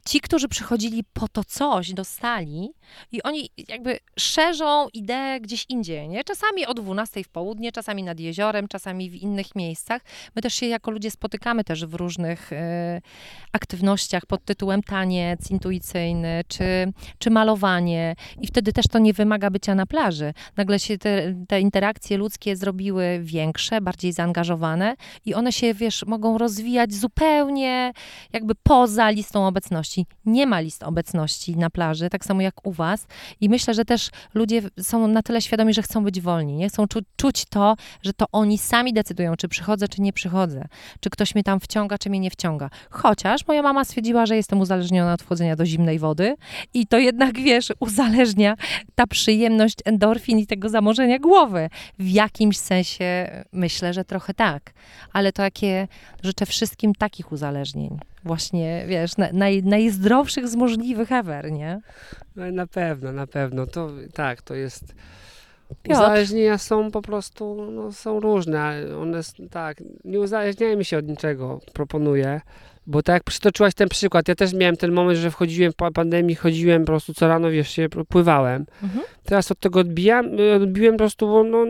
ci, 0.05 0.21
którzy 0.21 0.47
przychodzili 0.47 1.03
po 1.13 1.27
to 1.27 1.43
coś, 1.43 1.93
dostali 1.93 2.73
i 3.11 3.23
oni 3.23 3.49
jakby 3.67 3.99
szerzą 4.19 4.87
ideę 4.93 5.39
gdzieś 5.39 5.65
indziej, 5.69 6.09
nie? 6.09 6.23
Czasami 6.23 6.65
o 6.65 6.73
12 6.73 7.23
w 7.23 7.29
południe, 7.29 7.71
czasami 7.71 8.03
nad 8.03 8.19
jeziorem, 8.19 8.67
czasami 8.67 9.09
w 9.09 9.15
innych 9.15 9.55
miejscach. 9.55 10.01
My 10.35 10.41
też 10.41 10.53
się 10.53 10.65
jako 10.65 10.91
ludzie 10.91 11.11
spotykamy 11.11 11.63
też 11.63 11.85
w 11.85 11.93
różnych 11.93 12.53
e, 12.53 13.01
aktywnościach 13.51 14.25
pod 14.25 14.45
tytułem 14.45 14.83
taniec 14.83 15.51
intuicyjny, 15.51 16.41
czy, 16.47 16.93
czy 17.17 17.29
malowanie 17.29 18.15
i 18.41 18.47
wtedy 18.47 18.73
też 18.73 18.85
to 18.87 18.99
nie 18.99 19.13
wymaga 19.13 19.49
bycia 19.49 19.75
na 19.75 19.85
plaży. 19.85 20.33
Nagle 20.57 20.79
się 20.79 20.97
te, 20.97 21.33
te 21.47 21.61
interakcje 21.61 22.17
ludzkie 22.17 22.55
zrobiły 22.55 23.19
większe, 23.21 23.81
bardziej 23.81 24.13
zaangażowane 24.13 24.95
i 25.25 25.33
one 25.33 25.51
się, 25.51 25.73
wiesz, 25.73 26.05
mogą 26.05 26.37
rozwijać 26.37 26.93
zupełnie 26.93 27.93
jakby 28.33 28.55
poza 28.63 29.09
listą 29.09 29.47
obecności. 29.47 29.90
Nie 30.25 30.47
ma 30.47 30.60
list 30.60 30.84
obecności 30.84 31.58
na 31.58 31.69
plaży, 31.69 32.10
tak 32.10 32.25
samo 32.25 32.41
jak 32.41 32.67
u 32.67 32.71
was. 32.71 33.08
I 33.41 33.49
myślę, 33.49 33.73
że 33.73 33.86
też 33.86 34.10
ludzie 34.34 34.62
są 34.80 35.08
na 35.08 35.21
tyle 35.21 35.41
świadomi, 35.41 35.73
że 35.73 35.82
chcą 35.82 36.04
być 36.04 36.21
wolni, 36.21 36.56
nie? 36.56 36.69
Chcą 36.69 36.88
czu 36.88 36.99
czuć 37.15 37.45
to, 37.45 37.75
że 38.01 38.13
to 38.13 38.25
oni 38.32 38.58
sami 38.58 38.93
decydują, 38.93 39.36
czy 39.36 39.47
przychodzę, 39.47 39.88
czy 39.88 40.01
nie 40.01 40.13
przychodzę. 40.13 40.67
Czy 40.99 41.10
ktoś 41.10 41.36
mnie 41.36 41.43
tam 41.43 41.60
wciąga, 41.60 41.97
czy 41.97 42.10
mnie 42.10 42.19
nie 42.19 42.32
wciąga. 42.32 42.69
Chociaż 42.89 43.47
moja 43.47 43.62
mama 43.62 43.86
stwierdziła, 43.86 44.25
że 44.25 44.36
jestem 44.36 44.60
uzależniona 44.60 45.13
od 45.13 45.21
wchodzenia 45.21 45.56
do 45.56 45.65
zimnej 45.65 45.99
wody 45.99 46.36
i 46.73 46.88
to 46.88 46.97
jednak, 46.97 47.39
wiesz, 47.39 47.73
uzależnia 47.80 48.56
ta 48.95 49.08
przyjemność 49.08 49.77
endorfin 49.86 50.39
i 50.39 50.47
tego 50.47 50.69
zamorzenia 50.69 51.19
głowy. 51.19 51.69
W 51.99 52.10
jakimś 52.10 52.58
sensie 52.58 53.32
myślę, 53.51 53.93
że 53.93 54.06
trochę 54.06 54.34
tak. 54.34 54.73
Ale 55.13 55.32
to 55.32 55.43
jakie 55.43 55.88
życzę 56.23 56.45
wszystkim 56.45 56.95
takich 56.95 57.32
uzależnień. 57.32 58.11
Właśnie, 58.23 58.86
wiesz, 58.88 59.17
na, 59.17 59.27
naj, 59.34 59.63
najzdrowszych 59.63 60.47
z 60.47 60.55
możliwych 60.55 61.12
ever, 61.12 61.51
nie? 61.51 61.81
No, 62.36 62.51
na 62.51 62.67
pewno, 62.67 63.12
na 63.12 63.27
pewno. 63.27 63.67
To 63.67 63.89
tak, 64.13 64.41
to 64.41 64.55
jest. 64.55 64.95
Piotr. 65.84 66.01
Uzależnienia 66.01 66.57
są 66.57 66.91
po 66.91 67.01
prostu, 67.01 67.71
no, 67.71 67.91
są 67.91 68.19
różne, 68.19 68.84
one, 69.01 69.21
tak, 69.51 69.77
nie 70.05 70.19
uzależniajmy 70.19 70.86
się 70.86 70.97
od 70.97 71.07
niczego, 71.07 71.60
proponuję, 71.73 72.41
bo 72.88 73.04
tak 73.04 73.13
jak 73.13 73.24
przytoczyłaś 73.24 73.74
ten 73.74 73.89
przykład, 73.89 74.28
ja 74.28 74.36
też 74.36 74.54
miałem 74.54 74.78
ten 74.78 74.91
moment, 74.91 75.17
że 75.20 75.32
wchodziłem 75.32 75.74
po 75.74 75.91
pandemii, 75.91 76.36
chodziłem 76.36 76.82
po 76.82 76.86
prostu 76.86 77.13
co 77.13 77.28
rano, 77.28 77.52
wiesz, 77.52 77.70
się 77.70 77.89
pływałem. 78.10 78.65
Mhm. 78.84 79.04
Teraz 79.24 79.52
od 79.52 79.60
tego 79.60 79.80
odbijam, 79.80 80.39
y, 80.39 80.54
odbiłem 80.54 80.94
po 80.94 80.98
prostu, 80.98 81.28
bo 81.28 81.44
no, 81.44 81.65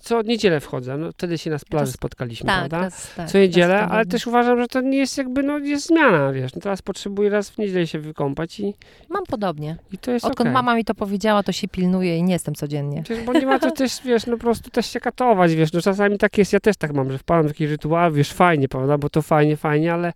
co 0.00 0.22
niedzielę 0.22 0.60
wchodzę, 0.60 0.96
no, 0.96 1.12
wtedy 1.12 1.38
się 1.38 1.50
na 1.50 1.58
plaży 1.70 1.92
spotkaliśmy, 1.92 2.46
Tak, 2.46 2.58
prawda? 2.58 2.78
teraz, 2.78 3.14
tak, 3.16 3.28
co 3.30 3.38
niedzielę, 3.38 3.80
ale 3.80 4.06
też 4.06 4.26
uważam, 4.26 4.60
że 4.60 4.68
to 4.68 4.80
nie 4.80 4.98
jest 4.98 5.18
jakby, 5.18 5.42
no 5.42 5.58
jest 5.58 5.86
zmiana, 5.86 6.32
wiesz, 6.32 6.54
no 6.54 6.60
teraz 6.60 6.82
potrzebuję 6.82 7.30
raz 7.30 7.50
w 7.50 7.58
niedzielę 7.58 7.86
się 7.86 7.98
wykąpać 7.98 8.60
i, 8.60 8.74
Mam 9.08 9.24
podobnie. 9.26 9.76
i 9.92 9.98
to 9.98 10.10
jest 10.10 10.24
Odkąd 10.24 10.40
okej. 10.40 10.52
mama 10.52 10.74
mi 10.74 10.84
to 10.84 10.94
powiedziała, 10.94 11.42
to 11.42 11.52
się 11.52 11.68
pilnuję 11.68 12.18
i 12.18 12.22
nie 12.22 12.32
jestem 12.32 12.54
codziennie. 12.54 13.02
Przecież, 13.02 13.24
bo 13.24 13.32
nie 13.32 13.46
ma 13.46 13.58
to 13.58 13.70
też, 13.80 13.92
wiesz, 14.04 14.26
no 14.26 14.36
po 14.36 14.42
prostu 14.42 14.70
też 14.70 14.86
się 14.86 15.00
katować, 15.00 15.54
wiesz, 15.54 15.72
no 15.72 15.80
czasami 15.80 16.18
tak 16.18 16.38
jest, 16.38 16.52
ja 16.52 16.60
też 16.60 16.76
tak 16.76 16.92
mam, 16.94 17.12
że 17.12 17.18
wpadam 17.18 17.44
w 17.44 17.48
taki 17.48 17.66
rytuał, 17.66 18.12
wiesz, 18.12 18.32
fajnie, 18.32 18.68
prawda, 18.68 18.98
bo 18.98 19.10
to 19.10 19.22
fajnie, 19.22 19.56
fajnie, 19.56 19.92
ale 19.94 20.12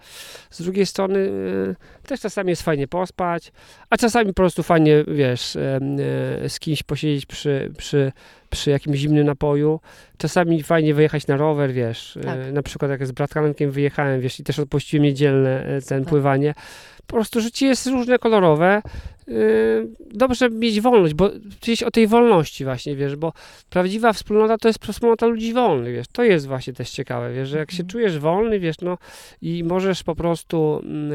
z 0.50 0.62
drugiej 0.62 0.86
strony 0.86 1.18
y, 1.18 2.06
też 2.06 2.20
czasami 2.20 2.50
jest 2.50 2.62
fajnie 2.62 2.88
pospać, 2.88 3.52
a 3.90 3.96
czasami 3.96 4.26
po 4.26 4.34
prostu 4.34 4.62
fajnie, 4.62 5.04
wiesz, 5.08 5.56
e, 5.56 5.80
z 6.48 6.60
kimś 6.60 6.82
posiedzieć 6.82 7.26
przy, 7.26 7.72
przy, 7.78 8.12
przy 8.50 8.70
jakimś 8.70 8.98
zimnym 8.98 9.26
napoju, 9.26 9.80
czasami 10.18 10.62
fajnie 10.62 10.94
wyjechać 10.94 11.26
na 11.26 11.36
rower, 11.36 11.72
wiesz, 11.72 12.18
Tak. 12.24 12.38
e, 12.38 12.52
na 12.52 12.62
przykład 12.62 12.90
jak 12.90 13.06
z 13.06 13.12
bratkankiem 13.12 13.70
wyjechałem, 13.70 14.20
wiesz, 14.20 14.40
i 14.40 14.44
też 14.44 14.58
odpuściłem 14.58 15.04
niedzielne 15.04 15.64
e, 15.64 15.66
ten 15.66 15.82
Super. 15.82 16.04
pływanie, 16.04 16.54
po 17.06 17.16
prostu 17.16 17.40
życie 17.40 17.66
jest 17.66 17.86
różne, 17.86 18.18
kolorowe, 18.18 18.82
y, 19.28 19.88
dobrze 20.10 20.50
mieć 20.50 20.80
wolność, 20.80 21.14
bo 21.14 21.30
gdzieś 21.62 21.82
o 21.82 21.90
tej 21.90 22.06
wolności 22.06 22.64
właśnie, 22.64 22.96
wiesz, 22.96 23.16
bo 23.16 23.32
prawdziwa 23.70 24.12
wspólnota 24.12 24.58
to 24.58 24.68
jest 24.68 24.86
wspólnota 24.86 25.26
ludzi 25.26 25.52
wolnych, 25.52 25.94
wiesz, 25.94 26.06
to 26.12 26.24
jest 26.24 26.46
właśnie 26.46 26.72
też 26.72 26.90
ciekawe, 26.90 27.32
wiesz, 27.32 27.48
że 27.48 27.58
jak 27.58 27.70
się 27.70 27.74
Mhm. 27.82 27.88
czujesz 27.88 28.18
wolny, 28.18 28.60
wiesz, 28.60 28.76
no 28.82 28.98
i 29.42 29.64
możesz 29.64 30.02
po 30.02 30.14
prostu 30.14 30.80
mm, 30.84 31.12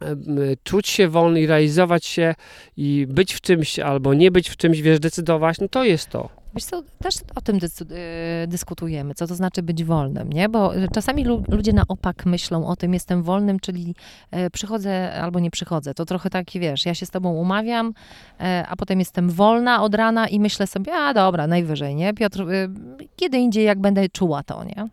em, 0.00 0.18
em, 0.28 0.38
czuć 0.64 0.88
się 0.88 1.08
wolny 1.08 1.40
i 1.40 1.46
realizować 1.46 2.06
się 2.06 2.34
i 2.76 3.06
być 3.10 3.34
w 3.34 3.40
czymś 3.40 3.78
albo 3.78 4.14
nie 4.14 4.30
być 4.30 4.48
w 4.48 4.56
czymś, 4.56 4.80
wiesz, 4.82 5.00
decydować, 5.00 5.60
no 5.60 5.68
to 5.68 5.84
jest 5.84 6.08
to. 6.08 6.37
Wiesz 6.54 6.64
co, 6.64 6.82
też 7.02 7.14
o 7.34 7.40
tym 7.40 7.56
y, 7.56 8.46
dyskutujemy, 8.46 9.14
co 9.14 9.26
to 9.26 9.34
znaczy 9.34 9.62
być 9.62 9.84
wolnym, 9.84 10.32
nie? 10.32 10.48
Bo 10.48 10.72
czasami 10.94 11.24
lu- 11.24 11.44
ludzie 11.48 11.72
na 11.72 11.82
opak 11.88 12.26
myślą 12.26 12.66
o 12.66 12.76
tym, 12.76 12.94
jestem 12.94 13.22
wolnym, 13.22 13.60
czyli 13.60 13.94
e, 14.30 14.50
przychodzę 14.50 15.12
albo 15.22 15.40
nie 15.40 15.50
przychodzę. 15.50 15.94
To 15.94 16.04
trochę 16.04 16.30
taki, 16.30 16.60
wiesz, 16.60 16.86
ja 16.86 16.94
się 16.94 17.06
z 17.06 17.10
tobą 17.10 17.32
umawiam, 17.34 17.94
e, 18.40 18.64
a 18.68 18.76
potem 18.76 18.98
jestem 18.98 19.30
wolna 19.30 19.82
od 19.82 19.94
rana 19.94 20.28
i 20.28 20.40
myślę 20.40 20.66
sobie, 20.66 20.92
a 20.94 21.14
dobra, 21.14 21.46
najwyżej, 21.46 21.94
nie? 21.94 22.14
Piotr, 22.14 22.40
y, 22.40 22.68
kiedy 23.16 23.38
indziej, 23.38 23.64
jak 23.64 23.80
będę 23.80 24.08
czuła 24.08 24.42
to, 24.42 24.64
nie? 24.64 24.88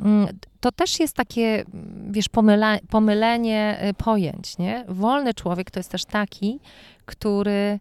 Mm, 0.00 0.26
To 0.60 0.72
też 0.72 1.00
jest 1.00 1.16
takie, 1.16 1.64
wiesz, 2.10 2.28
pomyla, 2.28 2.78
pomylenie 2.90 3.78
y, 3.90 3.94
pojęć, 3.94 4.58
nie? 4.58 4.84
Wolny 4.88 5.34
człowiek 5.34 5.70
to 5.70 5.78
jest 5.80 5.90
też 5.90 6.04
taki, 6.04 6.60
który 7.04 7.78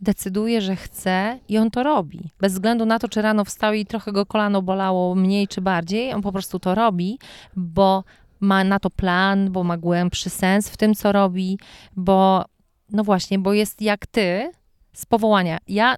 decyduje, 0.00 0.60
że 0.60 0.76
chce 0.76 1.38
i 1.48 1.58
on 1.58 1.70
to 1.70 1.82
robi. 1.82 2.30
Bez 2.40 2.52
względu 2.52 2.86
na 2.86 2.98
to, 2.98 3.08
czy 3.08 3.22
rano 3.22 3.44
wstał 3.44 3.74
i 3.74 3.86
trochę 3.86 4.12
go 4.12 4.26
kolano 4.26 4.62
bolało 4.62 5.14
mniej 5.14 5.48
czy 5.48 5.60
bardziej, 5.60 6.12
on 6.12 6.22
po 6.22 6.32
prostu 6.32 6.58
to 6.58 6.74
robi, 6.74 7.18
bo 7.56 8.04
ma 8.40 8.64
na 8.64 8.78
to 8.78 8.90
plan, 8.90 9.52
bo 9.52 9.64
ma 9.64 9.76
głębszy 9.76 10.30
sens 10.30 10.68
w 10.68 10.76
tym, 10.76 10.94
co 10.94 11.12
robi, 11.12 11.58
bo 11.96 12.44
no 12.90 13.04
właśnie, 13.04 13.38
bo 13.38 13.52
jest 13.52 13.82
jak 13.82 14.06
ty 14.06 14.50
z 14.92 15.06
powołania. 15.06 15.58
Ja 15.68 15.96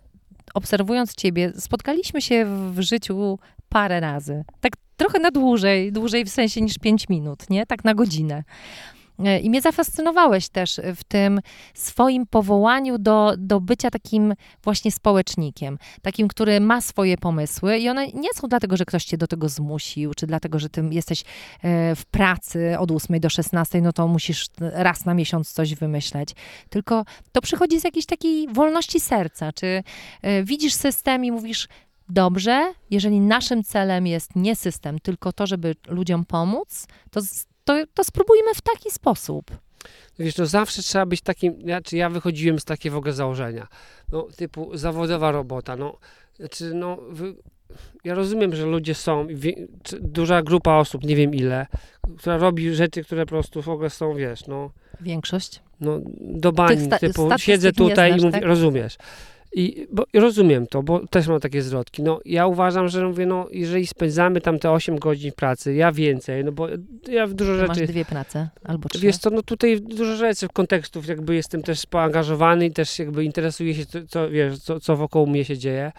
obserwując 0.55 1.15
ciebie, 1.15 1.53
spotkaliśmy 1.57 2.23
się 2.23 2.45
w, 2.73 2.81
życiu 2.81 3.39
parę 3.69 4.01
razy. 4.01 4.45
Tak 4.61 4.73
trochę 4.97 5.19
na 5.19 5.31
dłużej, 5.31 5.93
dłużej 5.93 6.25
w 6.25 6.31
sensie 6.31 6.61
niż 6.61 6.79
pięć 6.79 7.09
minut, 7.09 7.51
nie? 7.51 7.67
Tak 7.67 7.85
na 7.85 7.95
godzinę. 7.95 8.45
E, 9.25 9.41
I 9.41 9.51
mnie 9.51 9.61
zafascynowałeś 9.61 10.49
też 10.49 10.81
w 10.97 11.05
tym 11.05 11.41
swoim 11.75 12.27
powołaniu 12.27 12.99
do, 12.99 13.35
do 13.39 13.61
bycia 13.61 13.91
takim 13.91 14.35
właśnie 14.65 14.93
społecznikiem, 14.93 15.79
takim, 16.03 16.29
który 16.29 16.61
ma 16.61 16.81
swoje 16.81 17.19
pomysły 17.19 17.79
i 17.79 17.89
one 17.89 18.07
nie 18.07 18.29
są 18.35 18.49
dlatego, 18.49 18.77
że 18.77 18.85
ktoś 18.85 19.05
cię 19.05 19.19
do 19.19 19.27
tego 19.27 19.49
zmusił, 19.49 20.15
czy 20.15 20.27
dlatego, 20.27 20.59
że 20.59 20.69
ty 20.69 20.89
jesteś 20.91 21.21
e, 21.63 21.97
w 21.97 22.05
pracy 22.05 22.79
od 22.79 22.91
8 22.91 23.21
do 23.21 23.31
16, 23.31 23.81
no 23.81 23.93
to 23.93 24.09
musisz 24.09 24.47
raz 24.61 25.05
na 25.05 25.15
miesiąc 25.15 25.53
coś 25.53 25.75
wymyśleć, 25.75 26.31
tylko 26.69 27.05
to 27.33 27.41
przychodzi 27.41 27.81
z 27.81 27.85
jakiejś 27.85 28.07
takiej 28.07 28.49
wolności 28.49 29.01
serca, 29.01 29.53
czy 29.53 29.83
e, 30.23 30.43
widzisz 30.45 30.75
system 30.75 31.25
i 31.25 31.33
mówisz, 31.33 31.69
dobrze, 32.09 32.73
jeżeli 32.91 33.21
naszym 33.21 33.65
celem 33.65 34.07
jest 34.07 34.37
nie 34.37 34.57
system, 34.57 34.99
tylko 34.99 35.33
to, 35.33 35.47
żeby 35.47 35.75
ludziom 35.89 36.25
pomóc, 36.25 36.87
to, 37.11 37.21
to, 37.67 37.85
to 37.95 38.05
spróbujmy 38.05 38.55
w 38.55 38.61
taki 38.61 38.91
sposób. 38.91 39.51
Wiesz, 40.19 40.37
no 40.37 40.47
zawsze 40.47 40.83
trzeba 40.83 41.07
być 41.07 41.21
takim, 41.21 41.61
ja, 41.61 41.81
czy 41.81 41.97
ja 41.97 42.11
wychodziłem 42.11 42.61
z 42.61 42.65
takiego 42.65 42.95
w 42.95 42.99
ogóle 42.99 43.13
założenia, 43.13 43.67
no 44.13 44.29
typu 44.37 44.77
zawodowa 44.77 45.31
robota, 45.31 45.77
no, 45.77 45.99
znaczy 46.37 46.75
no, 46.75 46.97
wy, 47.11 47.35
ja 48.05 48.15
rozumiem, 48.15 48.55
że 48.55 48.67
ludzie 48.67 48.95
są, 48.95 49.27
wie, 49.31 49.55
duża 50.01 50.43
grupa 50.43 50.75
osób, 50.75 51.05
nie 51.05 51.17
wiem 51.17 51.35
ile, 51.35 51.67
która 52.19 52.37
robi 52.37 52.75
rzeczy, 52.75 53.05
które 53.05 53.27
po 53.27 53.29
prostu 53.29 53.63
w 53.63 53.69
ogóle 53.69 53.91
są, 53.91 54.15
wiesz, 54.15 54.47
no. 54.47 54.71
Większość? 55.01 55.63
No, 55.81 56.01
do 56.21 56.53
bani, 56.53 56.89
typu 57.01 57.29
siedzę 57.37 57.73
tutaj 57.73 58.11
znasz, 58.11 58.23
i 58.23 58.25
mówię, 58.25 58.41
tak? 58.41 58.49
rozumiesz. 58.49 58.97
I 59.59 59.87
bo, 59.93 60.05
rozumiem 60.15 60.67
to, 60.67 60.83
bo 60.83 61.07
też 61.07 61.29
mam 61.29 61.41
takie 61.41 61.63
zwrotki. 61.63 62.03
No, 62.03 62.21
ja 62.25 62.47
uważam, 62.47 62.89
że 62.89 63.07
mówię, 63.07 63.27
no, 63.27 63.49
jeżeli 63.51 63.87
spędzamy 63.87 64.41
tam 64.41 64.59
te 64.59 64.71
8 64.71 64.99
godzin 64.99 65.33
pracy, 65.33 65.75
ja 65.75 65.93
więcej, 65.93 66.45
no 66.45 66.53
bo 66.53 66.69
ja 67.09 67.27
w 67.27 67.35
dużo 67.35 67.53
to 67.53 67.59
rzeczy... 67.59 67.81
Masz 67.81 67.89
dwie 67.89 68.05
prace 68.05 68.49
albo 68.65 68.89
trzy. 68.89 69.01
Wiesz 69.01 69.17
co, 69.17 69.31
no 69.31 69.43
tutaj 69.43 69.81
dużo 69.81 70.17
rzeczy, 70.17 70.47
kontekstów 70.53 71.09
jakby 71.09 71.35
jestem 71.35 71.63
też 71.63 71.87
poangażowany 71.87 72.67
i 72.67 72.73
też 72.73 72.99
jakby 72.99 73.25
interesuję 73.25 73.75
się, 73.75 73.87
co, 73.87 73.99
co 74.09 74.31
wiesz, 74.31 74.59
co, 74.59 74.81
co 74.81 74.97
wokół 74.97 75.27
mnie 75.27 75.45
się 75.45 75.59
dzieje. 75.59 75.93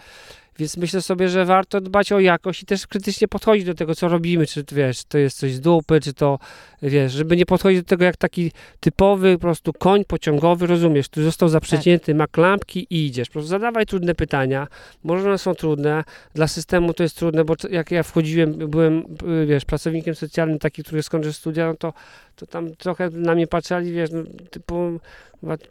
Więc 0.58 0.76
myślę 0.76 1.02
sobie, 1.02 1.28
że 1.28 1.44
warto 1.44 1.80
dbać 1.80 2.12
o 2.12 2.20
jakość 2.20 2.62
i 2.62 2.66
też 2.66 2.86
krytycznie 2.86 3.28
podchodzić 3.28 3.64
do 3.64 3.74
tego, 3.74 3.94
co 3.94 4.08
robimy, 4.08 4.46
czy 4.46 4.64
wiesz, 4.72 5.04
to 5.04 5.18
jest 5.18 5.38
coś 5.38 5.52
z 5.52 5.60
dupy, 5.60 6.00
czy 6.00 6.14
to, 6.14 6.38
wiesz, 6.82 7.12
żeby 7.12 7.36
nie 7.36 7.46
podchodzić 7.46 7.80
do 7.80 7.88
tego 7.88 8.04
jak 8.04 8.16
taki 8.16 8.52
typowy 8.80 9.34
po 9.34 9.40
prostu 9.40 9.72
koń 9.72 10.04
pociągowy, 10.04 10.66
rozumiesz, 10.66 11.08
tu 11.08 11.22
został 11.22 11.48
zaprzecięty, 11.48 12.06
tak. 12.06 12.16
ma 12.16 12.26
klampki 12.26 12.86
i 12.90 13.06
idziesz. 13.06 13.28
Po 13.28 13.32
prostu 13.32 13.48
zadawaj 13.48 13.86
trudne 13.86 14.14
pytania, 14.14 14.66
może 15.04 15.28
one 15.28 15.38
są 15.38 15.54
trudne, 15.54 16.04
dla 16.34 16.48
systemu 16.48 16.94
to 16.94 17.02
jest 17.02 17.16
trudne, 17.16 17.44
bo 17.44 17.54
jak 17.70 17.90
ja 17.90 18.02
wchodziłem, 18.02 18.52
byłem, 18.52 19.04
wiesz, 19.46 19.64
pracownikiem 19.64 20.14
socjalnym 20.14 20.58
taki, 20.58 20.82
który 20.82 21.02
skończył 21.02 21.32
studia, 21.32 21.66
no 21.66 21.74
to, 21.74 21.92
to 22.38 22.46
tam 22.46 22.74
trochę 22.76 23.10
na 23.10 23.34
mnie 23.34 23.46
patrzeli, 23.46 23.92
wiesz, 23.92 24.10
no, 24.12 24.22
typu 24.50 25.00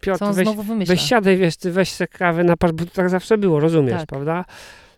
Piotr, 0.01 0.25
weź, 0.33 0.47
weź 0.87 1.01
siadaj, 1.01 1.37
wiesz, 1.37 1.57
ty 1.57 1.71
weź 1.71 1.91
sobie 1.91 2.07
kawę 2.07 2.43
na 2.43 2.55
bo 2.73 2.85
tak 2.93 3.09
zawsze 3.09 3.37
było, 3.37 3.59
rozumiesz, 3.59 3.99
tak. 3.99 4.09
prawda? 4.09 4.45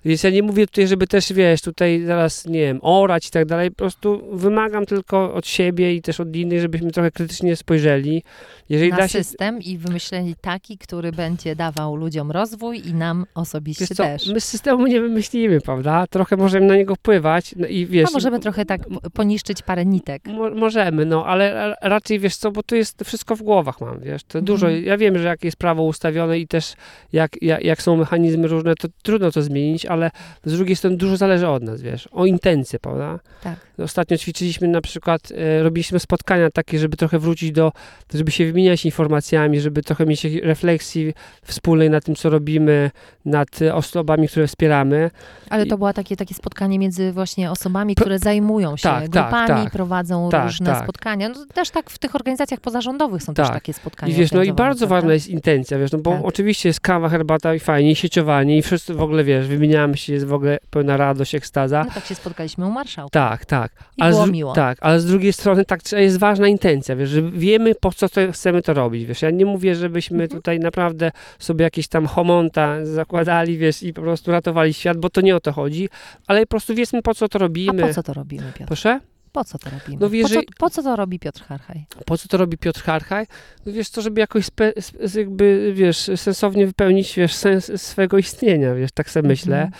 Więc 0.05 0.23
ja 0.23 0.29
nie 0.29 0.43
mówię 0.43 0.67
tutaj, 0.67 0.87
żeby 0.87 1.07
też, 1.07 1.33
wiesz, 1.33 1.61
tutaj 1.61 2.03
zaraz, 2.05 2.45
nie 2.45 2.59
wiem, 2.59 2.79
orać 2.81 3.27
i 3.27 3.31
tak 3.31 3.45
dalej. 3.45 3.69
Po 3.69 3.75
prostu 3.75 4.21
wymagam 4.31 4.85
tylko 4.85 5.33
od 5.33 5.47
siebie 5.47 5.93
i 5.95 6.01
też 6.01 6.19
od 6.19 6.35
innych, 6.35 6.61
żebyśmy 6.61 6.91
trochę 6.91 7.11
krytycznie 7.11 7.55
spojrzeli. 7.55 8.23
Jeżeli 8.69 8.91
na 8.91 9.07
się... 9.07 9.23
system 9.23 9.59
i 9.61 9.77
wymyśleli 9.77 10.35
taki, 10.41 10.77
który 10.77 11.11
będzie 11.11 11.55
dawał 11.55 11.95
ludziom 11.95 12.31
rozwój 12.31 12.87
i 12.87 12.93
nam 12.93 13.25
osobiście 13.35 13.85
wiesz 13.85 13.97
co, 13.97 14.03
też. 14.03 14.27
My 14.27 14.41
systemu 14.41 14.87
nie 14.87 15.01
wymyślimy, 15.01 15.61
prawda? 15.61 16.07
Trochę 16.07 16.37
możemy 16.37 16.65
na 16.65 16.75
niego 16.75 16.95
wpływać 16.95 17.55
no 17.55 17.67
i 17.67 17.85
wiesz... 17.85 18.09
A 18.09 18.13
możemy 18.13 18.39
trochę 18.39 18.65
tak 18.65 18.81
poniszczyć 19.13 19.61
parę 19.61 19.85
nitek. 19.85 20.25
Mo 20.25 20.49
możemy, 20.49 21.05
no, 21.05 21.25
ale 21.25 21.75
raczej, 21.81 22.19
wiesz 22.19 22.35
co, 22.35 22.51
bo 22.51 22.63
tu 22.63 22.75
jest 22.75 23.03
wszystko 23.05 23.35
w 23.35 23.41
głowach 23.41 23.81
mam, 23.81 23.99
wiesz, 23.99 24.23
to 24.23 24.41
dużo, 24.41 24.67
mhm. 24.67 24.85
ja 24.85 24.97
wiem, 24.97 25.17
że 25.17 25.27
jak 25.27 25.43
jest 25.43 25.57
prawo 25.57 25.83
ustawione 25.83 26.39
i 26.39 26.47
też 26.47 26.73
jak, 27.13 27.31
jak, 27.41 27.63
jak 27.63 27.81
są 27.81 27.97
mechanizmy 27.97 28.47
różne, 28.47 28.75
to 28.75 28.87
trudno 29.03 29.31
to 29.31 29.41
zmienić, 29.41 29.85
ale 29.89 30.11
z 30.45 30.53
drugiej 30.57 30.75
strony 30.75 30.97
dużo 30.97 31.17
zależy 31.17 31.47
od 31.47 31.63
nas, 31.63 31.81
wiesz, 31.81 32.09
o 32.11 32.25
intencje, 32.25 32.79
prawda? 32.79 33.19
Tak. 33.43 33.55
Ostatnio 33.77 34.17
ćwiczyliśmy 34.17 34.67
na 34.67 34.81
przykład, 34.81 35.21
e, 35.31 35.63
robiliśmy 35.63 35.99
spotkania 35.99 36.51
takie, 36.51 36.79
żeby 36.79 36.97
trochę 36.97 37.19
wrócić 37.19 37.51
do, 37.51 37.71
żeby 38.13 38.31
się 38.31 38.45
wymieniać 38.45 38.85
informacjami, 38.85 39.59
żeby 39.59 39.83
trochę 39.83 40.05
mieć 40.05 40.23
refleksji 40.25 41.13
wspólnej 41.43 41.89
na 41.89 42.01
tym, 42.01 42.15
co 42.15 42.29
robimy, 42.29 42.91
nad 43.25 43.49
osobami, 43.73 44.27
które 44.27 44.47
wspieramy. 44.47 45.11
Ale 45.49 45.65
to 45.65 45.77
było 45.77 45.93
takie, 45.93 46.15
takie 46.15 46.35
spotkanie 46.35 46.79
między 46.79 47.11
właśnie 47.11 47.51
osobami, 47.51 47.95
które 47.95 48.19
zajmują 48.19 48.77
się 48.77 48.83
tak, 48.83 49.01
tak 49.01 49.09
grupami, 49.09 49.47
tak, 49.47 49.63
tak, 49.63 49.73
prowadzą 49.73 50.29
różne 50.31 50.65
tak. 50.65 50.83
spotkania. 50.83 51.29
No, 51.29 51.35
też 51.53 51.69
tak 51.69 51.89
w 51.89 51.99
tych 51.99 52.15
organizacjach 52.15 52.59
pozarządowych 52.59 53.23
są 53.23 53.33
też 53.33 53.47
tak. 53.47 53.55
takie 53.55 53.73
spotkania. 53.73 54.13
I 54.13 54.15
wiesz, 54.15 54.31
no 54.31 54.43
i 54.43 54.53
bardzo 54.53 54.87
ważna 54.87 55.13
jest 55.13 55.27
intencja, 55.27 55.79
wiesz, 55.79 55.91
no 55.91 55.99
bo 55.99 56.19
oczywiście 56.23 56.69
jest 56.69 56.79
kawa, 56.79 57.09
herbata 57.09 57.55
i 57.55 57.59
fajnie, 57.59 57.91
i 57.91 57.95
sieciowanie 57.95 58.57
i 58.57 58.61
wszyscy 58.61 58.93
w 58.93 59.01
ogóle, 59.01 59.23
wiesz, 59.23 59.47
wymieniamy 59.79 59.97
się, 59.97 60.13
jest 60.13 60.25
w 60.25 60.33
ogóle 60.33 60.57
pełna 60.69 60.97
radość, 60.97 61.35
ekstaza. 61.35 61.83
No 61.87 61.91
tak 61.93 62.05
się 62.05 62.15
spotkaliśmy 62.15 62.65
u 62.65 62.71
marszałka. 62.71 63.09
Tak, 63.11 63.45
tak. 63.45 63.71
I 63.97 64.01
ale 64.01 64.11
było 64.11 64.27
z, 64.27 64.29
miło. 64.29 64.53
Tak, 64.53 64.77
ale 64.81 64.99
z 64.99 65.05
drugiej 65.05 65.33
strony 65.33 65.65
tak 65.65 65.91
jest 65.91 66.19
ważna 66.19 66.47
intencja, 66.47 66.95
wiesz, 66.95 67.09
że 67.09 67.21
wiemy 67.21 67.75
po 67.75 67.91
co 67.91 68.09
to 68.09 68.31
chcemy 68.31 68.61
to 68.61 68.73
robić, 68.73 69.05
wiesz. 69.05 69.21
Ja 69.21 69.31
nie 69.31 69.45
mówię, 69.45 69.75
żebyśmy 69.75 70.23
mhm. 70.23 70.41
tutaj 70.41 70.59
naprawdę 70.59 71.11
sobie 71.39 71.63
jakieś 71.63 71.87
tam 71.87 72.05
homonta 72.05 72.85
zakładali, 72.85 73.57
wiesz, 73.57 73.83
i 73.83 73.93
po 73.93 74.01
prostu 74.01 74.31
ratowali 74.31 74.73
świat, 74.73 74.97
bo 74.97 75.09
to 75.09 75.21
nie 75.21 75.35
o 75.35 75.39
to 75.39 75.51
chodzi, 75.51 75.89
ale 76.27 76.41
po 76.41 76.47
prostu 76.47 76.75
wiedzmy 76.75 77.01
po 77.01 77.15
co 77.15 77.29
to 77.29 77.39
robimy. 77.39 77.83
A 77.83 77.87
po 77.87 77.93
co 77.93 78.03
to 78.03 78.13
robimy, 78.13 78.51
Piotr? 78.53 78.67
Proszę? 78.67 78.99
Po 79.31 79.43
co 79.43 79.57
to 79.57 79.69
robimy? 79.69 79.97
No 80.01 80.09
wiesz, 80.09 80.23
po, 80.23 80.29
co, 80.29 80.41
po 80.57 80.69
co 80.69 80.83
to 80.83 80.95
robi 80.95 81.19
Piotr 81.19 81.43
Harchaj? 81.43 81.85
Po 82.05 82.17
co 82.17 82.27
to 82.27 82.37
robi 82.37 82.57
Piotr 82.57 82.83
Harchaj? 82.83 83.25
No 83.65 83.73
wiesz, 83.73 83.89
to 83.89 84.01
żeby 84.01 84.21
jakoś 84.21 84.45
spe, 84.45 84.73
jakby, 85.15 85.71
wiesz, 85.75 86.11
sensownie 86.15 86.67
wypełnić, 86.67 87.15
wiesz, 87.15 87.35
sens 87.35 87.81
swego 87.81 88.17
istnienia, 88.17 88.75
wiesz, 88.75 88.91
tak 88.91 89.09
sobie 89.09 89.29
myślę. 89.29 89.61
Mhm 89.61 89.71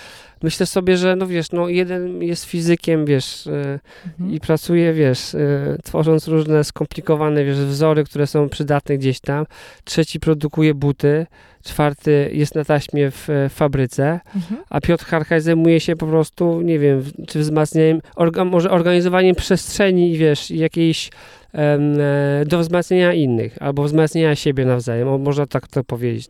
myślę 0.44 0.66
sobie, 0.66 0.98
że 0.98 1.16
no 1.16 1.28
wiesz, 1.28 1.52
no 1.52 1.70
jeden 1.70 2.24
jest 2.24 2.46
fizykiem, 2.46 3.06
wiesz, 3.06 3.48
e, 3.48 3.80
mhm. 4.06 4.34
i 4.34 4.40
pracuje, 4.40 4.94
wiesz, 4.94 5.36
e, 5.36 5.78
tworząc 5.84 6.28
różne 6.28 6.64
skomplikowane, 6.64 7.46
wiesz, 7.46 7.58
wzory, 7.58 8.04
które 8.04 8.28
są 8.28 8.50
przydatne 8.50 8.98
gdzieś 8.98 9.20
tam. 9.20 9.46
Trzeci 9.84 10.20
produkuje 10.20 10.74
buty, 10.74 11.28
czwarty 11.64 12.30
jest 12.34 12.56
na 12.56 12.66
taśmie 12.66 13.12
w, 13.12 13.30
e, 13.30 13.50
fabryce, 13.50 14.20
mhm. 14.36 14.62
a 14.70 14.82
Piotr 14.82 15.06
Harkaj 15.06 15.42
zajmuje 15.42 15.80
się 15.80 15.96
po 15.96 16.08
prostu, 16.08 16.62
nie 16.62 16.80
wiem, 16.80 17.04
czy 17.28 17.40
wzmacnianiem, 17.40 18.02
orga, 18.16 18.46
może 18.46 18.72
organizowaniem 18.72 19.36
przestrzeni, 19.36 20.18
wiesz, 20.18 20.52
jakiejś 20.52 21.10
do 22.46 22.60
wzmacniania 22.60 23.14
innych, 23.14 23.58
albo 23.60 23.84
wzmacniania 23.84 24.36
siebie 24.36 24.66
nawzajem, 24.66 25.22
można 25.22 25.46
tak 25.46 25.68
to 25.68 25.84
powiedzieć. 25.84 26.30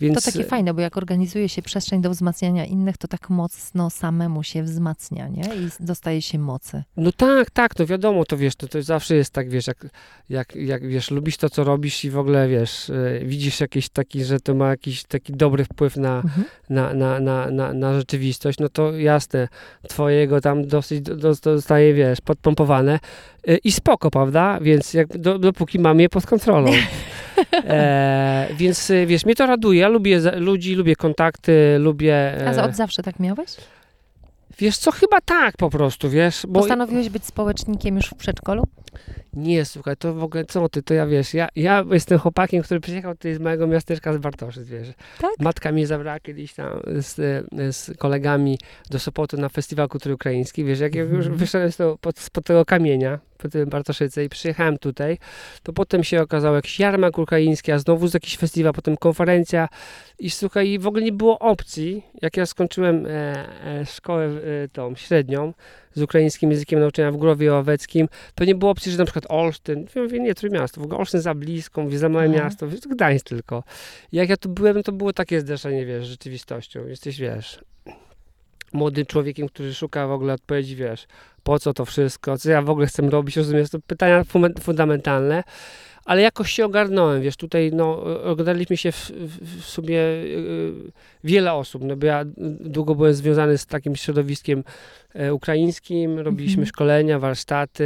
Więc... 0.00 0.24
To 0.24 0.32
takie 0.32 0.44
fajne, 0.44 0.74
bo 0.74 0.80
jak 0.80 0.96
organizuje 0.96 1.48
się 1.48 1.62
przestrzeń 1.62 2.00
do 2.00 2.10
wzmacniania 2.10 2.64
innych, 2.64 2.96
to 2.96 3.08
tak 3.08 3.30
mocno 3.30 3.90
samemu 3.90 4.42
się 4.42 4.62
wzmacnia, 4.62 5.28
nie? 5.28 5.42
I 5.42 5.68
dostaje 5.80 6.22
się 6.22 6.38
mocy. 6.38 6.82
No 6.96 7.12
tak, 7.12 7.50
tak, 7.50 7.78
no 7.78 7.86
wiadomo, 7.86 8.24
to 8.24 8.36
wiesz, 8.36 8.56
to, 8.56 8.68
to 8.68 8.82
zawsze 8.82 9.16
jest 9.16 9.32
tak, 9.32 9.48
wiesz, 9.48 9.66
jak, 9.66 9.86
jak, 10.30 10.56
jak 10.56 10.88
wiesz, 10.88 11.10
lubisz 11.10 11.36
to, 11.36 11.50
co 11.50 11.64
robisz 11.64 12.04
i 12.04 12.10
w 12.10 12.18
ogóle, 12.18 12.48
wiesz, 12.48 12.90
e, 12.90 13.20
widzisz 13.24 13.60
jakiś 13.60 13.88
taki, 13.88 14.24
że 14.24 14.40
to 14.40 14.54
ma 14.54 14.68
jakiś 14.68 15.04
taki 15.04 15.32
dobry 15.32 15.64
wpływ 15.64 15.96
na, 15.96 16.16
mhm. 16.16 16.44
na, 16.70 16.94
na, 16.94 17.20
na, 17.20 17.50
na, 17.50 17.72
na, 17.72 17.94
rzeczywistość, 17.94 18.58
no 18.58 18.68
to 18.68 18.92
jasne, 18.92 19.48
twojego 19.88 20.40
tam 20.40 20.66
dosyć 20.66 21.00
do, 21.00 21.34
zostaje, 21.34 21.94
wiesz, 21.94 22.20
podpompowane 22.20 22.98
e, 23.48 23.56
i 23.56 23.72
spoko, 23.72 24.10
prawda? 24.10 24.58
Więc 24.60 24.94
jak, 24.94 25.18
do, 25.18 25.38
dopóki 25.38 25.78
mam 25.78 26.00
je 26.00 26.08
pod 26.08 26.26
kontrolą. 26.26 26.72
E, 27.68 28.48
więc 28.56 28.92
wiesz, 29.06 29.24
mnie 29.24 29.34
to 29.34 29.46
raduje. 29.46 29.80
Ja 29.80 29.88
lubię 29.88 30.20
ludzi, 30.36 30.74
lubię 30.74 30.96
kontakty, 30.96 31.76
lubię. 31.78 32.14
E... 32.14 32.60
A 32.60 32.64
od 32.64 32.76
zawsze 32.76 33.02
tak 33.02 33.20
miałeś? 33.20 33.56
Wiesz 34.58 34.78
co, 34.78 34.90
chyba 34.90 35.20
tak 35.20 35.56
po 35.56 35.70
prostu, 35.70 36.10
wiesz. 36.10 36.46
Bo... 36.48 36.60
Postanowiłeś 36.60 37.08
być 37.08 37.24
społecznikiem 37.24 37.96
już 37.96 38.06
w 38.06 38.14
przedszkolu? 38.14 38.62
Nie, 39.32 39.64
słuchaj, 39.64 39.96
to 39.96 40.14
w 40.14 40.22
ogóle, 40.22 40.44
co 40.44 40.68
ty, 40.68 40.82
to 40.82 40.94
ja 40.94 41.06
wiesz, 41.06 41.34
ja, 41.34 41.48
ja 41.56 41.84
jestem 41.90 42.18
chłopakiem, 42.18 42.62
który 42.62 42.80
przyjechał 42.80 43.14
tutaj 43.14 43.34
z 43.34 43.38
małego 43.38 43.66
miasteczka 43.66 44.12
z 44.12 44.18
Bartoszyc, 44.18 44.68
wiesz. 44.68 44.88
Tak? 45.20 45.30
Matka 45.40 45.72
mnie 45.72 45.86
zabrała 45.86 46.20
kiedyś 46.20 46.54
tam 46.54 46.80
z, 46.86 47.14
z 47.76 47.98
kolegami 47.98 48.58
do 48.90 48.98
Sopotu 48.98 49.36
na 49.36 49.48
festiwal 49.48 49.88
kultury 49.88 50.14
ukraińskiej, 50.14 50.64
wiesz, 50.64 50.80
jak 50.80 50.94
ja 50.94 51.02
już 51.02 51.12
mhm. 51.12 51.36
wyszedłem 51.36 51.72
z 51.72 51.76
tego, 51.76 51.98
pod, 51.98 52.18
spod 52.18 52.44
tego 52.44 52.64
kamienia, 52.64 53.18
tym 53.48 53.68
Bartoszyce 53.68 54.24
i 54.24 54.28
przyjechałem 54.28 54.78
tutaj, 54.78 55.18
to 55.62 55.72
potem 55.72 56.04
się 56.04 56.22
okazało 56.22 56.56
jakiś 56.56 56.80
jarmark 56.80 57.18
ukraiński, 57.18 57.72
a 57.72 57.78
znowu 57.78 58.08
z 58.08 58.14
jakiś 58.14 58.36
festiwal, 58.36 58.72
potem 58.72 58.96
konferencja 58.96 59.68
i 60.18 60.30
słuchaj, 60.30 60.78
w 60.78 60.86
ogóle 60.86 61.02
nie 61.02 61.12
było 61.12 61.38
opcji, 61.38 62.02
jak 62.22 62.36
ja 62.36 62.46
skończyłem 62.46 63.06
e, 63.06 63.10
e, 63.10 63.86
szkołę 63.86 64.24
e, 64.24 64.68
tą 64.68 64.94
średnią, 64.94 65.52
z 65.94 66.02
ukraińskim 66.02 66.50
językiem 66.50 66.80
nauczania 66.80 67.12
w 67.12 67.16
Głowie 67.16 67.52
Ławeckim, 67.52 68.08
to 68.34 68.44
nie 68.44 68.54
było 68.54 68.70
opcji, 68.70 68.92
że 68.92 68.98
na 68.98 69.04
przykład 69.04 69.24
Olsztyn, 69.28 69.86
mówię, 69.96 70.20
nie, 70.20 70.34
Trójmiasto, 70.34 70.80
w 70.80 70.84
ogóle 70.84 70.98
Olsztyn 70.98 71.20
za 71.20 71.34
blisko, 71.34 71.82
mówię, 71.82 71.98
za 71.98 72.08
małe 72.08 72.28
miasto, 72.28 72.66
Gdańsk 72.90 73.26
tylko. 73.26 73.62
Jak 74.12 74.28
ja 74.28 74.36
tu 74.36 74.48
byłem, 74.48 74.82
to 74.82 74.92
było 74.92 75.12
takie 75.12 75.40
zderzenie, 75.40 75.86
wiesz, 75.86 76.06
z 76.06 76.10
rzeczywistością. 76.10 76.86
Jesteś, 76.86 77.18
wiesz, 77.18 77.60
młodym 78.72 79.06
człowiekiem, 79.06 79.48
który 79.48 79.74
szuka 79.74 80.06
w 80.06 80.12
ogóle 80.12 80.32
odpowiedzi, 80.32 80.76
wiesz, 80.76 81.06
po 81.46 81.58
co 81.58 81.72
to 81.72 81.84
wszystko, 81.84 82.38
co 82.38 82.50
ja 82.50 82.62
w 82.62 82.70
ogóle 82.70 82.86
chcę 82.86 83.10
robić, 83.10 83.36
rozumiesz, 83.36 83.70
to 83.70 83.78
pytania 83.86 84.24
fundamentalne 84.60 85.42
ale 86.06 86.22
jakoś 86.22 86.52
się 86.52 86.64
ogarnąłem, 86.64 87.22
wiesz, 87.22 87.36
tutaj 87.36 87.70
no, 87.74 88.02
oglądaliśmy 88.24 88.76
się 88.76 88.92
w, 88.92 89.10
w, 89.10 89.64
sobie 89.64 89.94
yy, 89.94 90.92
wiele 91.24 91.52
osób, 91.52 91.82
no 91.84 91.96
bo 91.96 92.06
ja 92.06 92.24
długo 92.60 92.94
byłem 92.94 93.14
związany 93.14 93.58
z 93.58 93.66
takim 93.66 93.96
środowiskiem 93.96 94.64
ukraińskim, 95.32 96.18
robiliśmy 96.18 96.62
mhm. 96.62 96.66
szkolenia, 96.66 97.18
warsztaty, 97.18 97.84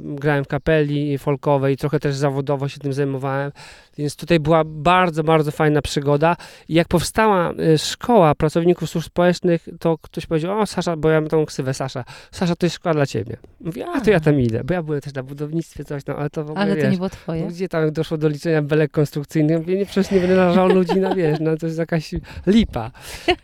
grałem 0.00 0.44
w 0.44 0.48
kapeli 0.48 1.18
folkowej, 1.18 1.76
trochę 1.76 2.00
też 2.00 2.14
zawodowo 2.14 2.68
się 2.68 2.78
tym 2.78 2.92
zajmowałem, 2.92 3.52
Więc 3.98 4.16
tutaj 4.16 4.40
była 4.40 4.62
bardzo, 4.64 5.24
bardzo 5.24 5.50
fajna 5.50 5.82
przygoda. 5.82 6.36
I 6.68 6.74
jak 6.74 6.88
powstała 6.88 7.52
y, 7.52 7.78
szkoła 7.78 8.34
pracowników 8.34 8.90
służb 8.90 9.06
społecznych, 9.06 9.68
to 9.80 9.98
ktoś 9.98 10.26
powiedział, 10.26 10.60
o 10.60 10.66
Sasza, 10.66 10.96
bo 10.96 11.10
ja 11.10 11.20
mam 11.20 11.30
tą 11.30 11.46
ksywę 11.46 11.74
Sasza, 11.74 12.04
Sasza, 12.32 12.56
to 12.56 12.66
jest 12.66 12.76
szkoła 12.76 12.94
dla 12.94 13.06
ciebie. 13.06 13.36
Mówię, 13.60 13.86
a 13.94 14.00
to 14.00 14.10
ja 14.10 14.20
tam 14.20 14.40
idę, 14.40 14.64
bo 14.64 14.74
ja 14.74 14.82
byłem 14.82 15.00
też 15.00 15.14
na 15.14 15.22
budownictwie, 15.22 15.84
coś 15.84 16.04
tam, 16.04 16.16
ale 16.16 16.30
to 16.30 16.44
w 16.44 16.50
ogóle, 16.50 16.64
Ale 16.64 16.76
to 16.76 16.82
wiesz, 16.82 16.90
nie 16.90 16.96
było 16.96 17.10
twoje. 17.10 17.42
no 17.42 17.48
gdzie 17.48 17.68
tam 17.68 17.92
doszło 17.92 18.18
do 18.18 18.28
liczenia 18.28 18.62
belek 18.62 18.90
konstrukcyjnych? 18.90 19.58
Mówię, 19.58 19.76
nie, 19.76 19.86
przecież 19.86 20.10
nie 20.10 20.20
będę 20.20 20.36
narażał 20.36 20.68
ludzi 20.68 20.96
na, 20.96 21.14
wiesz, 21.14 21.38
no 21.40 21.56
to 21.56 21.66
jest 21.66 21.78
jakaś 21.78 22.14
lipa. 22.46 22.90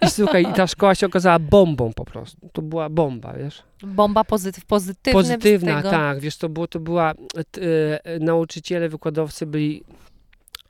I 0.02 0.10
słuchaj, 0.10 0.42
i 0.42 0.52
ta 0.52 0.66
szkoła 0.66 0.94
się 0.94 1.06
okazała 1.06 1.38
bombą 1.38 1.92
po 1.92 2.04
prostu. 2.04 2.48
To 2.52 2.62
była 2.62 2.88
bomba, 2.88 3.09
wiesz. 3.38 3.62
Bomba 3.82 4.24
pozytyw, 4.24 4.64
pozytywna. 4.64 5.20
Pozytywna, 5.20 5.82
tak, 5.82 6.20
wiesz, 6.20 6.36
to 6.36 6.48
było, 6.48 6.66
to 6.66 6.80
była, 6.80 7.14
t, 7.50 7.60
e, 8.04 8.18
nauczyciele, 8.18 8.88
wykładowcy 8.88 9.46
byli 9.46 9.84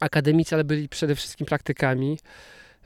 akademicy, 0.01 0.55
ale 0.55 0.64
byli 0.64 0.88
przede 0.88 1.14
wszystkim 1.14 1.47
praktykami. 1.47 2.18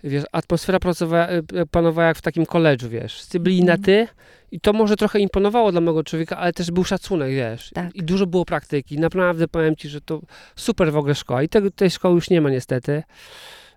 Wiesz, 0.05 0.25
atmosfera 0.33 0.79
pracowa, 0.79 1.27
e, 1.29 1.67
panowała 1.71 2.09
jak 2.09 2.17
w 2.19 2.23
takim 2.23 2.47
koledżu, 2.47 2.89
wiesz. 2.89 3.15
Wszyscy 3.15 3.41
byli 3.41 3.61
Mhm. 3.61 3.81
na 3.81 3.85
ty 3.87 4.09
i 4.51 4.61
to 4.61 4.73
może 4.73 4.97
trochę 4.97 5.19
imponowało 5.19 5.73
dla 5.73 5.81
mojego 5.81 6.05
człowieka, 6.05 6.37
ale 6.37 6.53
też 6.53 6.71
był 6.71 6.85
szacunek, 6.85 7.31
wiesz. 7.31 7.71
Tak. 7.75 7.95
I 7.97 8.03
dużo 8.03 8.27
było 8.27 8.45
praktyki. 8.45 8.99
Naprawdę 8.99 9.49
powiem 9.49 9.77
ci, 9.77 9.89
że 9.89 10.01
to 10.01 10.21
super 10.57 10.93
w 10.93 10.97
ogóle 10.97 11.15
szkoła. 11.15 11.43
I 11.43 11.49
tego, 11.49 11.71
tej 11.71 11.91
szkoły 11.91 12.15
już 12.15 12.31
nie 12.31 12.41
ma 12.41 12.51
niestety. 12.51 13.03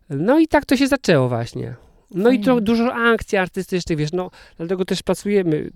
No 0.10 0.40
i 0.40 0.48
tak 0.48 0.66
to 0.66 0.78
się 0.78 0.88
zaczęło 0.88 1.30
właśnie. 1.30 1.76
No 2.12 2.30
i 2.30 2.34
Fajnie. 2.34 2.46
to 2.46 2.62
dużo 2.62 2.94
akcji 2.94 3.38
artystycznych, 3.38 3.98
wiesz, 3.98 4.12
no 4.12 4.32
dlatego 4.58 4.86
też 4.86 5.04
pracujemy, 5.04 5.56
y, 5.56 5.72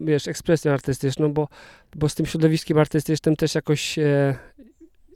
wiesz, 0.00 0.28
ekspresją 0.28 0.72
artystyczną, 0.72 1.32
bo, 1.32 1.48
bo 1.94 2.08
z 2.08 2.14
tym 2.14 2.26
środowiskiem 2.26 2.78
artystycznym 2.78 3.36
też 3.36 3.54
jakoś 3.54 3.98
e, 3.98 4.36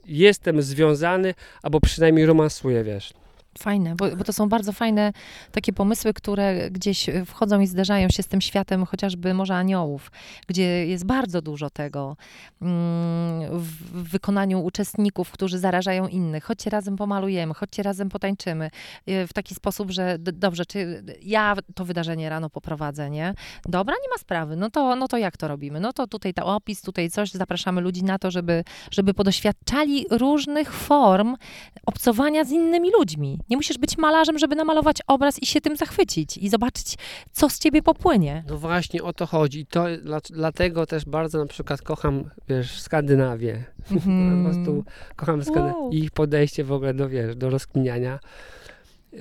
jestem 0.05 0.61
związany, 0.61 1.33
albo 1.63 1.79
przynajmniej 1.79 2.25
romansuję, 2.25 2.83
wiesz. 2.83 3.13
Fajne, 3.57 3.95
bo, 3.95 4.15
bo 4.15 4.23
to 4.23 4.33
są 4.33 4.49
bardzo 4.49 4.71
fajne 4.73 5.13
takie 5.51 5.73
pomysły, 5.73 6.13
które 6.13 6.71
gdzieś 6.71 7.09
wchodzą 7.25 7.59
i 7.59 7.67
zderzają 7.67 8.09
się 8.09 8.23
z 8.23 8.27
tym 8.27 8.41
światem 8.41 8.85
chociażby 8.85 9.33
Morza 9.33 9.55
Aniołów, 9.55 10.11
gdzie 10.47 10.87
jest 10.87 11.05
bardzo 11.05 11.41
dużo 11.41 11.69
tego 11.69 12.17
mm, 12.61 13.59
w 13.59 14.09
wykonaniu 14.11 14.63
uczestników, 14.63 15.31
którzy 15.31 15.59
zarażają 15.59 16.07
innych. 16.07 16.43
Chodźcie 16.43 16.69
razem 16.69 16.95
pomalujemy, 16.95 17.53
chodźcie 17.53 17.83
razem 17.83 18.09
potańczymy. 18.09 18.69
Y, 19.09 19.27
W 19.27 19.33
taki 19.33 19.55
sposób, 19.55 19.91
że 19.91 20.17
dobrze, 20.19 20.65
czy 20.65 21.03
ja 21.21 21.55
to 21.75 21.85
wydarzenie 21.85 22.29
rano 22.29 22.49
poprowadzę, 22.49 23.09
nie? 23.09 23.33
Dobra, 23.65 23.95
nie 24.03 24.09
ma 24.09 24.17
sprawy. 24.17 24.55
No 24.55 24.69
to, 24.69 24.95
no 24.95 25.07
to 25.07 25.17
jak 25.17 25.37
to 25.37 25.47
robimy? 25.47 25.79
No 25.79 25.93
to 25.93 26.07
tutaj 26.07 26.33
ta 26.33 26.45
opis, 26.45 26.81
tutaj 26.81 27.09
coś, 27.09 27.31
zapraszamy 27.31 27.81
ludzi 27.81 28.03
na 28.03 28.19
to, 28.19 28.31
żeby, 28.31 28.63
żeby 28.91 29.13
podoświadczali 29.13 30.05
różnych 30.11 30.73
form 30.73 31.35
obcowania 31.85 32.43
z 32.43 32.51
innymi 32.51 32.91
ludźmi. 32.91 33.40
Nie 33.49 33.57
musisz 33.57 33.77
być 33.77 33.97
malarzem, 33.97 34.39
żeby 34.39 34.55
namalować 34.55 34.97
obraz 35.07 35.43
i 35.43 35.45
się 35.45 35.61
tym 35.61 35.75
zachwycić 35.75 36.37
i 36.37 36.49
zobaczyć, 36.49 36.97
co 37.31 37.49
z 37.49 37.59
ciebie 37.59 37.81
popłynie. 37.81 38.43
No 38.49 38.57
właśnie 38.57 39.03
o 39.03 39.13
to 39.13 39.25
chodzi. 39.25 39.65
To, 39.65 39.85
dla, 40.03 40.19
dlatego 40.29 40.85
też 40.85 41.05
bardzo 41.05 41.39
na 41.39 41.45
przykład 41.45 41.81
kocham, 41.81 42.29
wiesz, 42.49 42.81
Skandynawię. 42.81 43.63
Po 44.35 44.49
prostu 44.49 44.83
kocham 45.15 45.43
Skandynawię. 45.43 45.79
Wow. 45.79 45.91
I 45.91 45.97
ich 45.97 46.11
podejście 46.11 46.63
w 46.63 46.71
ogóle 46.71 46.93
do, 46.93 47.09
wiesz, 47.09 47.35
do 47.35 47.49
rozkminiania. 47.49 48.19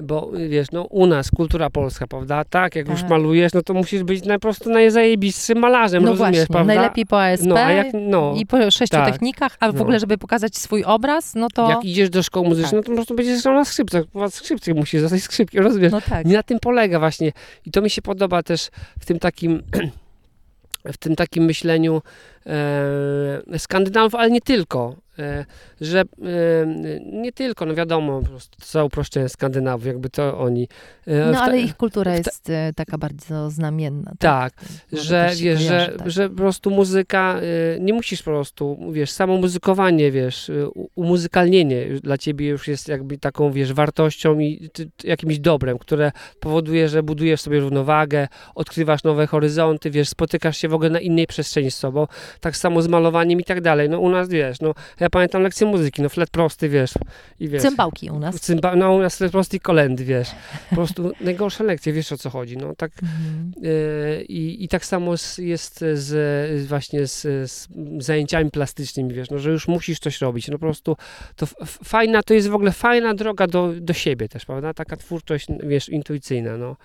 Bo 0.02 0.30
wiesz, 0.48 0.70
no 0.72 0.82
u 0.84 1.06
nas 1.06 1.30
kultura 1.30 1.70
polska, 1.70 2.06
prawda? 2.06 2.44
Tak, 2.44 2.74
jak 2.76 2.88
już 2.88 3.00
Tak. 3.00 3.10
malujesz, 3.10 3.52
no 3.52 3.62
to 3.62 3.74
musisz 3.74 4.02
być 4.02 4.24
po 4.24 4.38
prostu 4.38 4.70
najzajebistszym 4.70 5.58
malarzem, 5.58 6.02
No 6.02 6.10
rozumiesz, 6.10 6.30
właśnie, 6.36 6.46
prawda? 6.54 6.74
najlepiej 6.74 7.06
po 7.06 7.22
ASP 7.24 7.44
No, 7.46 7.58
jak, 7.58 7.86
no, 7.94 8.34
i 8.36 8.46
po 8.46 8.70
sześciu 8.70 8.96
tak. 8.96 9.12
technikach, 9.12 9.56
a 9.60 9.72
w 9.72 9.74
No. 9.74 9.82
ogóle, 9.82 10.00
żeby 10.00 10.18
pokazać 10.18 10.56
swój 10.56 10.84
obraz, 10.84 11.34
no 11.34 11.48
to... 11.54 11.70
jak 11.70 11.84
idziesz 11.84 12.10
do 12.10 12.22
szkoły 12.22 12.48
muzycznej, 12.48 12.70
Tak. 12.70 12.76
no 12.78 12.82
to 12.82 12.90
po 12.90 12.94
prostu 12.94 13.14
będziesz 13.14 13.42
grał 13.42 13.54
na 13.54 13.64
skrzypcach, 13.64 14.04
po 14.12 14.30
skrzypce 14.30 14.74
musisz 14.74 15.00
zostać 15.00 15.22
skrzypkiem, 15.22 15.64
rozumiesz? 15.64 15.92
No 15.92 16.00
tak. 16.00 16.26
I 16.26 16.28
na 16.28 16.42
tym 16.42 16.58
polega 16.60 16.98
właśnie. 16.98 17.32
I 17.66 17.70
to 17.70 17.82
mi 17.82 17.90
się 17.90 18.02
podoba 18.02 18.42
też 18.42 18.68
w 19.00 19.06
tym 19.06 19.18
takim, 19.18 19.62
w 20.92 20.96
tym 20.98 21.16
takim 21.16 21.44
myśleniu 21.44 22.02
Skandynawów, 23.58 24.14
ale 24.14 24.30
nie 24.30 24.40
tylko. 24.40 24.96
E, 25.20 25.44
że 25.80 26.00
e, 26.00 26.04
nie 27.12 27.32
tylko, 27.32 27.66
no 27.66 27.74
wiadomo, 27.74 28.20
po 28.22 28.28
prostu 28.28 28.58
za 28.66 28.84
uproszczenie 28.84 29.28
Skandynawów, 29.28 29.86
jakby 29.86 30.10
to 30.10 30.38
oni. 30.38 30.68
e, 31.06 31.32
No 31.32 31.40
ale 31.42 31.60
ich 31.60 31.76
kultura 31.76 32.16
jest 32.16 32.50
e, 32.50 32.72
taka 32.76 32.98
bardzo 32.98 33.50
znamienna. 33.50 34.12
Tak, 34.18 34.52
Może 34.92 35.02
że 35.02 35.30
wiesz, 35.36 35.60
że, 35.60 35.68
kojarzy, 35.68 35.98
tak. 35.98 36.10
że 36.10 36.28
po 36.30 36.36
prostu 36.36 36.70
muzyka, 36.70 37.40
nie 37.80 37.92
musisz 37.92 38.22
po 38.22 38.30
prostu, 38.30 38.78
wiesz, 38.92 39.10
samo 39.10 39.36
muzykowanie, 39.36 40.10
wiesz, 40.10 40.50
umuzykalnienie 40.94 41.86
dla 42.02 42.18
ciebie 42.18 42.48
już 42.48 42.68
jest 42.68 42.88
jakby 42.88 43.18
taką, 43.18 43.52
wiesz, 43.52 43.72
wartością 43.72 44.38
i 44.38 44.70
jakimś 45.04 45.38
dobrem, 45.38 45.78
które 45.78 46.12
powoduje, 46.40 46.88
że 46.88 47.02
budujesz 47.02 47.40
sobie 47.40 47.60
równowagę, 47.60 48.28
odkrywasz 48.54 49.04
nowe 49.04 49.26
horyzonty, 49.26 49.90
wiesz, 49.90 50.08
spotykasz 50.08 50.56
się 50.58 50.68
w 50.68 50.74
ogóle 50.74 50.90
na 50.90 51.00
innej 51.00 51.26
przestrzeni 51.26 51.70
z 51.70 51.76
sobą, 51.76 52.06
tak 52.40 52.56
samo 52.56 52.82
z 52.82 52.88
malowaniem 52.88 53.40
i 53.40 53.44
tak 53.44 53.60
dalej. 53.60 53.88
No 53.88 54.00
u 54.00 54.08
nas, 54.08 54.28
wiesz, 54.28 54.60
no 54.60 54.74
ja 55.00 55.10
pamiętam 55.10 55.42
lekcję 55.42 55.66
muzyki, 55.66 56.02
no 56.02 56.08
flet 56.08 56.30
prosty, 56.30 56.68
wiesz, 56.68 56.94
i 57.40 57.48
wiesz. 57.48 57.62
Cymbałki 57.62 58.10
u 58.10 58.18
nas. 58.18 58.40
Cymba, 58.40 58.76
no 58.76 58.92
u 58.92 58.98
nas 58.98 59.16
flet 59.16 59.32
prosty 59.32 59.56
i 59.56 59.60
kolendy, 59.60 60.04
wiesz. 60.04 60.30
Po 60.70 60.76
prostu 60.76 61.12
najgorsze 61.20 61.64
lekcje, 61.64 61.92
wiesz 61.92 62.12
o 62.12 62.18
co 62.18 62.30
chodzi, 62.30 62.56
no 62.56 62.74
tak 62.76 62.90
Mhm. 63.02 63.52
E, 63.64 64.22
I, 64.22 64.64
I 64.64 64.68
tak 64.68 64.84
samo 64.84 65.16
z, 65.16 65.38
jest 65.38 65.84
z, 65.94 66.66
właśnie 66.66 67.06
z, 67.06 67.50
z 67.50 67.68
zajęciami 67.98 68.50
plastycznymi, 68.50 69.14
wiesz, 69.14 69.30
no, 69.30 69.38
że 69.38 69.50
już 69.50 69.68
musisz 69.68 69.98
coś 69.98 70.20
robić. 70.20 70.48
No 70.48 70.54
po 70.54 70.66
prostu 70.66 70.96
to 71.36 71.46
fajna, 71.66 72.22
to 72.22 72.34
jest 72.34 72.48
w 72.48 72.54
ogóle 72.54 72.72
fajna 72.72 73.14
droga 73.14 73.46
do, 73.46 73.72
do 73.80 73.92
siebie 73.92 74.28
też, 74.28 74.44
prawda? 74.44 74.74
Taka 74.74 74.96
twórczość, 74.96 75.46
wiesz, 75.62 75.88
intuicyjna, 75.88 76.56
no. 76.56 76.76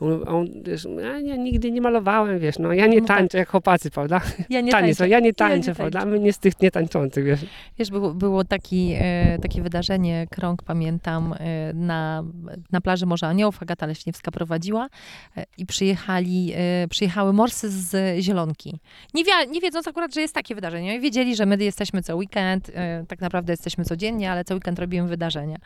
On, 0.00 0.28
on, 0.28 0.48
wiesz, 0.62 0.86
ja, 1.02 1.18
ja 1.18 1.36
nigdy 1.36 1.70
nie 1.70 1.80
malowałem, 1.80 2.38
wiesz, 2.38 2.58
no 2.58 2.72
ja 2.72 2.86
nie 2.86 3.00
No 3.00 3.06
tak. 3.06 3.16
tańczę 3.16 3.38
jak 3.38 3.48
chłopacy, 3.48 3.90
prawda? 3.90 4.20
Ja 4.50 4.60
nie 4.60 4.72
Taniec, 4.72 4.98
tańczę. 4.98 5.08
ja 5.08 5.20
nie 5.20 5.24
nie 5.26 5.34
tańczę, 5.34 5.74
prawda? 5.74 5.98
tańczę. 5.98 6.18
My 6.18 6.24
nie 6.24 6.32
z 6.32 6.38
tych 6.38 6.60
nietańczących, 6.60 7.24
wiesz. 7.24 7.40
Wiesz, 7.78 7.90
było, 7.90 8.14
było 8.14 8.44
taki, 8.44 8.94
e, 8.98 9.38
takie 9.42 9.62
wydarzenie, 9.62 10.26
krąg 10.30 10.62
pamiętam, 10.62 11.34
e, 11.38 11.72
na, 11.74 12.24
na 12.72 12.80
plaży 12.80 13.06
Morza 13.06 13.28
Aniołów, 13.28 13.62
Agata 13.62 13.86
Leśniewska 13.86 14.30
prowadziła 14.30 14.88
e, 15.36 15.44
i 15.58 15.66
przyjechali, 15.66 16.52
e, 16.56 16.88
przyjechały 16.88 17.32
morsy 17.32 17.70
z 17.70 18.20
Zielonki. 18.20 18.78
Nie, 19.14 19.24
wie, 19.24 19.32
nie 19.48 19.60
wiedząc 19.60 19.88
akurat, 19.88 20.14
że 20.14 20.20
jest 20.20 20.34
takie 20.34 20.54
wydarzenie. 20.54 21.00
Wiedzieli, 21.00 21.36
że 21.36 21.46
my 21.46 21.56
jesteśmy 21.56 22.02
co 22.02 22.16
weekend, 22.16 22.70
e, 22.74 23.04
tak 23.08 23.20
naprawdę 23.20 23.52
jesteśmy 23.52 23.84
codziennie, 23.84 24.30
ale 24.30 24.44
co 24.44 24.54
weekend 24.54 24.78
robimy 24.78 25.08
wydarzenia. 25.08 25.56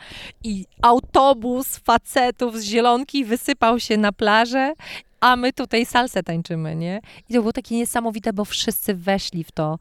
I 0.44 0.66
autobus 0.82 1.76
facetów 1.76 2.58
z 2.58 2.62
Zielonki 2.62 3.24
wysypał 3.24 3.80
się 3.80 3.96
na 3.96 4.12
plażę 4.18 4.74
a 5.20 5.36
my 5.36 5.52
tutaj 5.52 5.86
salsę 5.86 6.22
tańczymy, 6.22 6.76
nie? 6.76 7.00
I 7.28 7.34
to 7.34 7.40
było 7.40 7.52
takie 7.52 7.76
niesamowite, 7.76 8.32
bo 8.32 8.44
wszyscy 8.44 8.94
weszli 8.94 9.44
w 9.44 9.52
to, 9.52 9.78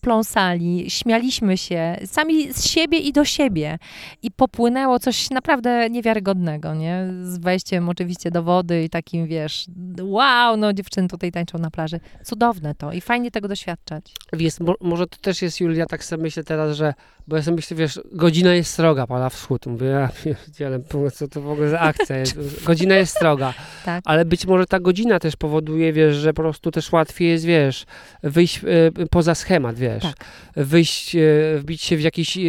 pląsali, 0.00 0.90
śmialiśmy 0.90 1.56
się, 1.56 1.96
sami 2.04 2.52
z 2.52 2.66
siebie 2.66 2.98
i 2.98 3.12
do 3.12 3.24
siebie. 3.24 3.78
I 4.22 4.30
popłynęło 4.30 4.98
coś 4.98 5.30
naprawdę 5.30 5.90
niewiarygodnego, 5.90 6.74
nie? 6.74 7.06
Z 7.22 7.38
wejściem 7.38 7.88
oczywiście 7.88 8.30
do 8.30 8.42
wody 8.42 8.84
i 8.84 8.90
takim, 8.90 9.26
wiesz, 9.26 9.66
wow, 10.00 10.56
no 10.56 10.72
dziewczyny 10.72 11.08
tutaj 11.08 11.32
tańczą 11.32 11.58
na 11.58 11.70
plaży. 11.70 12.00
Cudowne 12.24 12.74
to 12.74 12.92
i 12.92 13.00
fajnie 13.00 13.30
tego 13.30 13.48
doświadczać. 13.48 14.12
Wiesz, 14.32 14.60
mo, 14.60 14.74
może 14.80 15.06
to 15.06 15.16
też 15.16 15.42
jest, 15.42 15.60
Julia, 15.60 15.86
tak 15.86 16.04
sobie 16.04 16.22
myślę 16.22 16.44
teraz, 16.44 16.76
że, 16.76 16.94
bo 17.28 17.36
ja 17.36 17.42
sobie 17.42 17.56
myślę, 17.56 17.76
wiesz, 17.76 18.00
godzina 18.12 18.54
jest 18.54 18.74
sroga, 18.74 19.06
pada 19.06 19.30
wschód. 19.30 19.66
Mówię, 19.66 19.86
ja 19.86 20.08
pierdzielę, 20.24 20.80
co 21.14 21.28
to 21.28 21.40
w 21.40 21.50
ogóle 21.50 21.70
za 21.70 21.80
akcja 21.80 22.16
jest. 22.16 22.38
Godzina 22.66 22.96
jest 22.96 23.18
sroga. 23.18 23.54
Tak. 23.84 24.02
Ale 24.06 24.24
być 24.24 24.45
może 24.46 24.66
ta 24.66 24.80
godzina 24.80 25.18
też 25.18 25.36
powoduje, 25.36 25.92
wiesz, 25.92 26.16
że 26.16 26.32
po 26.32 26.42
prostu 26.42 26.70
też 26.70 26.92
łatwiej 26.92 27.28
jest, 27.28 27.44
wiesz, 27.44 27.86
wyjść 28.22 28.60
e, 28.64 29.06
poza 29.10 29.34
schemat, 29.34 29.76
wiesz. 29.76 30.02
Tak. 30.02 30.16
Wyjść, 30.56 31.16
e, 31.16 31.20
wbić 31.58 31.82
się 31.82 31.96
w 31.96 32.00
jakiś 32.00 32.36
e, 32.36 32.40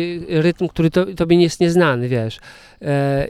rytm, 0.41 0.67
który 0.67 0.91
to, 0.91 1.05
tobie 1.05 1.37
nie 1.37 1.43
jest 1.43 1.59
nieznany, 1.59 2.07
wiesz. 2.07 2.39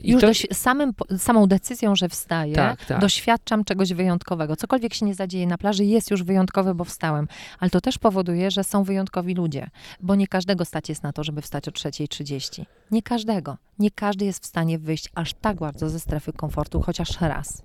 I 0.01 0.11
Już 0.11 0.21
to, 0.21 0.27
samym, 0.53 0.93
samą 1.17 1.47
decyzją, 1.47 1.95
że 1.95 2.09
wstaję, 2.09 2.55
Tak, 2.55 2.85
tak. 2.85 3.01
doświadczam 3.01 3.63
czegoś 3.63 3.93
wyjątkowego. 3.93 4.55
Cokolwiek 4.55 4.93
się 4.93 5.05
nie 5.05 5.15
zadzieje 5.15 5.47
na 5.47 5.57
plaży, 5.57 5.85
jest 5.85 6.11
już 6.11 6.23
wyjątkowe, 6.23 6.75
bo 6.75 6.83
wstałem. 6.83 7.27
Ale 7.59 7.69
to 7.69 7.81
też 7.81 7.97
powoduje, 7.97 8.51
że 8.51 8.63
są 8.63 8.83
wyjątkowi 8.83 9.35
ludzie, 9.35 9.69
bo 10.01 10.15
nie 10.15 10.27
każdego 10.27 10.65
stać 10.65 10.89
jest 10.89 11.03
na 11.03 11.13
to, 11.13 11.23
żeby 11.23 11.41
wstać 11.41 11.67
o 11.67 11.71
3.30. 11.71 12.65
Nie 12.91 13.01
każdego. 13.01 13.57
Nie 13.79 13.91
każdy 13.91 14.25
jest 14.25 14.43
w 14.43 14.47
stanie 14.47 14.79
wyjść 14.79 15.09
aż 15.15 15.33
tak 15.33 15.57
bardzo 15.57 15.89
ze 15.89 15.99
strefy 15.99 16.33
komfortu, 16.33 16.81
chociaż 16.81 17.21
raz. 17.21 17.63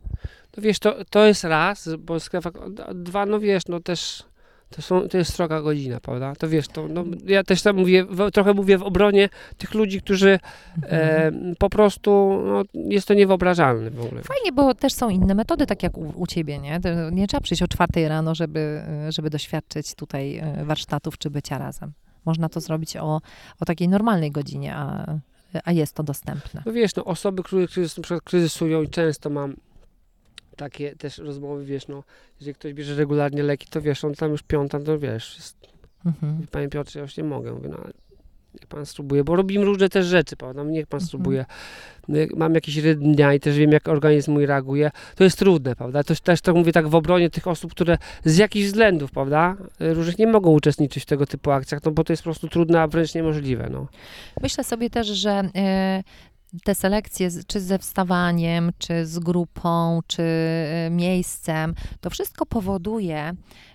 To 0.53 0.61
wiesz, 0.61 0.79
to, 0.79 1.05
to 1.11 1.25
jest 1.25 1.45
raz, 1.45 1.89
bo 1.99 2.21
sklepa, 2.21 2.51
dwa, 2.95 3.27
no 3.27 3.41
wiesz, 3.41 3.63
no 3.69 3.81
też 3.81 4.25
to, 4.71 4.83
są, 4.83 5.09
to 5.09 5.19
jest 5.19 5.35
sroga 5.35 5.63
godzina, 5.63 6.01
prawda? 6.01 6.35
To 6.35 6.49
wiesz, 6.49 6.69
to, 6.69 6.89
no, 6.89 7.05
ja 7.27 7.45
też 7.45 7.63
tam 7.63 7.77
mówię, 7.77 8.05
w, 8.05 8.31
trochę 8.31 8.55
mówię 8.55 8.79
w 8.79 8.83
obronie 8.83 9.29
tych 9.59 9.75
ludzi, 9.75 10.01
którzy 10.01 10.39
e, 10.83 11.33
po 11.59 11.71
prostu, 11.71 12.43
no, 12.45 12.63
jest 12.75 13.09
to 13.09 13.15
niewyobrażalne 13.15 13.91
w 13.91 14.01
ogóle. 14.01 14.23
Fajnie, 14.23 14.53
bo 14.53 14.75
też 14.75 14.93
są 14.93 15.09
inne 15.09 15.35
metody, 15.35 15.67
tak 15.67 15.83
jak 15.83 15.99
u, 15.99 16.13
u 16.17 16.27
ciebie, 16.27 16.59
nie? 16.59 16.81
Nie 17.13 17.29
trzeba 17.29 17.41
przyjść 17.41 17.63
o 17.63 17.69
czwartej 17.69 18.09
rano, 18.09 18.35
żeby, 18.35 18.83
żeby 19.09 19.31
doświadczyć 19.31 19.95
tutaj 19.95 20.37
e, 20.37 20.65
warsztatów 20.65 21.19
czy 21.19 21.31
bycia 21.31 21.59
razem. 21.59 21.93
Można 22.25 22.49
to 22.49 22.61
zrobić 22.61 22.97
o, 22.97 23.21
o 23.61 23.65
takiej 23.65 23.89
normalnej 23.89 24.31
godzinie, 24.31 24.75
a, 24.75 25.15
a 25.65 25.73
jest 25.73 25.95
to 25.95 26.03
dostępne. 26.03 26.63
No 26.67 26.73
wiesz, 26.73 26.95
no 26.95 27.05
osoby, 27.05 27.43
które 27.43 27.69
kryzys, 27.69 27.97
na 27.97 28.03
przykład 28.03 28.23
kryzysują 28.23 28.83
i 28.83 28.89
często 28.89 29.31
mam 29.31 29.57
takie 30.63 30.97
też 30.97 31.19
rozmowy, 31.19 31.65
wiesz, 31.65 31.89
no, 31.89 32.03
jeżeli 32.41 32.55
ktoś 32.55 32.73
bierze 32.75 32.95
regularnie 32.95 33.43
leki, 33.43 33.67
to 33.71 33.81
wiesz, 33.81 34.05
on 34.05 34.15
tam 34.15 34.31
już 34.31 34.43
piąta, 34.43 34.81
to 34.81 34.99
wiesz, 34.99 35.37
jest, 35.37 35.57
Mhm. 36.07 36.47
panie 36.51 36.69
Piotrze, 36.69 36.99
ja 36.99 37.03
już 37.03 37.17
nie 37.17 37.25
mogę, 37.25 37.53
mówię, 37.53 37.69
no, 37.69 37.77
ale 37.85 37.93
niech 38.55 38.67
pan 38.69 38.87
spróbuje, 38.87 39.25
bo 39.25 39.37
robimy 39.37 39.65
różne 39.65 39.89
też 39.89 40.07
rzeczy, 40.07 40.37
prawda, 40.37 40.65
niech 40.65 40.87
pan 40.87 40.99
Mhm. 40.99 41.09
spróbuje. 41.09 41.45
No, 42.09 42.19
Mam 42.37 42.55
jakiś 42.55 42.77
rytm 42.77 43.13
dnia 43.15 43.35
i 43.35 43.41
też 43.41 43.57
wiem, 43.59 43.73
jak 43.73 43.89
organizm 43.89 44.33
mój 44.33 44.47
reaguje. 44.47 44.91
To 45.17 45.25
jest 45.25 45.39
trudne, 45.39 45.77
prawda, 45.77 46.05
to 46.05 46.15
też 46.15 46.41
tak 46.41 46.55
mówię 46.55 46.73
tak 46.73 46.89
w 46.89 46.95
obronie 46.95 47.31
tych 47.31 47.47
osób, 47.49 47.71
które 47.71 47.99
z 48.25 48.37
jakichś 48.37 48.67
względów, 48.67 49.11
prawda, 49.11 49.57
różnych 49.81 50.19
nie 50.19 50.27
mogą 50.27 50.51
uczestniczyć 50.51 51.03
w 51.03 51.07
tego 51.07 51.27
typu 51.27 51.51
akcjach, 51.51 51.81
no 51.85 51.91
bo 51.93 52.05
to 52.05 52.13
jest 52.13 52.23
po 52.23 52.25
prostu 52.25 52.49
trudne, 52.49 52.81
a 52.81 52.87
wręcz 52.89 53.15
niemożliwe, 53.15 53.69
no. 53.71 53.87
Myślę 54.43 54.65
sobie 54.65 54.91
też, 54.91 55.07
że 55.07 55.31
e, 55.57 56.03
te 56.65 56.75
selekcje, 56.75 57.29
czy 57.47 57.61
ze 57.61 57.79
wstawaniem, 57.79 58.73
czy 58.79 59.07
z 59.07 59.19
grupą, 59.19 60.01
czy 60.07 60.23
e, 60.23 60.91
miejscem, 60.91 61.75
to 62.01 62.11
wszystko 62.11 62.47
powoduje, 62.47 63.35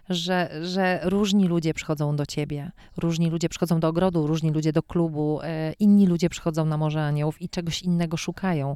że, 0.09 0.49
że 0.61 0.99
różni 1.03 1.47
ludzie 1.47 1.73
przychodzą 1.73 2.15
do 2.15 2.25
ciebie, 2.25 2.71
różni 2.97 3.29
ludzie 3.29 3.49
przychodzą 3.49 3.79
do 3.79 3.87
ogrodu, 3.87 4.27
różni 4.27 4.51
ludzie 4.51 4.73
do 4.73 4.83
klubu, 4.83 5.39
e, 5.43 5.73
inni 5.79 6.07
ludzie 6.07 6.29
przychodzą 6.29 6.65
na 6.65 6.77
Morze 6.77 7.01
Aniołów 7.01 7.41
i 7.41 7.49
czegoś 7.49 7.81
innego 7.81 8.17
szukają. 8.17 8.75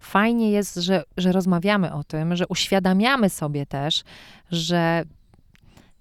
Fajnie 0.00 0.50
jest, 0.50 0.74
że, 0.74 1.02
że 1.16 1.32
rozmawiamy 1.32 1.92
o 1.92 2.04
tym, 2.04 2.36
że 2.36 2.48
uświadamiamy 2.48 3.30
sobie 3.30 3.66
też, 3.66 4.04
że 4.50 5.04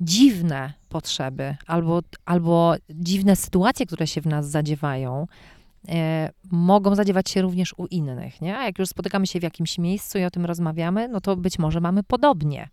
dziwne 0.02 0.74
potrzeby 0.90 1.56
albo, 1.68 2.00
albo 2.26 2.76
dziwne 2.90 3.36
sytuacje, 3.36 3.86
które 3.86 4.08
się 4.08 4.22
w 4.22 4.26
nas 4.26 4.50
zadziewają, 4.50 5.28
mogą 6.52 6.96
zadziewać 6.96 7.30
się 7.30 7.42
również 7.42 7.74
u 7.78 7.86
innych, 7.86 8.42
nie? 8.42 8.58
A 8.58 8.66
jak 8.66 8.80
już 8.80 8.90
spotykamy 8.90 9.28
się 9.28 9.40
w 9.40 9.44
jakimś 9.44 9.78
miejscu 9.78 10.18
i 10.18 10.24
o 10.24 10.32
tym 10.32 10.46
rozmawiamy, 10.46 11.08
no 11.08 11.22
to 11.22 11.36
być 11.36 11.60
może 11.60 11.82
mamy 11.82 12.04
podobnie. 12.04 12.70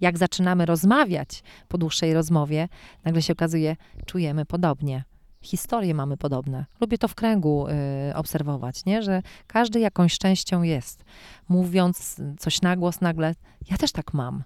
Jak 0.00 0.18
zaczynamy 0.18 0.66
rozmawiać 0.66 1.42
po 1.68 1.78
dłuższej 1.78 2.14
rozmowie, 2.14 2.68
nagle 3.04 3.22
się 3.22 3.32
okazuje, 3.32 3.76
czujemy 4.06 4.44
podobnie. 4.44 5.04
Historie 5.42 5.94
mamy 5.94 6.16
podobne. 6.16 6.66
Lubię 6.80 6.98
to 6.98 7.08
w 7.08 7.14
kręgu 7.14 7.66
y, 7.68 8.14
obserwować, 8.14 8.84
nie? 8.84 9.02
że 9.02 9.22
każdy 9.46 9.80
jakąś 9.80 10.18
częścią 10.18 10.62
jest. 10.62 11.04
Mówiąc 11.48 12.20
coś 12.38 12.62
na 12.62 12.76
głos, 12.76 13.00
nagle, 13.00 13.34
ja 13.70 13.76
też 13.76 13.92
tak 13.92 14.14
mam. 14.14 14.42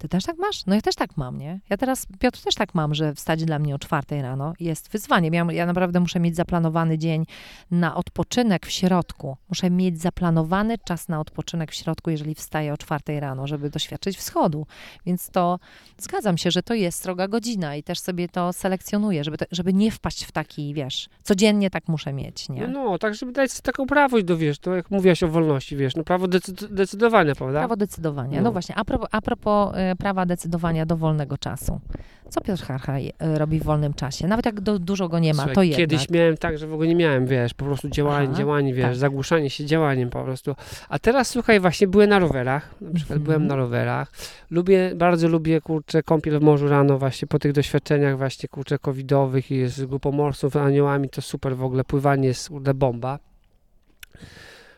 Ty 0.00 0.08
też 0.08 0.24
tak 0.24 0.38
masz? 0.38 0.66
No 0.66 0.74
ja 0.74 0.80
też 0.80 0.94
tak 0.94 1.16
mam, 1.16 1.38
nie? 1.38 1.60
Ja 1.70 1.76
teraz, 1.76 2.06
Piotr, 2.18 2.42
też 2.42 2.54
tak 2.54 2.74
mam, 2.74 2.94
że 2.94 3.14
wstać 3.14 3.44
dla 3.44 3.58
mnie 3.58 3.74
o 3.74 3.78
czwartej 3.78 4.22
rano 4.22 4.52
jest 4.60 4.90
wyzwanie. 4.90 5.30
Ja, 5.32 5.46
ja 5.52 5.66
naprawdę 5.66 6.00
muszę 6.00 6.20
mieć 6.20 6.36
zaplanowany 6.36 6.98
dzień 6.98 7.26
na 7.70 7.94
odpoczynek 7.94 8.66
w 8.66 8.70
środku. 8.70 9.36
Muszę 9.48 9.70
mieć 9.70 10.00
zaplanowany 10.00 10.78
czas 10.84 11.08
na 11.08 11.20
odpoczynek 11.20 11.70
w 11.72 11.74
środku, 11.74 12.10
jeżeli 12.10 12.34
wstaję 12.34 12.72
o 12.72 12.76
czwartej 12.76 13.20
rano, 13.20 13.46
żeby 13.46 13.70
doświadczyć 13.70 14.16
wschodu. 14.16 14.66
Więc 15.06 15.30
to 15.30 15.58
zgadzam 15.98 16.38
się, 16.38 16.50
że 16.50 16.62
to 16.62 16.74
jest 16.74 17.02
sroga 17.02 17.28
godzina 17.28 17.76
i 17.76 17.82
też 17.82 17.98
sobie 17.98 18.28
to 18.28 18.52
selekcjonuję, 18.52 19.24
żeby, 19.24 19.38
to, 19.38 19.44
żeby 19.50 19.72
nie 19.72 19.90
wpaść 19.90 20.24
w 20.24 20.32
taki, 20.32 20.74
wiesz, 20.74 21.08
codziennie 21.22 21.70
tak 21.70 21.88
muszę 21.88 22.12
mieć, 22.12 22.48
nie? 22.48 22.68
No, 22.68 22.98
tak, 22.98 23.14
żeby 23.14 23.32
dać 23.32 23.52
sobie 23.52 23.62
taką 23.62 23.86
prawość 23.86 24.24
do, 24.24 24.36
wiesz, 24.36 24.58
to 24.58 24.74
jak 24.76 24.90
mówiłaś 24.90 25.22
o 25.22 25.28
wolności, 25.28 25.76
wiesz, 25.76 25.96
no 25.96 26.04
prawo 26.04 26.26
decy- 26.26 26.68
decydowania, 26.74 27.34
prawda? 27.34 27.58
Prawo 27.58 27.76
decydowania. 27.76 28.36
No, 28.38 28.44
No. 28.44 28.52
właśnie, 28.52 28.74
a 28.74 28.84
propos, 28.84 29.08
a 29.12 29.20
propos 29.22 29.72
e, 29.76 29.89
prawa 29.96 30.26
decydowania 30.26 30.86
do 30.86 30.96
wolnego 30.96 31.38
czasu. 31.38 31.80
Co 32.28 32.40
Piotr 32.40 32.62
Harchaj 32.62 33.12
e, 33.18 33.38
robi 33.38 33.60
w 33.60 33.62
wolnym 33.62 33.94
czasie? 33.94 34.28
Nawet 34.28 34.46
jak 34.46 34.60
do, 34.60 34.78
dużo 34.78 35.08
go 35.08 35.18
nie 35.18 35.34
ma, 35.34 35.42
Słuchaj, 35.42 35.54
to 35.54 35.62
jednak. 35.62 35.78
Kiedyś 35.78 36.10
miałem 36.10 36.36
tak, 36.36 36.58
że 36.58 36.66
w 36.66 36.72
ogóle 36.74 36.88
nie 36.88 36.94
miałem, 36.94 37.26
wiesz, 37.26 37.54
po 37.54 37.64
prostu 37.64 37.88
działanie, 37.88 38.28
Aha, 38.30 38.38
działanie, 38.38 38.74
wiesz, 38.74 38.86
tak. 38.86 38.96
zagłuszanie 38.96 39.50
się 39.50 39.64
działaniem 39.64 40.10
po 40.10 40.24
prostu. 40.24 40.56
A 40.88 40.98
teraz, 40.98 41.28
słuchaj, 41.28 41.60
właśnie 41.60 41.86
byłem 41.86 42.10
na 42.10 42.18
rowerach, 42.18 42.74
na 42.80 42.94
przykład 42.94 43.18
Mhm. 43.18 43.22
byłem 43.24 43.46
na 43.46 43.56
rowerach. 43.56 44.12
Lubię, 44.50 44.92
bardzo 44.96 45.28
lubię, 45.28 45.60
kurczę, 45.60 46.02
kąpiel 46.02 46.38
w 46.38 46.42
morzu 46.42 46.68
rano 46.68 46.98
właśnie 46.98 47.28
po 47.28 47.38
tych 47.38 47.52
doświadczeniach 47.52 48.18
właśnie, 48.18 48.48
kurczę, 48.48 48.78
covidowych 48.78 49.50
i 49.50 49.66
z 49.66 49.84
grupą 49.84 50.12
morsów, 50.12 50.56
aniołami, 50.56 51.08
to 51.08 51.22
super 51.22 51.56
w 51.56 51.64
ogóle, 51.64 51.84
pływanie 51.84 52.28
jest, 52.28 52.48
kurde, 52.48 52.74
bomba. 52.74 53.18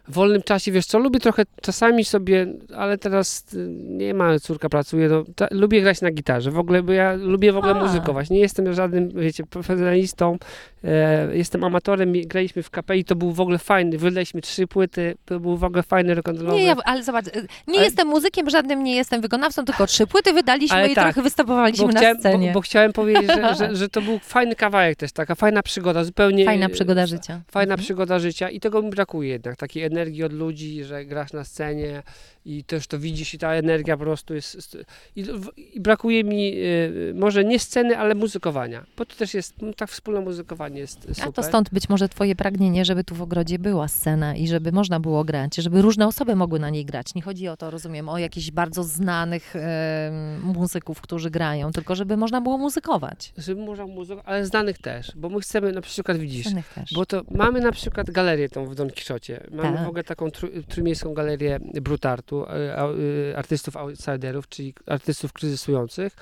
W 0.09 0.12
wolnym 0.14 0.42
czasie, 0.42 0.72
wiesz 0.72 0.86
co, 0.86 0.98
lubię 0.98 1.20
trochę 1.20 1.42
czasami 1.62 2.05
sobie, 2.05 2.46
ale 2.76 2.98
teraz 2.98 3.55
y, 3.55 3.66
nie 3.70 4.14
ma, 4.14 4.38
córka 4.38 4.68
pracuje, 4.68 5.09
no, 5.09 5.24
ta, 5.36 5.48
lubię 5.50 5.80
grać 5.82 6.00
na 6.00 6.11
gitarze, 6.11 6.50
w 6.50 6.59
ogóle, 6.59 6.82
bo 6.82 6.92
ja 6.92 7.14
lubię 7.14 7.53
w 7.53 7.57
ogóle 7.57 7.72
A. 7.72 7.82
muzykować, 7.82 8.30
nie 8.30 8.38
jestem 8.38 8.72
żadnym, 8.74 9.09
wiecie, 9.09 9.44
profesjonalistą, 9.46 10.38
e, 10.84 11.36
jestem 11.36 11.64
amatorem, 11.64 12.12
graliśmy 12.26 12.62
w 12.62 12.70
kapeli, 12.70 13.05
to 13.05 13.16
był 13.16 13.32
w 13.32 13.40
ogóle 13.40 13.59
fajny, 13.59 13.98
wydaliśmy 13.98 14.40
trzy 14.40 14.66
płyty, 14.66 15.14
to 15.24 15.40
był 15.40 15.57
w 15.57 15.64
ogóle 15.64 15.82
fajny 15.82 16.16
rock'n'rollowy. 16.16 16.53
Nie, 16.55 16.64
ja, 16.64 16.76
ale 16.84 17.03
zobacz, 17.03 17.26
e, 17.26 17.30
nie 17.68 17.74
Ale- 17.74 17.84
jestem 17.84 18.09
muzykiem, 18.09 18.50
żadnym 18.50 18.84
nie 18.84 18.96
jestem 18.96 19.20
wykonawcą, 19.20 19.64
tylko 19.64 19.86
trzy 19.86 20.07
płyty 20.07 20.32
wydaliśmy 20.32 20.76
Ale 20.76 20.88
i 20.88 20.94
tak, 20.94 21.05
trochę 21.05 21.22
występowaliśmy 21.22 21.86
bo 21.86 21.92
na 21.92 22.00
chciałem, 22.00 22.18
scenie. 22.18 22.46
Bo, 22.48 22.55
bo 22.55 22.61
chciałem 22.61 22.92
powiedzieć, 22.92 23.26
że, 23.26 23.55
że, 23.55 23.76
że 23.80 23.88
to 23.88 24.03
był 24.03 24.18
fajny 24.18 24.55
kawałek 24.57 24.98
też, 24.98 25.12
taka 25.12 25.34
fajna 25.34 25.62
przygoda, 25.62 26.05
zupełnie... 26.05 26.44
Fajna 26.44 26.66
e, 26.66 26.68
przygoda 26.68 27.07
życia. 27.07 27.40
Fajna 27.50 27.72
Mhm. 27.74 27.84
przygoda 27.84 28.18
życia 28.18 28.50
i 28.50 28.61
tego 28.61 28.82
mi 28.82 28.90
brakuje 28.90 29.28
jednak, 29.28 29.57
takiej 29.57 29.82
energii 29.93 30.24
od 30.24 30.32
ludzi, 30.32 30.84
że 30.84 31.05
grasz 31.05 31.32
na 31.32 31.45
scenie 31.45 32.03
i 32.45 32.64
też 32.64 32.86
to 32.86 32.99
widzisz 32.99 33.34
i 33.34 33.38
ta 33.38 33.53
energia 33.53 33.97
po 33.97 34.05
prostu 34.05 34.34
jest... 34.34 34.78
I, 35.16 35.26
i 35.74 35.80
brakuje 35.80 36.24
mi 36.24 36.53
y, 36.55 37.12
może 37.14 37.45
nie 37.45 37.59
sceny, 37.59 37.99
ale 37.99 38.14
muzykowania, 38.14 38.84
bo 38.97 39.07
to 39.07 39.16
też 39.16 39.34
jest, 39.34 39.62
no, 39.62 39.72
tak 39.72 39.90
wspólne 39.90 40.20
muzykowanie 40.20 40.80
jest 40.80 41.01
super. 41.01 41.28
A 41.28 41.32
to 41.32 41.43
stąd 41.43 41.70
być 41.70 41.88
może 41.88 42.09
twoje 42.09 42.36
pragnienie, 42.36 42.84
żeby 42.84 43.05
tu 43.05 43.14
w 43.14 43.22
ogrodzie 43.22 43.59
była 43.59 43.88
scena 43.88 44.36
i 44.36 44.49
żeby 44.49 44.72
można 44.72 45.01
było 45.01 45.24
grać, 45.24 45.57
żeby 45.57 45.82
różne 45.82 46.07
osoby 46.07 46.36
mogły 46.36 46.59
na 46.59 46.70
niej 46.70 46.84
grać. 46.84 47.14
Nie 47.14 47.22
chodzi 47.22 47.49
o 47.49 47.57
to, 47.57 47.70
rozumiem, 47.70 48.09
o 48.09 48.18
jakichś 48.18 48.51
bardzo 48.51 48.84
znanych 48.84 49.57
e, 49.57 50.11
muzyków, 50.43 51.01
którzy 51.01 51.30
grają, 51.30 51.72
tylko 51.72 51.95
żeby 51.95 52.16
można 52.16 52.40
było 52.40 52.59
muzykować. 52.59 53.32
Żeby 53.38 53.62
można 53.62 53.86
muzykę, 53.86 54.22
ale 54.24 54.47
znanych 54.47 54.78
też, 54.78 55.12
bo 55.16 55.28
my 55.28 55.40
chcemy 55.40 55.72
na 55.72 55.80
przykład, 55.80 56.18
widzisz, 56.18 56.47
Znanych 56.47 56.72
też. 56.74 56.93
Bo 56.95 57.07
to 57.07 57.22
mamy 57.30 57.61
na 57.61 57.72
przykład 57.72 58.11
galerię 58.11 58.49
tą 58.49 58.66
w 58.66 58.74
Don 58.74 58.90
Quixocie. 58.90 59.47
Mamy 59.51 59.76
Tak. 59.76 59.84
w 59.86 59.88
ogóle 59.88 60.05
taką 60.05 60.30
trójmiejską 60.68 61.14
galerię 61.14 61.59
Brutartu, 61.82 62.32
e, 62.41 62.76
a- 62.76 62.87
e, 63.33 63.39
artystów 63.39 63.76
outsiderów, 63.76 64.49
czyli 64.49 64.74
artystów 64.87 65.33
kryzysujących. 65.33 66.16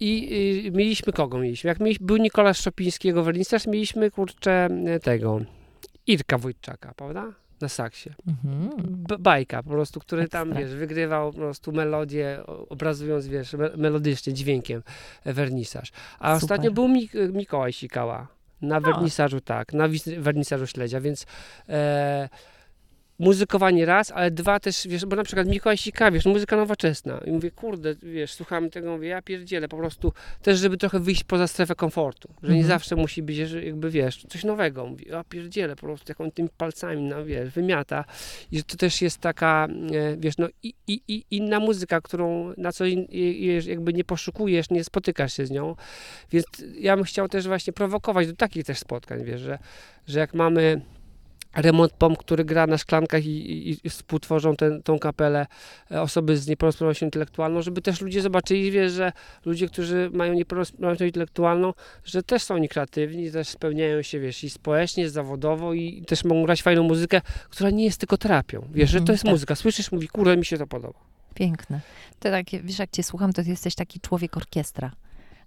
I 0.00 0.70
mieliśmy 0.74 1.12
kogo 1.12 1.38
mieliśmy? 1.38 1.68
Jak 1.68 1.80
mieliśmy, 1.80 2.06
był 2.06 2.16
Nikolas 2.16 2.58
Szopińskiego 2.60 3.22
Wernisterz, 3.22 3.66
mieliśmy 3.66 4.10
kurczę 4.10 4.68
e, 4.86 5.00
tego 5.00 5.40
Irka 6.06 6.38
Wojczaka, 6.38 6.94
prawda? 6.96 7.32
Na 7.60 7.68
saksie. 7.68 8.10
Mhm. 8.28 8.70
Bajka 9.18 9.62
po 9.62 9.70
prostu, 9.70 10.00
który 10.00 10.28
tam, 10.28 10.48
Ekstra. 10.48 10.66
wiesz, 10.66 10.74
wygrywał 10.74 11.32
po 11.32 11.38
prostu 11.38 11.72
melodię, 11.72 12.38
obrazując, 12.68 13.26
wiesz, 13.26 13.52
me 13.52 13.70
melodycznie, 13.76 14.32
dźwiękiem 14.32 14.82
e, 15.24 15.32
wernisaż. 15.32 15.92
A 16.18 16.34
Super. 16.40 16.44
ostatnio 16.44 16.70
był 16.70 16.88
Mik- 16.88 17.32
Mikołaj 17.32 17.72
Sikała. 17.72 18.28
Na 18.62 18.80
wernisażu, 18.80 19.40
tak, 19.40 19.72
na 19.72 19.88
wernisażu 20.18 20.66
śledzia, 20.66 21.00
więc 21.00 21.26
e, 21.68 22.28
muzykowanie 23.18 23.86
raz, 23.86 24.10
ale 24.10 24.30
dwa 24.30 24.60
też, 24.60 24.86
wiesz, 24.88 25.06
bo 25.06 25.16
na 25.16 25.24
przykład 25.24 25.48
Mikołaj 25.48 25.76
Sika, 25.76 26.10
wiesz, 26.10 26.24
muzyka 26.26 26.56
nowoczesna. 26.56 27.20
I 27.26 27.30
mówię, 27.30 27.50
kurde, 27.50 27.94
wiesz, 28.02 28.32
słucham 28.32 28.70
tego, 28.70 28.90
mówię, 28.90 29.08
ja 29.08 29.22
pierdzielę, 29.22 29.68
po 29.68 29.76
prostu 29.76 30.12
też, 30.42 30.58
żeby 30.58 30.76
trochę 30.76 31.00
wyjść 31.00 31.24
poza 31.24 31.46
strefę 31.46 31.74
komfortu, 31.74 32.28
że 32.42 32.48
nie 32.52 32.60
Mhm. 32.60 32.68
zawsze 32.68 32.96
musi 32.96 33.22
być, 33.22 33.36
że 33.36 33.64
jakby, 33.64 33.90
wiesz, 33.90 34.26
coś 34.28 34.44
nowego. 34.44 34.86
Mówię, 34.86 35.04
ja 35.08 35.24
pierdzielę, 35.24 35.76
po 35.76 35.82
prostu 35.82 36.04
jak 36.08 36.20
on 36.20 36.30
tymi 36.30 36.48
palcami, 36.56 37.02
no, 37.02 37.24
wiesz, 37.24 37.50
wymiata. 37.50 38.04
I 38.52 38.58
że 38.58 38.64
to 38.64 38.76
też 38.76 39.02
jest 39.02 39.18
taka, 39.18 39.68
e, 39.92 40.16
wiesz, 40.16 40.38
no 40.38 40.48
i, 40.62 40.74
i, 40.86 41.00
i 41.08 41.24
inna 41.30 41.60
muzyka, 41.60 42.00
którą 42.00 42.52
na 42.56 42.72
co 42.72 42.86
dzień 42.88 43.08
jakby 43.66 43.92
nie 43.92 44.04
poszukujesz, 44.04 44.70
nie 44.70 44.84
spotykasz 44.84 45.32
się 45.32 45.46
z 45.46 45.50
nią. 45.50 45.76
Więc 46.32 46.46
ja 46.78 46.96
bym 46.96 47.04
chciał 47.04 47.28
też 47.28 47.46
właśnie 47.46 47.72
prowokować 47.72 48.26
do 48.26 48.36
takich 48.36 48.64
też 48.64 48.78
spotkań, 48.78 49.24
wiesz, 49.24 49.40
że, 49.40 49.58
że 50.06 50.18
jak 50.18 50.34
mamy 50.34 50.80
remont 51.56 51.92
pomp, 51.92 52.18
który 52.18 52.44
gra 52.44 52.66
na 52.66 52.78
szklankach 52.78 53.24
i, 53.24 53.68
i, 53.70 53.76
i 53.84 53.90
współtworzą 53.90 54.56
ten, 54.56 54.82
tą 54.82 54.98
kapelę 54.98 55.46
e, 55.90 56.02
osoby 56.02 56.36
z 56.36 56.46
niepełnosprawnością 56.46 57.06
intelektualną, 57.06 57.62
żeby 57.62 57.82
też 57.82 58.00
ludzie 58.00 58.22
zobaczyli, 58.22 58.70
wiesz, 58.70 58.92
że 58.92 59.12
ludzie, 59.44 59.68
którzy 59.68 60.10
mają 60.12 60.32
niepełnosprawność 60.34 61.00
intelektualną, 61.00 61.72
że 62.04 62.22
też 62.22 62.42
są 62.42 62.54
oni 62.54 62.68
kreatywni, 62.68 63.30
też 63.30 63.48
spełniają 63.48 64.02
się, 64.02 64.20
wiesz, 64.20 64.44
i 64.44 64.50
społecznie, 64.50 65.10
zawodowo 65.10 65.74
i 65.74 66.04
też 66.06 66.24
mogą 66.24 66.44
grać 66.44 66.62
fajną 66.62 66.82
muzykę, 66.82 67.20
która 67.50 67.70
nie 67.70 67.84
jest 67.84 67.98
tylko 67.98 68.18
terapią. 68.18 68.68
Wiesz, 68.74 68.90
że 68.90 68.98
Mhm, 68.98 69.06
to 69.06 69.12
jest 69.12 69.24
tak. 69.24 69.32
muzyka. 69.32 69.54
Słyszysz, 69.54 69.92
mówi, 69.92 70.08
kurde, 70.08 70.36
mi 70.36 70.44
się 70.44 70.58
to 70.58 70.66
podoba. 70.66 70.98
Piękne. 71.34 71.80
To 72.18 72.30
takie, 72.30 72.60
wiesz, 72.60 72.78
jak 72.78 72.90
cię 72.90 73.02
słucham, 73.02 73.32
to 73.32 73.42
jesteś 73.42 73.74
taki 73.74 74.00
człowiek 74.00 74.36
orkiestra. 74.36 74.92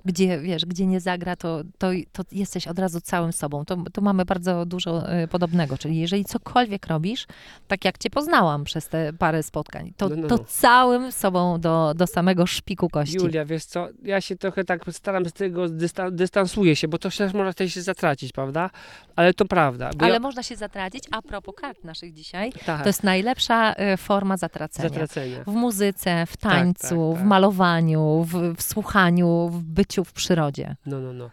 Gdzie, 0.06 0.40
wiesz, 0.40 0.66
gdzie 0.66 0.86
nie 0.86 1.00
zagra, 1.00 1.36
to, 1.36 1.62
to, 1.78 1.88
to 2.12 2.24
jesteś 2.32 2.68
od 2.68 2.80
razu 2.80 3.02
całym 3.02 3.34
sobą. 3.34 3.66
To, 3.66 3.78
to 3.94 4.02
mamy 4.02 4.26
bardzo 4.26 4.66
dużo 4.66 5.14
y, 5.24 5.28
podobnego, 5.28 5.78
czyli 5.78 5.98
jeżeli 5.98 6.26
cokolwiek 6.26 6.88
robisz, 6.88 7.28
tak 7.68 7.86
jak 7.86 7.98
cię 7.98 8.10
poznałam 8.10 8.64
przez 8.64 8.88
te 8.88 9.14
parę 9.14 9.44
spotkań, 9.44 9.94
to, 9.98 10.10
No, 10.10 10.16
no, 10.16 10.28
to 10.28 10.38
no. 10.38 10.44
całym 10.48 11.12
sobą 11.12 11.60
do, 11.60 11.94
do 11.96 12.08
samego 12.08 12.46
szpiku 12.46 12.90
kości. 12.90 13.16
Julia, 13.18 13.46
wiesz 13.46 13.66
co, 13.66 13.88
ja 14.04 14.22
się 14.22 14.36
trochę 14.36 14.64
tak 14.64 14.82
staram 14.92 15.26
z 15.26 15.34
tego, 15.34 15.66
dystan- 15.66 16.12
dystansuję 16.12 16.76
się, 16.76 16.88
bo 16.88 16.98
to 16.98 17.10
też 17.10 17.34
można 17.34 17.54
też 17.54 17.74
się 17.74 17.82
zatracić, 17.82 18.32
prawda? 18.32 18.70
Ale 19.16 19.34
to 19.34 19.46
prawda. 19.46 19.90
Ale 20.00 20.14
ja, 20.14 20.20
można 20.20 20.44
się 20.44 20.56
zatracić, 20.56 21.04
a 21.12 21.22
propos 21.22 21.56
kart 21.56 21.84
naszych 21.84 22.14
dzisiaj, 22.14 22.52
tak, 22.66 22.82
to 22.82 22.90
jest 22.90 23.04
najlepsza 23.04 23.74
y, 23.94 23.98
forma 23.98 24.38
zatracenia. 24.38 24.90
zatracenia. 24.90 25.44
W 25.48 25.54
muzyce, 25.54 26.26
w 26.26 26.38
tańcu, 26.38 27.10
tak, 27.12 27.18
tak. 27.18 27.24
w 27.24 27.28
malowaniu, 27.28 28.24
w, 28.28 28.56
w 28.58 28.62
słuchaniu, 28.62 29.50
w 29.50 29.64
byciu 29.64 29.89
w 30.04 30.14
przyrodzie. 30.14 30.76
No, 30.86 31.00
no, 31.00 31.14
no. 31.14 31.30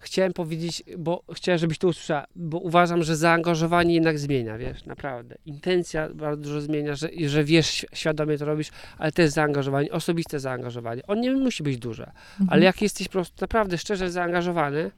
Chciałem 0.00 0.32
powiedzieć, 0.32 0.82
bo 0.98 1.22
chciałem, 1.34 1.58
żebyś 1.58 1.78
to 1.78 1.88
usłyszała, 1.88 2.26
bo 2.36 2.58
uważam, 2.58 3.02
że 3.02 3.16
zaangażowanie 3.16 3.94
jednak 3.94 4.18
zmienia, 4.18 4.58
wiesz, 4.58 4.84
naprawdę. 4.86 5.34
Intencja 5.46 6.08
bardzo 6.14 6.42
dużo 6.42 6.60
zmienia, 6.60 6.94
że, 6.94 7.08
że 7.26 7.44
wiesz, 7.44 7.66
świ- 7.66 7.86
świadomie 7.92 8.38
to 8.38 8.44
robisz, 8.44 8.68
ale 8.98 9.12
to 9.12 9.22
jest 9.22 9.34
zaangażowanie, 9.34 9.92
osobiste 9.92 10.40
zaangażowanie. 10.40 11.02
On 11.06 11.20
nie 11.20 11.30
musi 11.32 11.62
być 11.62 11.78
duże, 11.78 12.06
Mhm. 12.06 12.48
ale 12.50 12.64
jak 12.64 12.82
jesteś 12.82 13.06
po 13.08 13.12
prostu 13.12 13.34
naprawdę 13.40 13.78
szczerze 13.78 14.10
zaangażowany, 14.10 14.90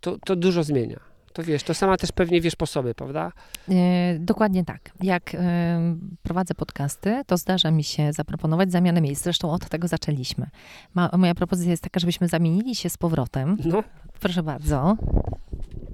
to, 0.00 0.18
to 0.24 0.36
dużo 0.36 0.62
zmienia. 0.62 1.00
To 1.34 1.42
wiesz, 1.42 1.62
to 1.62 1.74
sama 1.74 1.96
też 1.96 2.12
pewnie 2.12 2.40
wiesz 2.40 2.56
po 2.56 2.66
sobie, 2.66 2.94
prawda? 2.94 3.32
E, 3.68 4.18
dokładnie 4.18 4.64
tak. 4.64 4.90
Jak 5.02 5.34
e, 5.34 5.96
prowadzę 6.22 6.54
podcasty, 6.54 7.22
to 7.26 7.36
zdarza 7.36 7.70
mi 7.70 7.84
się 7.84 8.12
zaproponować 8.12 8.72
zamianę 8.72 9.00
miejsc. 9.00 9.22
Zresztą 9.24 9.50
od 9.50 9.68
tego 9.68 9.88
zaczęliśmy. 9.88 10.46
Ma, 10.94 11.10
moja 11.18 11.34
propozycja 11.34 11.70
jest 11.70 11.82
taka, 11.82 12.00
żebyśmy 12.00 12.28
zamienili 12.28 12.74
się 12.74 12.90
z 12.90 12.96
powrotem. 12.96 13.56
No, 13.64 13.82
Proszę 14.20 14.42
bardzo. 14.42 14.96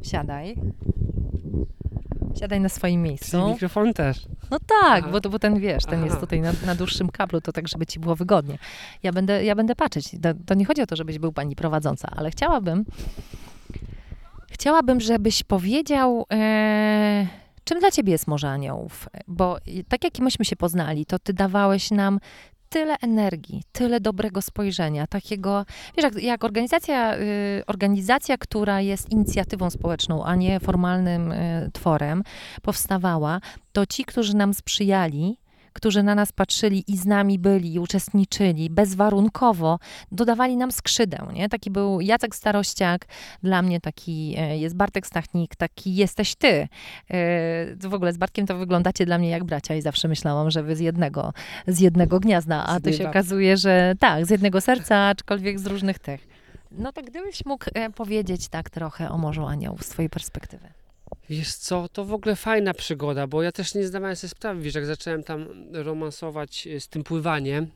Siadaj. 0.03 0.57
Siadaj 2.41 2.61
na 2.61 2.69
swoim 2.69 3.01
czyli 3.01 3.11
miejscu. 3.11 3.49
mikrofon 3.49 3.95
też. 3.95 4.27
No 4.51 4.59
tak, 4.59 5.05
Aha. 5.05 5.21
bo, 5.23 5.31
bo 5.31 5.39
ten 5.39 5.61
wiesz, 5.61 5.85
ten 5.85 5.99
Aha. 5.99 6.07
jest 6.07 6.21
tutaj 6.21 6.41
na, 6.41 6.53
na 6.67 6.75
dłuższym 6.75 7.09
kablu, 7.09 7.41
to 7.41 7.53
tak, 7.53 7.69
żeby 7.69 7.87
ci 7.87 8.01
było 8.01 8.17
wygodnie. 8.17 8.59
Ja 9.03 9.13
będę, 9.13 9.45
ja 9.45 9.55
będę 9.55 9.75
patrzeć. 9.77 10.11
To, 10.23 10.29
to 10.47 10.55
nie 10.55 10.65
chodzi 10.65 10.83
o 10.83 10.87
to, 10.87 10.97
żebyś 10.97 11.19
był 11.19 11.33
pani 11.33 11.57
prowadząca, 11.57 12.09
ale 12.17 12.31
chciałabym, 12.31 12.85
chciałabym, 14.51 15.01
żebyś 15.01 15.43
powiedział, 15.43 16.27
e, 16.33 17.27
czym 17.65 17.81
dla 17.81 17.91
ciebie 17.91 18.13
jest 18.13 18.27
Morze 18.27 18.51
Aniołów. 18.51 19.09
Bo 19.29 19.59
tak 19.89 20.05
jak 20.05 20.19
myśmy 20.19 20.45
się 20.45 20.57
poznali, 20.57 21.07
to 21.07 21.19
ty 21.19 21.33
dawałeś 21.33 21.91
nam 21.91 22.19
tyle 22.71 22.97
energii, 23.03 23.63
tyle 23.73 24.01
dobrego 24.01 24.43
spojrzenia, 24.43 25.07
takiego, 25.07 25.65
wiesz, 25.97 26.05
jak, 26.05 26.23
jak 26.23 26.45
organizacja, 26.45 27.19
y, 27.19 27.63
organizacja, 27.67 28.39
która 28.39 28.81
jest 28.81 29.13
inicjatywą 29.13 29.71
społeczną, 29.71 30.25
a 30.25 30.35
nie 30.35 30.61
formalnym 30.61 31.33
y, 31.33 31.71
tworem, 31.73 32.23
powstawała, 32.63 33.41
to 33.73 33.87
ci, 33.87 34.05
którzy 34.05 34.37
nam 34.37 34.55
sprzyjali, 34.55 35.39
którzy 35.73 36.03
na 36.03 36.15
nas 36.15 36.33
patrzyli 36.33 36.85
i 36.89 36.97
z 36.97 37.07
nami 37.07 37.39
byli, 37.39 37.75
i 37.75 37.79
uczestniczyli 37.79 38.71
bezwarunkowo, 38.71 39.79
dodawali 40.13 40.57
nam 40.57 40.73
skrzydeł, 40.73 41.31
nie? 41.33 41.49
Taki 41.49 41.71
był 41.71 42.01
Jacek 42.01 42.37
Starościak, 42.37 43.07
dla 43.43 43.63
mnie 43.63 43.81
taki 43.81 44.35
e, 44.39 44.59
jest 44.59 44.77
Bartek 44.77 45.07
Stachnik, 45.07 45.57
taki 45.57 45.95
jesteś 45.95 46.35
ty. 46.35 46.49
E, 46.49 46.69
W 47.77 47.95
ogóle 47.95 48.13
z 48.13 48.17
Bartkiem 48.17 48.47
to 48.47 48.57
wyglądacie 48.57 49.07
dla 49.07 49.19
mnie 49.19 49.29
jak 49.31 49.45
bracia 49.45 49.75
i 49.75 49.83
zawsze 49.83 50.09
myślałam, 50.09 50.51
że 50.51 50.63
wy 50.63 50.77
z 50.77 50.81
jednego, 50.81 51.33
z 51.67 51.81
jednego 51.81 52.21
gniazda, 52.21 52.65
a 52.67 52.81
tu 52.81 52.93
się 52.93 53.09
okazuje, 53.11 53.57
że 53.57 53.95
tak, 53.99 54.27
z 54.27 54.31
jednego 54.31 54.61
serca, 54.61 54.97
aczkolwiek 54.97 55.59
z 55.61 55.67
różnych 55.67 55.99
tych. 55.99 56.29
No 56.73 56.93
to 56.93 57.03
gdybyś 57.03 57.45
mógł 57.47 57.65
e, 57.75 57.91
powiedzieć 57.91 58.49
tak 58.49 58.71
trochę 58.71 59.11
o 59.11 59.19
Morzu 59.19 59.47
Aniołów 59.47 59.83
z 59.85 59.89
twojej 59.89 60.11
perspektywy. 60.11 60.69
Wiesz 61.31 61.55
co, 61.55 61.89
to 61.89 62.05
w 62.05 62.13
ogóle 62.13 62.37
fajna 62.37 62.75
przygoda, 62.75 63.27
bo 63.27 63.43
ja 63.43 63.53
też 63.53 63.75
nie 63.75 63.87
zdawałem 63.87 64.17
sobie 64.17 64.29
sprawy, 64.29 64.61
wiesz, 64.61 64.75
jak 64.75 64.87
zacząłem 64.87 65.23
tam 65.23 65.47
romansować 65.73 66.67
e, 66.67 66.81
z 66.81 66.89
tym 66.89 67.05
pływaniem 67.05 67.67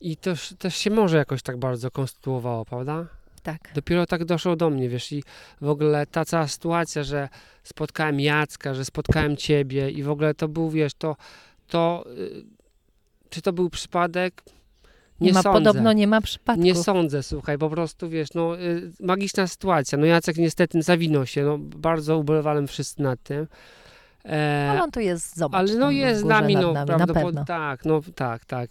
i 0.00 0.16
też, 0.16 0.54
też 0.58 0.76
się 0.76 0.90
może 0.90 1.16
jakoś 1.16 1.42
tak 1.42 1.56
bardzo 1.56 1.90
konstytuowało, 1.90 2.64
prawda? 2.64 3.06
Tak. 3.42 3.58
Dopiero 3.74 4.06
tak 4.06 4.24
doszło 4.24 4.56
do 4.56 4.70
mnie, 4.70 4.88
wiesz, 4.88 5.12
i 5.12 5.22
w 5.60 5.68
ogóle 5.68 6.06
ta 6.06 6.24
cała 6.24 6.48
sytuacja, 6.48 7.02
że 7.02 7.28
spotkałem 7.62 8.20
Jacka, 8.20 8.74
że 8.74 8.84
spotkałem 8.84 9.36
ciebie 9.36 9.90
i 9.90 10.02
w 10.02 10.10
ogóle 10.10 10.34
to 10.34 10.48
był, 10.48 10.70
wiesz, 10.70 10.94
to, 10.94 11.16
to 11.68 12.04
y, 12.18 12.44
czy 13.30 13.42
to 13.42 13.52
był 13.52 13.70
przypadek? 13.70 14.42
Nie, 15.20 15.26
Nie 15.26 15.32
ma, 15.32 15.42
sądzę. 15.42 15.58
podobno 15.58 15.92
nie 15.92 16.06
ma 16.06 16.20
przypadku. 16.20 16.62
Nie 16.62 16.74
sądzę, 16.74 17.22
słuchaj, 17.22 17.58
po 17.58 17.70
prostu 17.70 18.08
wiesz, 18.08 18.34
no 18.34 18.60
y, 18.60 18.92
magiczna 19.00 19.46
sytuacja. 19.46 19.98
No 19.98 20.06
Jacek 20.06 20.36
niestety 20.36 20.82
zawinął 20.82 21.26
się, 21.26 21.42
no 21.44 21.58
bardzo 21.58 22.18
ubolewałem 22.18 22.66
wszyscy 22.68 23.02
nad 23.02 23.22
tym. 23.22 23.46
E, 24.24 24.68
Ale 24.70 24.82
on 24.82 24.90
tu 24.90 25.00
jest, 25.00 25.36
zobacz. 25.36 25.58
ale 25.58 25.74
no 25.74 25.90
jest 25.90 26.20
z 26.20 26.24
nami, 26.24 26.54
no 26.54 26.60
nami, 26.72 26.74
na 26.74 26.86
prawdopodobnie 26.86 27.44
tak, 27.46 27.84
no 27.84 28.00
tak, 28.14 28.44
tak. 28.44 28.70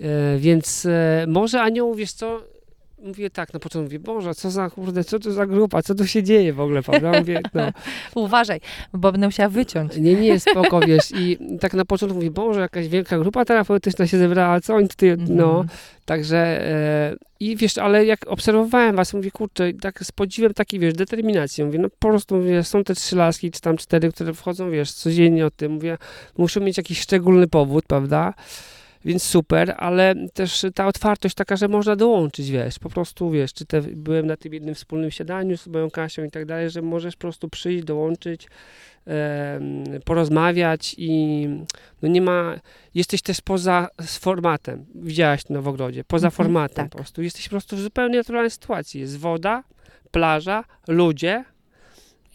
E, 0.00 0.38
więc 0.38 0.86
e, 0.86 1.24
może 1.28 1.62
anioł, 1.62 1.94
wiesz 1.94 2.12
co, 2.12 2.42
mówię 3.04 3.30
tak, 3.30 3.54
na 3.54 3.60
początku 3.60 3.84
mówię, 3.84 3.98
Boże, 3.98 4.34
co 4.34 4.50
za, 4.50 4.70
kurde, 4.70 5.04
co 5.04 5.18
to 5.18 5.32
za 5.32 5.46
grupa, 5.46 5.82
co 5.82 5.94
tu 5.94 6.06
się 6.06 6.22
dzieje 6.22 6.52
w 6.52 6.60
ogóle, 6.60 6.82
prawda? 6.82 7.12
Mówię, 7.18 7.40
no, 7.54 7.62
Uważaj, 8.24 8.60
bo 8.92 9.12
będę 9.12 9.26
musiała 9.26 9.48
wyciąć. 9.48 9.96
nie, 9.96 10.14
nie, 10.14 10.40
spoko, 10.40 10.80
wiesz, 10.80 11.10
i 11.14 11.38
tak 11.60 11.74
na 11.74 11.84
początku 11.84 12.16
mówię, 12.16 12.30
Boże, 12.30 12.60
jakaś 12.60 12.88
wielka 12.88 13.18
grupa 13.18 13.44
terapeutyczna 13.44 14.06
się 14.06 14.18
zebrała, 14.18 14.60
co 14.60 14.74
oni 14.74 14.88
tutaj, 14.88 15.16
no, 15.28 15.50
Mhm. 15.50 15.68
Także 16.04 16.36
e, 16.66 17.16
i 17.40 17.56
wiesz, 17.56 17.78
ale 17.78 18.04
jak 18.04 18.20
obserwowałem 18.26 18.96
was, 18.96 19.14
mówię, 19.14 19.30
kurczę, 19.30 19.72
tak 19.72 20.04
z 20.04 20.12
podziwem 20.12 20.54
takiej, 20.54 20.80
wiesz, 20.80 20.94
determinacją, 20.94 21.66
mówię, 21.66 21.78
no 21.78 21.88
po 21.98 22.08
prostu, 22.08 22.36
mówię, 22.36 22.64
są 22.64 22.84
te 22.84 22.94
trzy 22.94 23.16
laski, 23.16 23.50
czy 23.50 23.60
tam 23.60 23.76
cztery, 23.76 24.12
które 24.12 24.34
wchodzą, 24.34 24.70
wiesz, 24.70 24.92
codziennie 24.92 25.46
o 25.46 25.50
tym, 25.50 25.72
mówię, 25.72 25.98
muszą 26.38 26.60
mieć 26.60 26.76
jakiś 26.76 27.00
szczególny 27.00 27.48
powód, 27.48 27.84
prawda? 27.86 28.34
Więc 29.04 29.22
super, 29.22 29.74
ale 29.78 30.14
też 30.34 30.66
ta 30.74 30.86
otwartość 30.86 31.34
taka, 31.34 31.56
że 31.56 31.68
można 31.68 31.96
dołączyć, 31.96 32.50
wiesz, 32.50 32.78
po 32.78 32.90
prostu, 32.90 33.30
wiesz, 33.30 33.52
czy 33.52 33.66
te, 33.66 33.82
byłem 33.82 34.26
na 34.26 34.36
tym 34.36 34.54
jednym 34.54 34.74
wspólnym 34.74 35.10
siadaniu 35.10 35.56
z 35.56 35.66
moją 35.66 35.90
Kasią 35.90 36.24
i 36.24 36.30
tak 36.30 36.44
dalej, 36.44 36.70
że 36.70 36.82
możesz 36.82 37.14
po 37.16 37.20
prostu 37.20 37.48
przyjść, 37.48 37.84
dołączyć, 37.84 38.48
porozmawiać 40.04 40.94
i 40.98 41.48
no 42.02 42.08
nie 42.08 42.22
ma, 42.22 42.54
jesteś 42.94 43.22
też 43.22 43.40
poza 43.40 43.88
z 44.00 44.18
formatem, 44.18 44.86
widziałaś 44.94 45.44
to 45.44 45.62
w 45.62 45.68
ogrodzie, 45.68 46.04
poza 46.04 46.26
Mhm, 46.26 46.36
formatem 46.36 46.84
tak. 46.84 46.90
po 46.90 46.98
prostu, 46.98 47.22
jesteś 47.22 47.44
po 47.44 47.50
prostu 47.50 47.76
w 47.76 47.80
zupełnie 47.80 48.18
naturalnej 48.18 48.50
sytuacji, 48.50 49.00
jest 49.00 49.18
woda, 49.18 49.64
plaża, 50.10 50.64
ludzie 50.88 51.44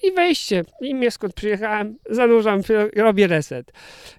i 0.07 0.11
wejście, 0.11 0.63
i 0.81 0.95
mnie 0.95 1.11
skąd 1.11 1.33
przyjechałem, 1.33 1.97
zanurzam, 2.09 2.61
robię 2.95 3.27
reset, 3.27 3.71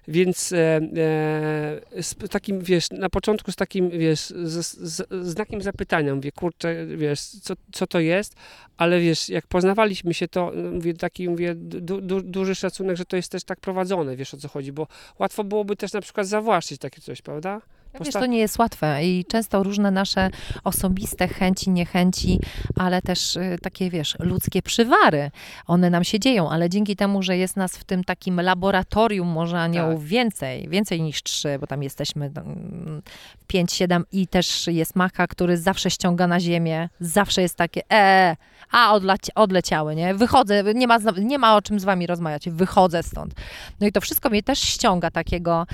więc 0.07 0.53
e, 0.53 0.57
e, 0.57 2.03
z 2.03 2.15
takim, 2.31 2.61
wiesz, 2.61 2.91
na 2.91 3.09
początku 3.09 3.51
z 3.51 3.55
takim, 3.55 3.89
wiesz, 3.89 4.19
z, 4.19 4.77
z, 4.77 5.27
znakiem 5.27 5.61
zapytania, 5.61 6.15
mówię, 6.15 6.31
kurczę, 6.31 6.85
wiesz, 6.85 7.21
co, 7.21 7.53
co 7.71 7.87
to 7.87 7.99
jest, 7.99 8.35
ale 8.77 8.99
wiesz, 8.99 9.29
jak 9.29 9.47
poznawaliśmy 9.47 10.13
się, 10.13 10.27
to 10.27 10.51
no, 10.55 10.71
mówię, 10.71 10.93
taki, 10.93 11.29
mówię, 11.29 11.55
du, 11.55 12.01
du, 12.01 12.21
duży 12.21 12.55
szacunek, 12.55 12.97
że 12.97 13.05
to 13.05 13.15
jest 13.15 13.31
też 13.31 13.43
tak 13.43 13.59
prowadzone, 13.59 14.15
wiesz 14.15 14.33
o 14.33 14.37
co 14.37 14.47
chodzi, 14.47 14.71
bo 14.71 14.87
łatwo 15.19 15.43
byłoby 15.43 15.75
też 15.75 15.93
na 15.93 16.01
przykład 16.01 16.27
zawłaszczyć 16.27 16.79
takie 16.79 17.01
coś, 17.01 17.21
prawda? 17.21 17.61
Wiesz, 18.01 18.13
to 18.13 18.25
nie 18.25 18.37
jest 18.37 18.59
łatwe 18.59 19.05
i 19.05 19.25
często 19.25 19.63
różne 19.63 19.91
nasze 19.91 20.29
osobiste 20.63 21.27
chęci, 21.27 21.69
niechęci, 21.69 22.39
ale 22.75 23.01
też 23.01 23.35
y, 23.35 23.57
takie, 23.61 23.89
wiesz, 23.89 24.15
ludzkie 24.19 24.61
przywary, 24.61 25.31
one 25.67 25.89
nam 25.89 26.03
się 26.03 26.19
dzieją, 26.19 26.49
ale 26.49 26.69
dzięki 26.69 26.95
temu, 26.95 27.23
że 27.23 27.37
jest 27.37 27.57
nas 27.57 27.77
w 27.77 27.83
tym 27.83 28.03
takim 28.03 28.41
laboratorium 28.41 29.27
może 29.27 29.59
aniołów 29.59 30.05
więcej, 30.05 30.69
więcej 30.69 31.01
niż 31.01 31.23
trzy, 31.23 31.57
bo 31.59 31.67
tam 31.67 31.83
jesteśmy 31.83 32.25
mm, 32.25 33.01
pięć, 33.47 33.73
siedem 33.73 34.05
i 34.11 34.27
też 34.27 34.67
jest 34.67 34.95
Macha, 34.95 35.27
który 35.27 35.57
zawsze 35.57 35.91
ściąga 35.91 36.27
na 36.27 36.39
ziemię, 36.39 36.89
zawsze 36.99 37.41
jest 37.41 37.55
takie, 37.55 37.81
e, 37.91 38.35
a 38.71 38.93
odleci, 38.93 39.31
odleciały, 39.35 39.95
nie? 39.95 40.15
Wychodzę, 40.15 40.63
nie 40.75 40.87
ma, 40.87 40.97
nie 41.17 41.39
ma 41.39 41.55
o 41.55 41.61
czym 41.61 41.79
z 41.79 41.83
wami 41.83 42.07
rozmawiać, 42.07 42.49
wychodzę 42.49 43.03
stąd. 43.03 43.33
No 43.79 43.87
i 43.87 43.91
to 43.91 44.01
wszystko 44.01 44.29
mnie 44.29 44.43
też 44.43 44.59
ściąga 44.59 45.11
takiego, 45.11 45.65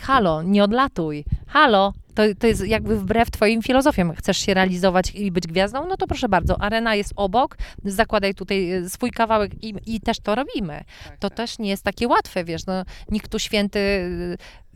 halo, 0.00 0.42
nie 0.42 0.64
odlatuj, 0.64 1.24
halo, 1.46 1.92
to, 2.14 2.22
to 2.38 2.46
jest 2.46 2.66
jakby 2.66 2.98
wbrew 2.98 3.30
twoim 3.30 3.62
filozofiom. 3.62 4.14
Chcesz 4.14 4.38
się 4.38 4.54
realizować 4.54 5.10
i 5.14 5.32
być 5.32 5.46
gwiazdą? 5.46 5.86
No 5.88 5.96
to 5.96 6.06
proszę 6.06 6.28
bardzo, 6.28 6.60
arena 6.60 6.94
jest 6.94 7.12
obok, 7.16 7.56
zakładaj 7.84 8.34
tutaj 8.34 8.72
e, 8.72 8.88
swój 8.88 9.10
kawałek 9.10 9.64
i, 9.64 9.74
i 9.86 10.00
też 10.00 10.20
to 10.20 10.34
robimy. 10.34 10.84
Tak, 11.04 11.18
To 11.18 11.30
też 11.30 11.58
nie 11.58 11.70
jest 11.70 11.82
takie 11.82 12.08
łatwe, 12.08 12.44
wiesz, 12.44 12.66
no, 12.66 12.84
nikt 13.10 13.30
tu 13.30 13.38
święty, 13.38 14.08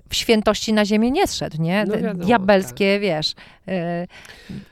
w 0.08 0.14
świętości 0.14 0.72
na 0.72 0.84
ziemię 0.84 1.10
nie 1.10 1.26
zszedł, 1.26 1.62
nie? 1.62 1.84
No 1.88 1.96
wiadomo, 1.98 2.24
Diabelskie, 2.24 3.00
wiesz, 3.00 3.34
e, 3.68 4.06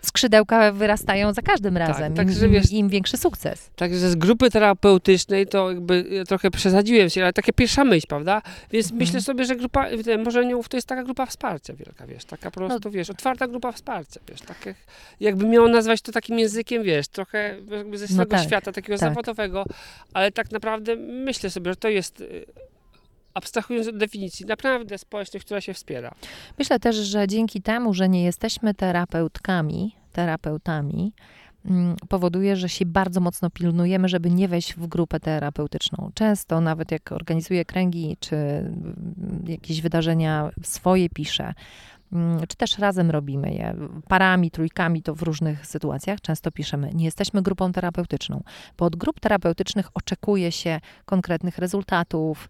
skrzydełka 0.03 0.73
wyrastają 0.73 1.33
za 1.33 1.43
każdym 1.43 1.77
razem, 1.77 2.15
tak, 2.15 2.27
im, 2.27 2.33
że 2.33 2.47
im, 2.47 2.53
wiesz- 2.53 2.73
im 2.73 2.89
większy 2.89 3.17
sukces. 3.17 3.71
Także 3.77 4.11
z 4.11 4.15
grupy 4.17 4.51
terapeutycznej 4.51 5.47
to 5.47 5.71
jakby 5.71 6.05
ja 6.11 6.25
trochę 6.25 6.51
przesadziłem 6.51 7.11
się, 7.11 7.23
ale 7.23 7.33
takie 7.33 7.53
pierwsza 7.53 7.85
myśl, 7.85 8.07
prawda? 8.09 8.43
Więc 8.73 8.87
Mhm. 8.87 8.99
myślę 8.99 9.21
sobie, 9.21 9.45
że 9.45 9.57
grupa 9.57 9.87
e, 9.87 10.19
morzeniów 10.19 10.69
to 10.69 10.77
jest 10.77 10.89
taka 10.89 11.03
grupa 11.05 11.27
wsparcia 11.27 11.75
wielka, 11.75 12.07
wiesz, 12.07 12.25
taka 12.25 12.51
po 12.51 12.61
No. 12.61 12.67
prostu, 12.67 12.91
wiesz, 12.91 13.11
otwarta 13.11 13.49
grupa 13.49 13.73
wsparcia, 13.73 14.21
wiesz, 14.29 14.41
takie, 14.41 14.75
jakby 15.21 15.47
miało 15.47 15.69
nazwać 15.69 16.01
to 16.03 16.13
takim 16.13 16.39
językiem, 16.39 16.83
wiesz, 16.83 17.09
trochę 17.09 17.57
jakby 17.71 17.99
ze 17.99 18.09
swojego 18.09 18.31
tak, 18.37 18.45
świata, 18.47 18.73
takiego 18.73 18.99
tak. 18.99 19.09
zawodowego, 19.09 19.65
ale 20.13 20.33
tak 20.33 20.51
naprawdę 20.53 20.97
myślę 20.97 21.51
sobie, 21.51 21.71
że 21.71 21.77
to 21.77 21.89
jest, 21.89 22.21
y, 22.21 22.45
abstrahując 23.35 23.89
od 23.89 23.97
definicji, 23.97 24.47
naprawdę 24.47 24.99
społeczność, 24.99 25.47
która 25.47 25.61
się 25.61 25.75
wspiera. 25.75 26.15
Myślę 26.59 26.81
też, 26.81 26.97
że 26.97 27.29
dzięki 27.29 27.63
temu, 27.63 27.95
że 27.95 28.09
nie 28.09 28.25
jesteśmy 28.25 28.75
terapeutkami, 28.75 29.97
terapeutami, 30.13 31.13
mm, 31.65 31.97
powoduje, 32.09 32.57
że 32.57 32.69
się 32.69 32.87
bardzo 32.87 33.21
mocno 33.21 33.51
pilnujemy, 33.51 34.09
żeby 34.09 34.31
nie 34.31 34.49
wejść 34.49 34.75
w 34.75 34.87
grupę 34.87 35.21
terapeutyczną. 35.21 36.11
Często, 36.15 36.61
nawet 36.61 36.91
jak 36.91 37.13
organizuję 37.13 37.65
kręgi, 37.65 38.17
czy 38.21 38.37
mm, 38.37 39.45
jakieś 39.49 39.81
wydarzenia 39.81 40.51
swoje 40.63 41.09
piszę, 41.09 41.55
czy 42.49 42.57
też 42.57 42.79
razem 42.79 43.11
robimy 43.11 43.55
je, 43.55 43.75
parami, 44.09 44.51
trójkami, 44.51 45.03
to 45.03 45.15
w 45.15 45.23
różnych 45.23 45.67
sytuacjach 45.67 46.21
często 46.21 46.51
piszemy. 46.51 46.91
Nie 46.95 47.05
jesteśmy 47.05 47.43
grupą 47.43 47.73
terapeutyczną, 47.73 48.43
bo 48.79 48.85
od 48.85 48.97
grup 48.97 49.21
terapeutycznych 49.21 49.89
oczekuje 49.95 50.53
się 50.53 50.81
konkretnych 51.05 51.59
rezultatów. 51.59 52.49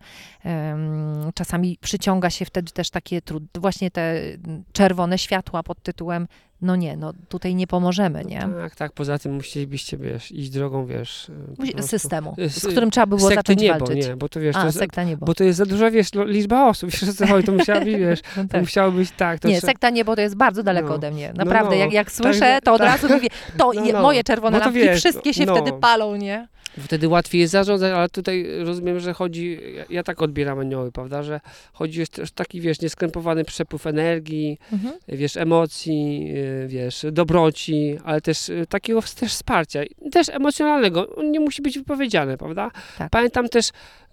Czasami 1.35 1.79
przyciąga 1.81 2.31
się 2.31 2.45
wtedy 2.45 2.73
też 2.73 2.91
takie 2.91 3.23
trud, 3.23 3.43
właśnie 3.59 3.91
te 3.91 4.21
mm, 4.21 4.65
czerwone 4.73 5.19
światła 5.19 5.63
pod 5.63 5.83
tytułem 5.83 6.27
no 6.65 6.77
nie, 6.77 6.97
no 6.97 7.13
tutaj 7.29 7.55
nie 7.55 7.67
pomożemy, 7.67 8.25
nie? 8.25 8.41
Tak, 8.41 8.75
tak, 8.77 8.93
poza 8.93 9.19
tym 9.19 9.35
musielibyście, 9.35 9.97
wiesz, 9.97 10.33
iść 10.33 10.51
drogą, 10.51 10.87
wiesz, 10.87 11.27
prostu- 11.57 11.89
Systemu, 11.89 12.35
z 12.49 12.67
którym 12.67 12.91
trzeba 12.91 13.07
było 13.07 13.21
sekty 13.21 13.35
zacząć 13.35 13.61
niebo, 13.61 13.79
walczyć. 13.87 14.07
nie, 14.07 14.17
bo 14.17 14.29
to 14.29 14.41
wiesz, 14.41 14.57
A, 14.57 14.61
to 14.61 14.67
jest, 14.67 14.79
sekta 14.79 15.05
niebo. 15.05 15.27
bo 15.27 15.35
to 15.35 15.45
jest 15.45 15.59
za 15.59 15.67
duża, 15.67 15.91
wiesz, 15.91 16.15
lo- 16.15 16.25
liczba 16.25 16.69
osób, 16.69 16.91
wiesz 17.01 17.15
co 17.15 17.27
chodzi, 17.27 17.47
to 17.47 17.53
musiała 17.53 17.81
być, 17.81 17.97
wiesz, 17.97 18.21
No 18.37 18.43
to 18.43 18.49
tak. 18.49 18.61
musiało 18.61 18.93
być 18.93 19.11
tak. 19.11 19.39
To 19.41 19.49
Nie, 19.49 19.55
trzeba- 19.59 19.71
sekta 19.73 19.91
niebo 19.91 20.17
to 20.17 20.23
jest 20.23 20.35
bardzo 20.37 20.63
daleko 20.63 20.89
No. 20.89 20.95
ode 20.95 21.11
mnie. 21.11 21.33
No, 21.37 21.45
Naprawdę, 21.45 21.71
no. 21.71 21.81
jak, 21.81 21.93
jak 21.93 22.13
słyszę, 22.13 22.59
to 22.65 22.73
od 22.75 22.79
tak. 22.81 22.89
razu 23.03 23.15
mówię, 23.15 23.29
to 23.59 23.73
No, 23.75 23.85
je, 23.85 23.93
no. 23.93 24.03
moje 24.03 24.25
czerwone 24.25 24.59
lampki 24.59 24.81
wiesz, 24.81 24.99
wszystkie 25.01 25.35
się 25.35 25.47
no. 25.47 25.55
wtedy 25.57 25.73
palą, 25.79 26.17
nie? 26.17 26.49
Wtedy 26.79 27.09
łatwiej 27.09 27.41
jest 27.41 27.53
zarządzać, 27.53 27.93
ale 27.93 28.09
tutaj 28.09 28.47
rozumiem, 28.65 29.01
że 29.01 29.13
chodzi, 29.13 29.59
ja, 29.77 29.85
ja 29.91 30.03
tak 30.03 30.23
odbieram 30.23 30.59
anioły, 30.59 30.93
prawda, 30.93 31.23
że 31.23 31.41
chodzi 31.73 32.03
o 32.03 32.05
taki, 32.35 32.61
wiesz, 32.61 32.81
nieskrępowany 32.81 33.45
przepływ 33.45 33.87
energii, 33.87 34.59
Mhm. 34.73 34.95
wiesz, 35.09 35.37
emocji, 35.37 36.27
y, 36.37 36.54
wiesz, 36.67 37.07
dobroci, 37.13 37.99
ale 38.05 38.21
też 38.21 38.49
y, 38.49 38.67
takiego 38.69 39.03
też 39.03 39.33
wsparcia, 39.33 39.81
też 40.13 40.29
emocjonalnego. 40.29 41.17
On 41.17 41.31
nie 41.31 41.41
musi 41.41 41.63
być 41.63 41.79
wypowiedziane, 41.79 42.39
prawda? 42.39 42.71
Tak. 42.99 43.11
Pamiętam 43.11 43.49
też, 43.49 43.71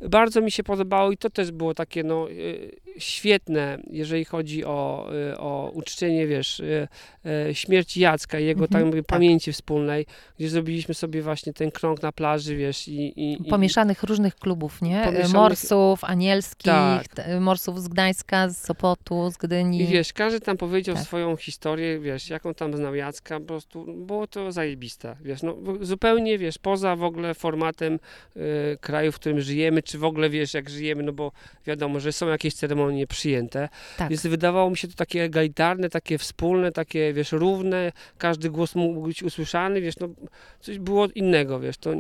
bardzo 0.10 0.42
mi 0.42 0.52
się 0.52 0.64
podobało 0.64 1.12
i 1.12 1.18
to 1.18 1.30
też 1.30 1.52
było 1.52 1.74
takie, 1.74 2.04
no, 2.04 2.30
y, 2.30 2.81
świetne, 2.98 3.78
jeżeli 3.90 4.26
chodzi 4.26 4.66
o, 4.66 5.10
y, 5.34 5.38
o 5.38 5.72
uczczenie, 5.74 6.28
wiesz, 6.28 6.60
y, 6.60 6.88
y, 7.50 7.56
śmierci 7.56 8.00
Jacka 8.00 8.40
i 8.40 8.46
jego 8.46 8.64
Mhm, 8.66 8.84
tam 8.84 8.92
tak. 9.00 9.06
pamięci 9.06 9.52
wspólnej, 9.54 10.06
gdzie 10.40 10.50
zrobiliśmy 10.50 10.94
sobie 10.94 11.22
właśnie 11.22 11.54
ten 11.54 11.72
krąg 11.72 12.02
na 12.02 12.12
plaży, 12.12 12.56
wiesz, 12.56 12.88
i... 12.88 13.02
i, 13.20 13.42
i 13.42 13.46
Pomieszanych 13.50 14.04
różnych 14.04 14.36
klubów, 14.36 14.82
nie? 14.82 15.02
Pomieszanych- 15.06 15.34
Morsów, 15.34 16.04
anielskich, 16.04 16.66
Tak. 16.66 17.06
morsów 17.40 17.82
z 17.82 17.88
Gdańska, 17.88 18.50
z 18.50 18.58
Sopotu, 18.58 19.32
z 19.32 19.38
Gdyni. 19.38 19.82
I 19.82 19.88
wiesz, 19.88 20.14
każdy 20.14 20.40
tam 20.40 20.58
powiedział 20.58 20.96
Tak. 20.96 21.04
swoją 21.04 21.36
historię, 21.36 22.00
wiesz, 22.00 22.30
jaką 22.30 22.54
tam 22.54 22.78
znał 22.78 22.96
Jacka, 22.96 23.40
po 23.40 23.46
prostu 23.46 23.86
było 23.98 24.28
to 24.28 24.52
zajebiste, 24.52 25.16
wiesz, 25.22 25.44
no 25.44 25.58
zupełnie, 25.82 26.38
wiesz, 26.38 26.58
poza 26.58 26.96
w 26.96 27.04
ogóle 27.04 27.34
formatem 27.34 28.00
y, 28.38 28.40
kraju, 28.82 29.12
w 29.12 29.16
którym 29.16 29.42
żyjemy, 29.42 29.84
czy 29.84 29.98
w 29.98 30.04
ogóle, 30.04 30.30
wiesz, 30.30 30.54
jak 30.54 30.70
żyjemy, 30.70 31.04
no 31.04 31.14
bo 31.14 31.32
wiadomo, 31.66 32.00
że 32.00 32.12
są 32.12 32.28
jakieś 32.28 32.54
ceremonie 32.54 32.81
przyjęte, 33.08 33.70
Tak. 33.98 34.10
więc 34.10 34.28
wydawało 34.28 34.70
mi 34.70 34.78
się 34.78 34.88
to 34.88 34.94
takie 34.96 35.24
egalitarne, 35.24 35.90
takie 35.90 36.18
wspólne, 36.18 36.72
takie, 36.72 37.14
wiesz, 37.14 37.32
równe, 37.32 37.92
każdy 38.18 38.50
głos 38.50 38.76
mógł 38.76 39.02
być 39.02 39.24
usłyszany, 39.24 39.82
wiesz, 39.82 40.00
no 40.00 40.08
coś 40.60 40.80
było 40.80 41.08
innego, 41.08 41.60
wiesz, 41.60 41.78
to 41.78 41.94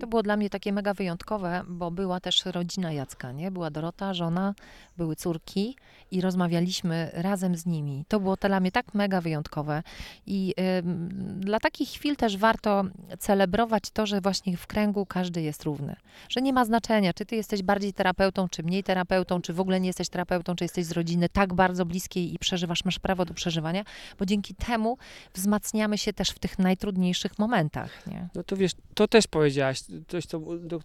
To 0.00 0.06
było 0.06 0.22
dla 0.22 0.36
mnie 0.36 0.50
takie 0.50 0.72
mega 0.72 0.94
wyjątkowe, 0.94 1.62
bo 1.68 1.90
była 1.90 2.20
też 2.20 2.44
rodzina 2.44 2.92
Jacka, 2.92 3.32
nie? 3.32 3.50
Była 3.50 3.70
Dorota, 3.70 4.14
żona, 4.14 4.54
były 4.96 5.16
córki 5.16 5.76
i 6.10 6.20
rozmawialiśmy 6.20 7.10
razem 7.12 7.56
z 7.56 7.66
nimi. 7.66 8.04
To 8.08 8.20
było 8.20 8.36
dla 8.36 8.60
mnie 8.60 8.72
tak 8.72 8.94
mega 8.94 9.20
wyjątkowe 9.20 9.82
i 10.26 10.54
ym, 10.78 11.40
dla 11.40 11.60
takich 11.60 11.88
chwil 11.88 12.16
też 12.16 12.36
warto 12.36 12.84
celebrować 13.18 13.90
to, 13.90 14.06
że 14.06 14.20
właśnie 14.20 14.56
w 14.56 14.66
kręgu 14.66 15.06
każdy 15.06 15.42
jest 15.42 15.64
równy. 15.64 15.96
Że 16.28 16.42
nie 16.42 16.52
ma 16.52 16.64
znaczenia, 16.64 17.12
czy 17.12 17.26
ty 17.26 17.36
jesteś 17.36 17.62
bardziej 17.62 17.92
terapeutą, 17.92 18.48
czy 18.48 18.62
mniej 18.62 18.82
terapeutą, 18.82 19.40
czy 19.40 19.52
w 19.52 19.60
ogóle 19.60 19.80
nie 19.80 19.86
jesteś 19.86 20.08
terapeutą, 20.08 20.56
czy 20.56 20.64
jesteś 20.64 20.84
z 20.84 20.92
rodziny 20.92 21.28
tak 21.28 21.54
bardzo 21.54 21.86
bliskiej 21.86 22.34
i 22.34 22.38
przeżywasz, 22.38 22.84
masz 22.84 22.98
prawo 22.98 23.24
do 23.24 23.34
przeżywania, 23.34 23.84
bo 24.18 24.26
dzięki 24.26 24.54
temu 24.54 24.98
wzmacniamy 25.34 25.98
się 25.98 26.12
też 26.12 26.30
w 26.30 26.38
tych 26.38 26.58
najtrudniejszych 26.58 27.38
momentach, 27.38 28.06
nie? 28.06 28.28
No 28.34 28.42
to 28.42 28.56
wiesz, 28.56 28.72
to 28.94 29.08
też 29.08 29.26
powiedziałaś, 29.26 29.82
coś, 30.08 30.26
co, 30.26 30.40
do, 30.60 30.80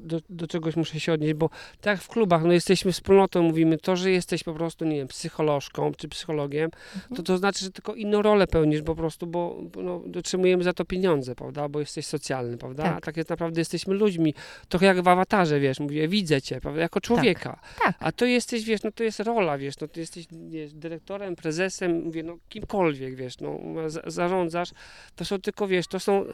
do, 0.00 0.20
do 0.30 0.46
czegoś 0.46 0.76
muszę 0.76 1.00
się 1.00 1.12
odnieść, 1.12 1.34
bo 1.34 1.50
tak 1.80 2.00
w 2.00 2.08
klubach, 2.08 2.44
no 2.44 2.52
jesteśmy 2.52 2.92
wspólnotą, 2.92 3.42
mówimy, 3.42 3.78
to, 3.78 3.96
że 3.96 4.10
jesteś 4.10 4.35
po 4.42 4.54
prostu, 4.54 4.84
nie 4.84 4.96
wiem, 4.96 5.08
psycholożką 5.08 5.92
czy 5.94 6.08
psychologiem, 6.08 6.70
to 7.16 7.22
to 7.22 7.38
znaczy, 7.38 7.64
że 7.64 7.70
tylko 7.70 7.94
inną 7.94 8.22
rolę 8.22 8.46
pełnisz 8.46 8.82
po 8.82 8.94
prostu, 8.94 9.26
bo 9.26 9.62
no, 9.82 10.02
otrzymujemy 10.18 10.64
za 10.64 10.72
to 10.72 10.84
pieniądze, 10.84 11.34
prawda, 11.34 11.68
bo 11.68 11.80
jesteś 11.80 12.06
socjalny, 12.06 12.58
prawda, 12.58 12.82
Tak. 12.82 12.96
a 12.96 13.00
tak 13.00 13.16
jest 13.16 13.30
naprawdę 13.30 13.60
jesteśmy 13.60 13.94
ludźmi, 13.94 14.34
trochę 14.68 14.86
jak 14.86 15.02
w 15.02 15.08
awatarze, 15.08 15.60
wiesz, 15.60 15.80
mówię, 15.80 16.08
widzę 16.08 16.42
cię, 16.42 16.60
prawda, 16.60 16.80
jako 16.80 17.00
człowieka, 17.00 17.60
Tak. 17.84 17.96
a 18.00 18.12
to 18.12 18.24
jesteś, 18.24 18.64
wiesz, 18.64 18.82
no 18.82 18.92
to 18.92 19.04
jest 19.04 19.20
rola, 19.20 19.58
wiesz, 19.58 19.74
no 19.80 19.88
ty 19.88 20.00
jesteś 20.00 20.26
wiesz, 20.48 20.72
dyrektorem, 20.74 21.36
prezesem, 21.36 22.02
mówię, 22.04 22.22
no 22.22 22.36
kimkolwiek, 22.48 23.14
wiesz, 23.14 23.38
no 23.40 23.60
za- 23.86 24.02
zarządzasz, 24.06 24.70
to 25.16 25.24
są 25.24 25.38
tylko, 25.40 25.66
wiesz, 25.68 25.86
to 25.86 26.00
są 26.00 26.24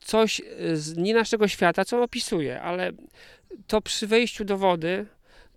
coś 0.00 0.42
z 0.74 0.96
nie 0.96 1.14
naszego 1.14 1.48
świata, 1.48 1.84
co 1.84 2.02
opisuje, 2.02 2.62
ale 2.62 2.92
to 3.66 3.80
przy 3.80 4.06
wejściu 4.06 4.44
do 4.44 4.58
wody, 4.58 5.06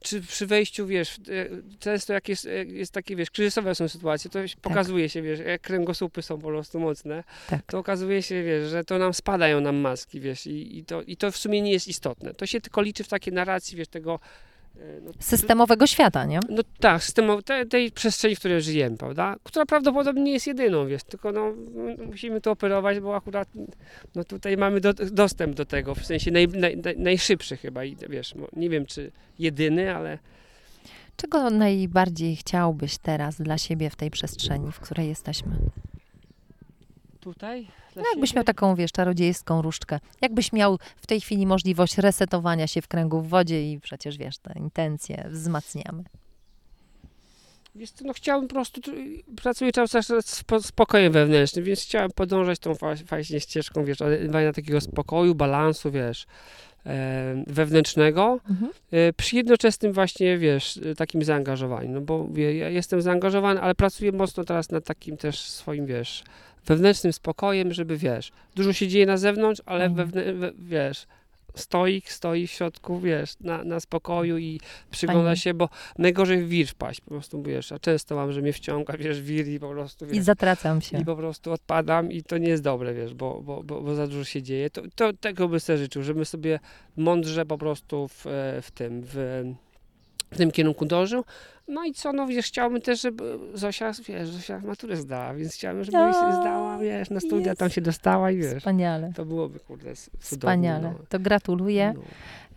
czy 0.04 0.22
przy 0.22 0.48
wejściu, 0.48 0.88
wiesz, 0.88 1.18
e, 1.18 1.50
często 1.80 2.14
jak 2.14 2.30
jest, 2.30 2.46
e, 2.46 2.50
jest 2.66 2.92
takie, 2.92 3.16
wiesz, 3.16 3.32
kryzysowe 3.32 3.76
są 3.76 3.88
sytuacje, 3.88 4.32
to 4.32 4.48
się 4.48 4.56
pokazuje 4.62 5.10
się, 5.10 5.22
wiesz, 5.22 5.40
jak 5.40 5.62
kręgosłupy 5.62 6.22
są 6.22 6.38
po 6.42 6.48
prostu 6.48 6.80
mocne, 6.80 7.24
Tak. 7.50 7.62
to 7.66 7.80
okazuje 7.80 8.22
się, 8.24 8.44
wiesz, 8.44 8.70
że 8.70 8.84
to 8.84 8.98
nam 8.98 9.14
spadają 9.14 9.62
nam 9.62 9.76
maski, 9.76 10.20
wiesz, 10.20 10.48
i, 10.48 10.78
i, 10.78 10.86
to, 10.86 11.02
i 11.02 11.18
to 11.18 11.32
w 11.32 11.38
sumie 11.38 11.62
nie 11.62 11.72
jest 11.72 11.88
istotne. 11.88 12.34
To 12.34 12.46
się 12.46 12.62
tylko 12.62 12.82
liczy 12.82 13.04
w 13.04 13.08
takiej 13.08 13.34
narracji, 13.34 13.78
wiesz, 13.78 13.88
tego... 13.88 14.20
No, 15.02 15.12
Systemowego 15.20 15.88
świata, 15.88 16.26
nie? 16.26 16.40
no 16.50 16.64
tak, 16.80 17.04
systemu, 17.04 17.42
te, 17.42 17.66
tej 17.66 17.92
przestrzeni, 17.92 18.36
w 18.36 18.40
której 18.40 18.62
żyjemy, 18.62 18.98
prawda? 18.98 19.36
Która 19.44 19.66
prawdopodobnie 19.66 20.24
nie 20.24 20.32
jest 20.32 20.48
jedyną, 20.48 20.88
wiesz, 20.88 21.04
tylko 21.04 21.32
no, 21.32 21.54
musimy 22.08 22.42
to 22.42 22.52
operować, 22.52 23.00
bo 23.00 23.16
akurat 23.16 23.48
no, 24.16 24.24
tutaj 24.24 24.58
mamy 24.58 24.82
do, 24.82 24.94
dostęp 24.94 25.56
do 25.56 25.66
tego, 25.66 25.96
w 25.96 26.06
sensie 26.06 26.32
naj, 26.32 26.48
naj, 26.48 26.78
naj, 26.78 26.98
najszybszy 26.98 27.58
chyba 27.58 27.84
i 27.84 27.98
wiesz, 28.10 28.34
nie 28.54 28.70
wiem 28.70 28.86
czy 28.86 29.12
jedyny, 29.40 29.96
ale 29.96 30.20
Czego 31.18 31.50
najbardziej 31.50 32.36
chciałbyś 32.36 32.98
teraz 32.98 33.42
dla 33.42 33.58
siebie 33.58 33.90
w 33.90 33.96
tej 33.96 34.12
przestrzeni, 34.12 34.72
w 34.72 34.80
której 34.80 35.08
jesteśmy? 35.08 35.56
Tutaj 37.24 37.68
dla 37.94 38.04
No 38.04 38.10
jakbyś 38.14 38.30
siebie- 38.30 38.38
miał 38.38 38.44
taką, 38.46 38.76
wiesz, 38.76 38.92
czarodziejską 38.92 39.62
różdżkę. 39.62 40.00
Jakbyś 40.22 40.54
miał 40.54 40.80
w 40.98 41.08
tej 41.08 41.22
chwili 41.22 41.48
możliwość 41.48 41.98
resetowania 41.98 42.68
się 42.68 42.82
w 42.82 42.88
kręgu 42.88 43.22
w 43.22 43.28
wodzie 43.30 43.72
i 43.72 43.80
przecież, 43.80 44.18
wiesz, 44.18 44.38
te 44.38 44.54
intencje 44.60 45.28
wzmacniamy. 45.30 46.04
Wiesz 47.76 47.92
co, 47.92 48.06
no 48.06 48.14
chciałbym 48.14 48.48
po 48.48 48.56
prostu, 48.56 48.82
tu- 48.82 48.92
pracuję 49.36 49.72
cały 49.72 49.88
czas 49.88 50.06
z 50.08 50.12
spo- 50.44 50.62
spokojem 50.64 51.14
wewnętrznym, 51.14 51.66
więc 51.66 51.82
chciałem 51.82 52.12
podążać 52.12 52.60
tą 52.60 52.76
fa- 52.76 52.96
właśnie 53.10 53.40
ścieżką, 53.40 53.86
wiesz, 53.86 54.02
odnajdywania 54.02 54.54
takiego 54.54 54.82
spokoju, 54.82 55.36
balansu, 55.36 55.92
wiesz, 55.92 56.26
wewnętrznego, 57.48 58.40
Mhm. 58.50 58.72
e, 58.92 59.14
przy 59.14 59.36
jednoczesnym 59.36 59.94
właśnie, 59.94 60.38
wiesz, 60.38 60.80
e, 60.92 60.96
takim 60.96 61.24
zaangażowaniu, 61.24 61.92
no 61.92 62.02
bo 62.02 62.28
wie, 62.32 62.58
ja 62.58 62.70
jestem 62.70 63.02
zaangażowany, 63.02 63.62
ale 63.62 63.76
pracuję 63.76 64.12
mocno 64.12 64.44
teraz 64.44 64.72
nad 64.72 64.86
takim 64.86 65.18
też 65.18 65.40
swoim, 65.40 65.86
wiesz, 65.86 66.24
wewnętrznym 66.66 67.14
spokojem, 67.14 67.74
żeby, 67.74 67.98
wiesz, 67.98 68.32
dużo 68.56 68.74
się 68.74 68.88
dzieje 68.88 69.06
na 69.06 69.18
zewnątrz, 69.18 69.62
ale 69.66 69.86
Mhm. 69.86 70.08
wewnę, 70.10 70.34
we, 70.34 70.52
wiesz, 70.60 71.06
stoik, 71.56 72.12
stoi 72.12 72.48
w 72.48 72.52
środku, 72.52 73.00
wiesz, 73.00 73.34
na, 73.40 73.64
na 73.64 73.80
spokoju 73.80 74.38
i 74.38 74.60
przygląda 74.92 75.24
Fajnie. 75.24 75.38
się, 75.38 75.54
bo 75.54 75.70
najgorzej 75.98 76.44
w 76.44 76.50
wir 76.50 76.68
wpaść, 76.68 77.02
po 77.02 77.10
prostu, 77.10 77.44
wiesz, 77.44 77.72
a 77.72 77.80
często 77.80 78.16
mam, 78.16 78.32
że 78.32 78.42
mnie 78.42 78.54
wciąga, 78.54 78.98
wiesz, 78.98 79.22
wir 79.22 79.48
i 79.48 79.60
po 79.60 79.70
prostu, 79.70 80.06
wiesz, 80.06 80.18
I 80.18 80.22
zatracam 80.22 80.82
się. 80.82 80.98
i 80.98 81.06
po 81.06 81.16
prostu 81.16 81.52
odpadam 81.52 82.12
i 82.12 82.24
to 82.24 82.38
nie 82.38 82.50
jest 82.50 82.64
dobre, 82.64 82.94
wiesz, 82.94 83.14
bo, 83.14 83.42
bo, 83.42 83.64
bo, 83.64 83.82
bo 83.82 83.96
za 83.96 84.08
dużo 84.08 84.24
się 84.24 84.42
dzieje. 84.42 84.70
To, 84.70 84.82
to 84.96 85.14
tego 85.14 85.48
bym 85.48 85.60
sobie 85.60 85.78
życzył, 85.78 86.04
żeby 86.04 86.26
sobie 86.26 86.60
mądrze 86.98 87.46
po 87.46 87.58
prostu 87.58 88.08
w, 88.08 88.28
e, 88.28 88.62
w 88.62 88.72
tym, 88.72 89.02
w, 89.06 89.44
w 90.32 90.38
tym 90.38 90.52
kierunku 90.52 90.86
dążył, 90.86 91.24
No 91.68 91.84
i 91.86 91.94
co, 91.94 92.14
no 92.14 92.28
wiesz, 92.28 92.46
chciałbym 92.46 92.82
też, 92.82 93.02
żeby 93.02 93.40
Zosia, 93.54 93.92
wiesz, 94.08 94.30
Zosia 94.30 94.60
maturę 94.60 94.98
zdała, 94.98 95.34
więc 95.34 95.54
chciałem, 95.54 95.84
żeby 95.84 95.98
O, 95.98 96.12
zdała, 96.14 96.78
wiesz, 96.78 97.10
na 97.10 97.20
studia 97.20 97.48
jest. 97.48 97.60
tam 97.60 97.70
się 97.70 97.82
dostała 97.82 98.32
i 98.32 98.38
wiesz, 98.38 98.58
Wspaniale. 98.58 99.12
to 99.16 99.26
byłoby, 99.26 99.60
kurde, 99.60 99.96
cudownie. 99.96 100.20
Wspaniale. 100.20 100.90
No. 101.00 101.06
To 101.10 101.20
gratuluję 101.20 101.94
No. 101.96 102.02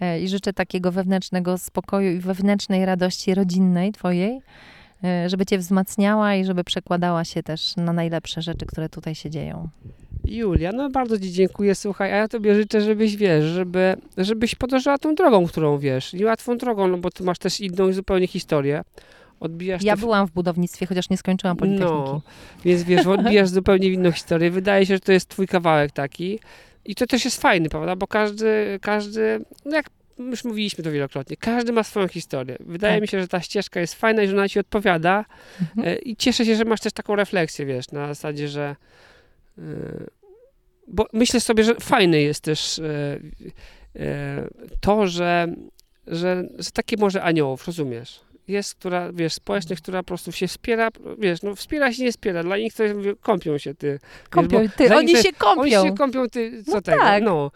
e, 0.06 0.20
i 0.20 0.28
życzę 0.28 0.52
takiego 0.52 0.92
wewnętrznego 0.92 1.58
spokoju 1.58 2.10
i 2.12 2.18
wewnętrznej 2.18 2.86
radości 2.86 3.34
rodzinnej 3.34 3.92
twojej, 3.92 4.40
e, 5.04 5.28
żeby 5.28 5.46
cię 5.46 5.58
wzmacniała 5.58 6.34
i 6.34 6.44
żeby 6.44 6.64
przekładała 6.64 7.24
się 7.24 7.42
też 7.42 7.76
na 7.76 7.92
najlepsze 7.92 8.42
rzeczy, 8.42 8.66
które 8.66 8.88
tutaj 8.88 9.14
się 9.14 9.30
dzieją. 9.30 9.68
Julia, 10.26 10.72
no 10.72 10.90
bardzo 10.90 11.18
Ci 11.20 11.32
dziękuję, 11.32 11.74
słuchaj, 11.74 12.12
a 12.12 12.16
ja 12.16 12.28
Tobie 12.28 12.54
życzę, 12.54 12.80
żebyś, 12.80 13.16
wiesz, 13.16 13.44
żeby, 13.44 13.96
żebyś 14.18 14.54
podążała 14.54 14.98
tą 14.98 15.14
drogą, 15.14 15.46
którą 15.46 15.78
wiesz, 15.78 16.12
niełatwą 16.12 16.56
drogą, 16.56 16.88
no 16.88 16.98
bo 16.98 17.10
Ty 17.10 17.22
masz 17.24 17.38
też 17.38 17.60
inną 17.60 17.92
zupełnie 17.92 18.26
historię. 18.26 18.82
Odbijasz 19.40 19.82
Ja 19.82 19.94
te- 19.94 20.00
byłam 20.00 20.26
w 20.26 20.30
budownictwie, 20.30 20.86
chociaż 20.86 21.10
nie 21.10 21.16
skończyłam 21.16 21.56
Politechniki. 21.56 21.92
No, 21.94 22.22
więc 22.64 22.82
wiesz, 22.82 23.06
odbijasz 23.16 23.48
zupełnie 23.48 23.88
inną 23.88 24.12
historię. 24.12 24.50
Wydaje 24.50 24.86
się, 24.86 24.94
że 24.94 25.00
to 25.00 25.12
jest 25.12 25.28
Twój 25.28 25.46
kawałek 25.46 25.92
taki 25.92 26.38
i 26.84 26.94
to 26.94 27.06
też 27.06 27.24
jest 27.24 27.40
fajny, 27.42 27.68
prawda, 27.68 27.96
bo 27.96 28.06
każdy, 28.06 28.78
każdy, 28.82 29.40
no 29.64 29.76
jak 29.76 29.86
już 30.18 30.44
mówiliśmy 30.44 30.84
to 30.84 30.90
wielokrotnie, 30.90 31.36
każdy 31.36 31.72
ma 31.72 31.82
swoją 31.82 32.08
historię. 32.08 32.56
Wydaje 32.60 32.94
Tak. 32.94 33.02
mi 33.02 33.08
się, 33.08 33.20
że 33.20 33.28
ta 33.28 33.40
ścieżka 33.40 33.80
jest 33.80 33.94
fajna 33.94 34.22
i 34.22 34.28
że 34.28 34.32
ona 34.36 34.48
Ci 34.48 34.58
odpowiada 34.58 35.24
Mhm. 35.60 35.88
E, 35.88 35.96
I 35.96 36.16
cieszę 36.16 36.44
się, 36.46 36.56
że 36.56 36.64
masz 36.64 36.80
też 36.80 36.92
taką 36.92 37.16
refleksję, 37.16 37.66
wiesz, 37.66 37.90
na 37.90 38.06
zasadzie, 38.08 38.48
że. 38.48 38.76
Bo 40.88 41.06
myślę 41.12 41.40
sobie, 41.40 41.64
że 41.64 41.74
fajne 41.74 42.20
jest 42.20 42.40
też 42.40 42.78
e, 42.78 43.18
e, 43.96 44.48
to, 44.80 45.06
że, 45.06 45.54
że, 46.06 46.48
że 46.58 46.70
takie 46.70 46.96
może 46.96 47.22
aniołów, 47.22 47.66
rozumiesz? 47.66 48.20
Jest, 48.48 48.74
która, 48.74 49.12
wiesz, 49.12 49.32
społeczność, 49.32 49.82
która 49.82 50.02
po 50.02 50.06
prostu 50.06 50.32
się 50.32 50.48
wspiera, 50.48 50.88
wiesz, 51.18 51.42
no 51.42 51.54
wspiera 51.54 51.92
się, 51.92 52.04
nie 52.04 52.12
wspiera. 52.12 52.42
Dla 52.42 52.58
nich 52.58 52.74
to 52.74 52.82
mówię, 52.94 53.14
kąpią 53.20 53.58
się, 53.58 53.74
ty. 53.74 53.98
Kąpią, 54.30 54.62
bo 54.62 54.68
ty, 54.76 54.96
oni 54.96 55.06
nich 55.06 55.22
się 55.22 55.32
kąpią. 55.32 55.80
Oni 55.80 55.88
się 55.88 55.94
kąpią, 55.94 56.28
ty, 56.28 56.64
co 56.64 56.72
No 56.72 56.82
tego, 56.82 56.98
tak. 56.98 57.22
no. 57.22 57.50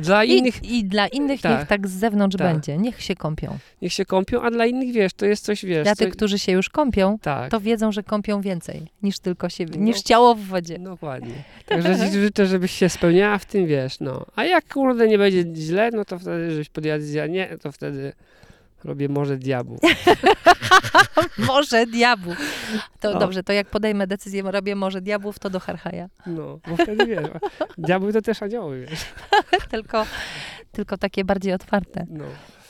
Dla 0.00 0.24
innych 0.24 0.64
I, 0.64 0.78
I 0.78 0.84
dla 0.84 1.06
innych 1.08 1.40
Tak. 1.40 1.58
niech 1.58 1.68
tak 1.68 1.88
z 1.88 1.90
zewnątrz 1.92 2.36
Tak. 2.36 2.52
będzie. 2.52 2.78
Niech 2.78 3.02
się 3.02 3.14
kąpią. 3.14 3.58
niech 3.82 3.92
się 3.92 4.04
kąpią, 4.04 4.42
a 4.42 4.50
dla 4.50 4.66
innych, 4.66 4.92
wiesz, 4.92 5.12
to 5.12 5.26
jest 5.26 5.44
coś, 5.44 5.64
wiesz, 5.64 5.84
Dla 5.84 5.94
co, 5.94 6.04
tych, 6.04 6.12
którzy 6.16 6.38
się 6.38 6.52
już 6.52 6.68
kąpią, 6.68 7.18
tak. 7.18 7.50
to 7.50 7.60
wiedzą, 7.60 7.92
że 7.92 8.02
kąpią 8.02 8.40
więcej 8.40 8.86
niż 9.02 9.18
tylko 9.18 9.48
siebie, 9.48 9.74
No. 9.78 9.84
niż 9.84 10.02
ciało 10.02 10.34
w 10.34 10.40
wodzie. 10.40 10.78
Dokładnie. 10.78 11.34
Także 11.66 11.96
życzę, 12.12 12.46
żebyś 12.46 12.70
się 12.72 12.88
spełniała 12.88 13.38
w 13.38 13.44
tym, 13.44 13.66
wiesz, 13.66 14.00
no. 14.00 14.26
A 14.36 14.44
jak 14.44 14.72
kurde 14.74 15.08
nie 15.08 15.18
będzie 15.18 15.44
źle, 15.54 15.90
no 15.90 16.04
to 16.04 16.18
wtedy, 16.18 16.50
żebyś 16.50 16.68
podjadła, 16.68 17.26
nie, 17.26 17.58
to 17.62 17.72
wtedy 17.72 18.12
robię 18.84 19.08
może 19.08 19.36
diabłu. 19.36 19.78
Może 21.46 21.86
diabłów. 21.86 22.36
To 23.00 23.10
O. 23.12 23.18
dobrze, 23.18 23.42
to 23.42 23.52
jak 23.52 23.70
podejmę 23.70 24.06
decyzję, 24.06 24.42
robię 24.42 24.74
może 24.74 25.00
diabłów, 25.00 25.38
to 25.38 25.50
do 25.50 25.60
Harhaja. 25.60 26.08
No, 26.26 26.58
bo 26.68 26.76
wtedy 26.76 27.06
wiesz, 27.06 27.26
diabły 27.78 28.12
to 28.12 28.22
też 28.22 28.42
anioły, 28.42 28.86
wiesz. 28.86 29.00
tylko, 29.70 30.06
tylko 30.72 30.98
takie 30.98 31.24
bardziej 31.24 31.52
otwarte 31.52 32.06
No. 32.10 32.24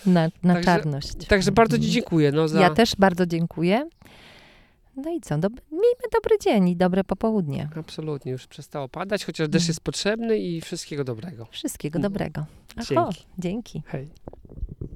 na, 0.07 0.29
na 0.43 0.55
Także- 0.55 0.65
czarność. 0.65 1.27
Także 1.29 1.53
bardzo 1.53 1.79
ci 1.79 1.91
dziękuję, 1.91 2.33
no, 2.33 2.49
za... 2.49 2.61
Ja 2.61 2.71
też 2.71 2.97
bardzo 2.97 3.27
dziękuję. 3.27 3.89
No 4.97 5.11
i 5.11 5.21
co? 5.21 5.35
Dob- 5.39 5.61
miejmy 5.71 6.03
dobry 6.15 6.37
dzień 6.41 6.69
i 6.69 6.77
dobre 6.77 7.05
popołudnie. 7.05 7.69
Absolutnie, 7.77 8.33
już 8.33 8.47
przestało 8.47 8.89
padać, 8.89 9.25
chociaż 9.25 9.49
deszcz 9.49 9.69
jest 9.69 9.81
potrzebny 9.81 10.39
i 10.39 10.61
wszystkiego 10.61 11.05
dobrego. 11.05 11.47
Wszystkiego 11.51 11.99
No. 11.99 12.03
dobrego. 12.03 12.47
Aho, 12.77 12.85
Dzięki. 13.11 13.27
dzięki. 13.39 13.83
Hej. 13.87 14.09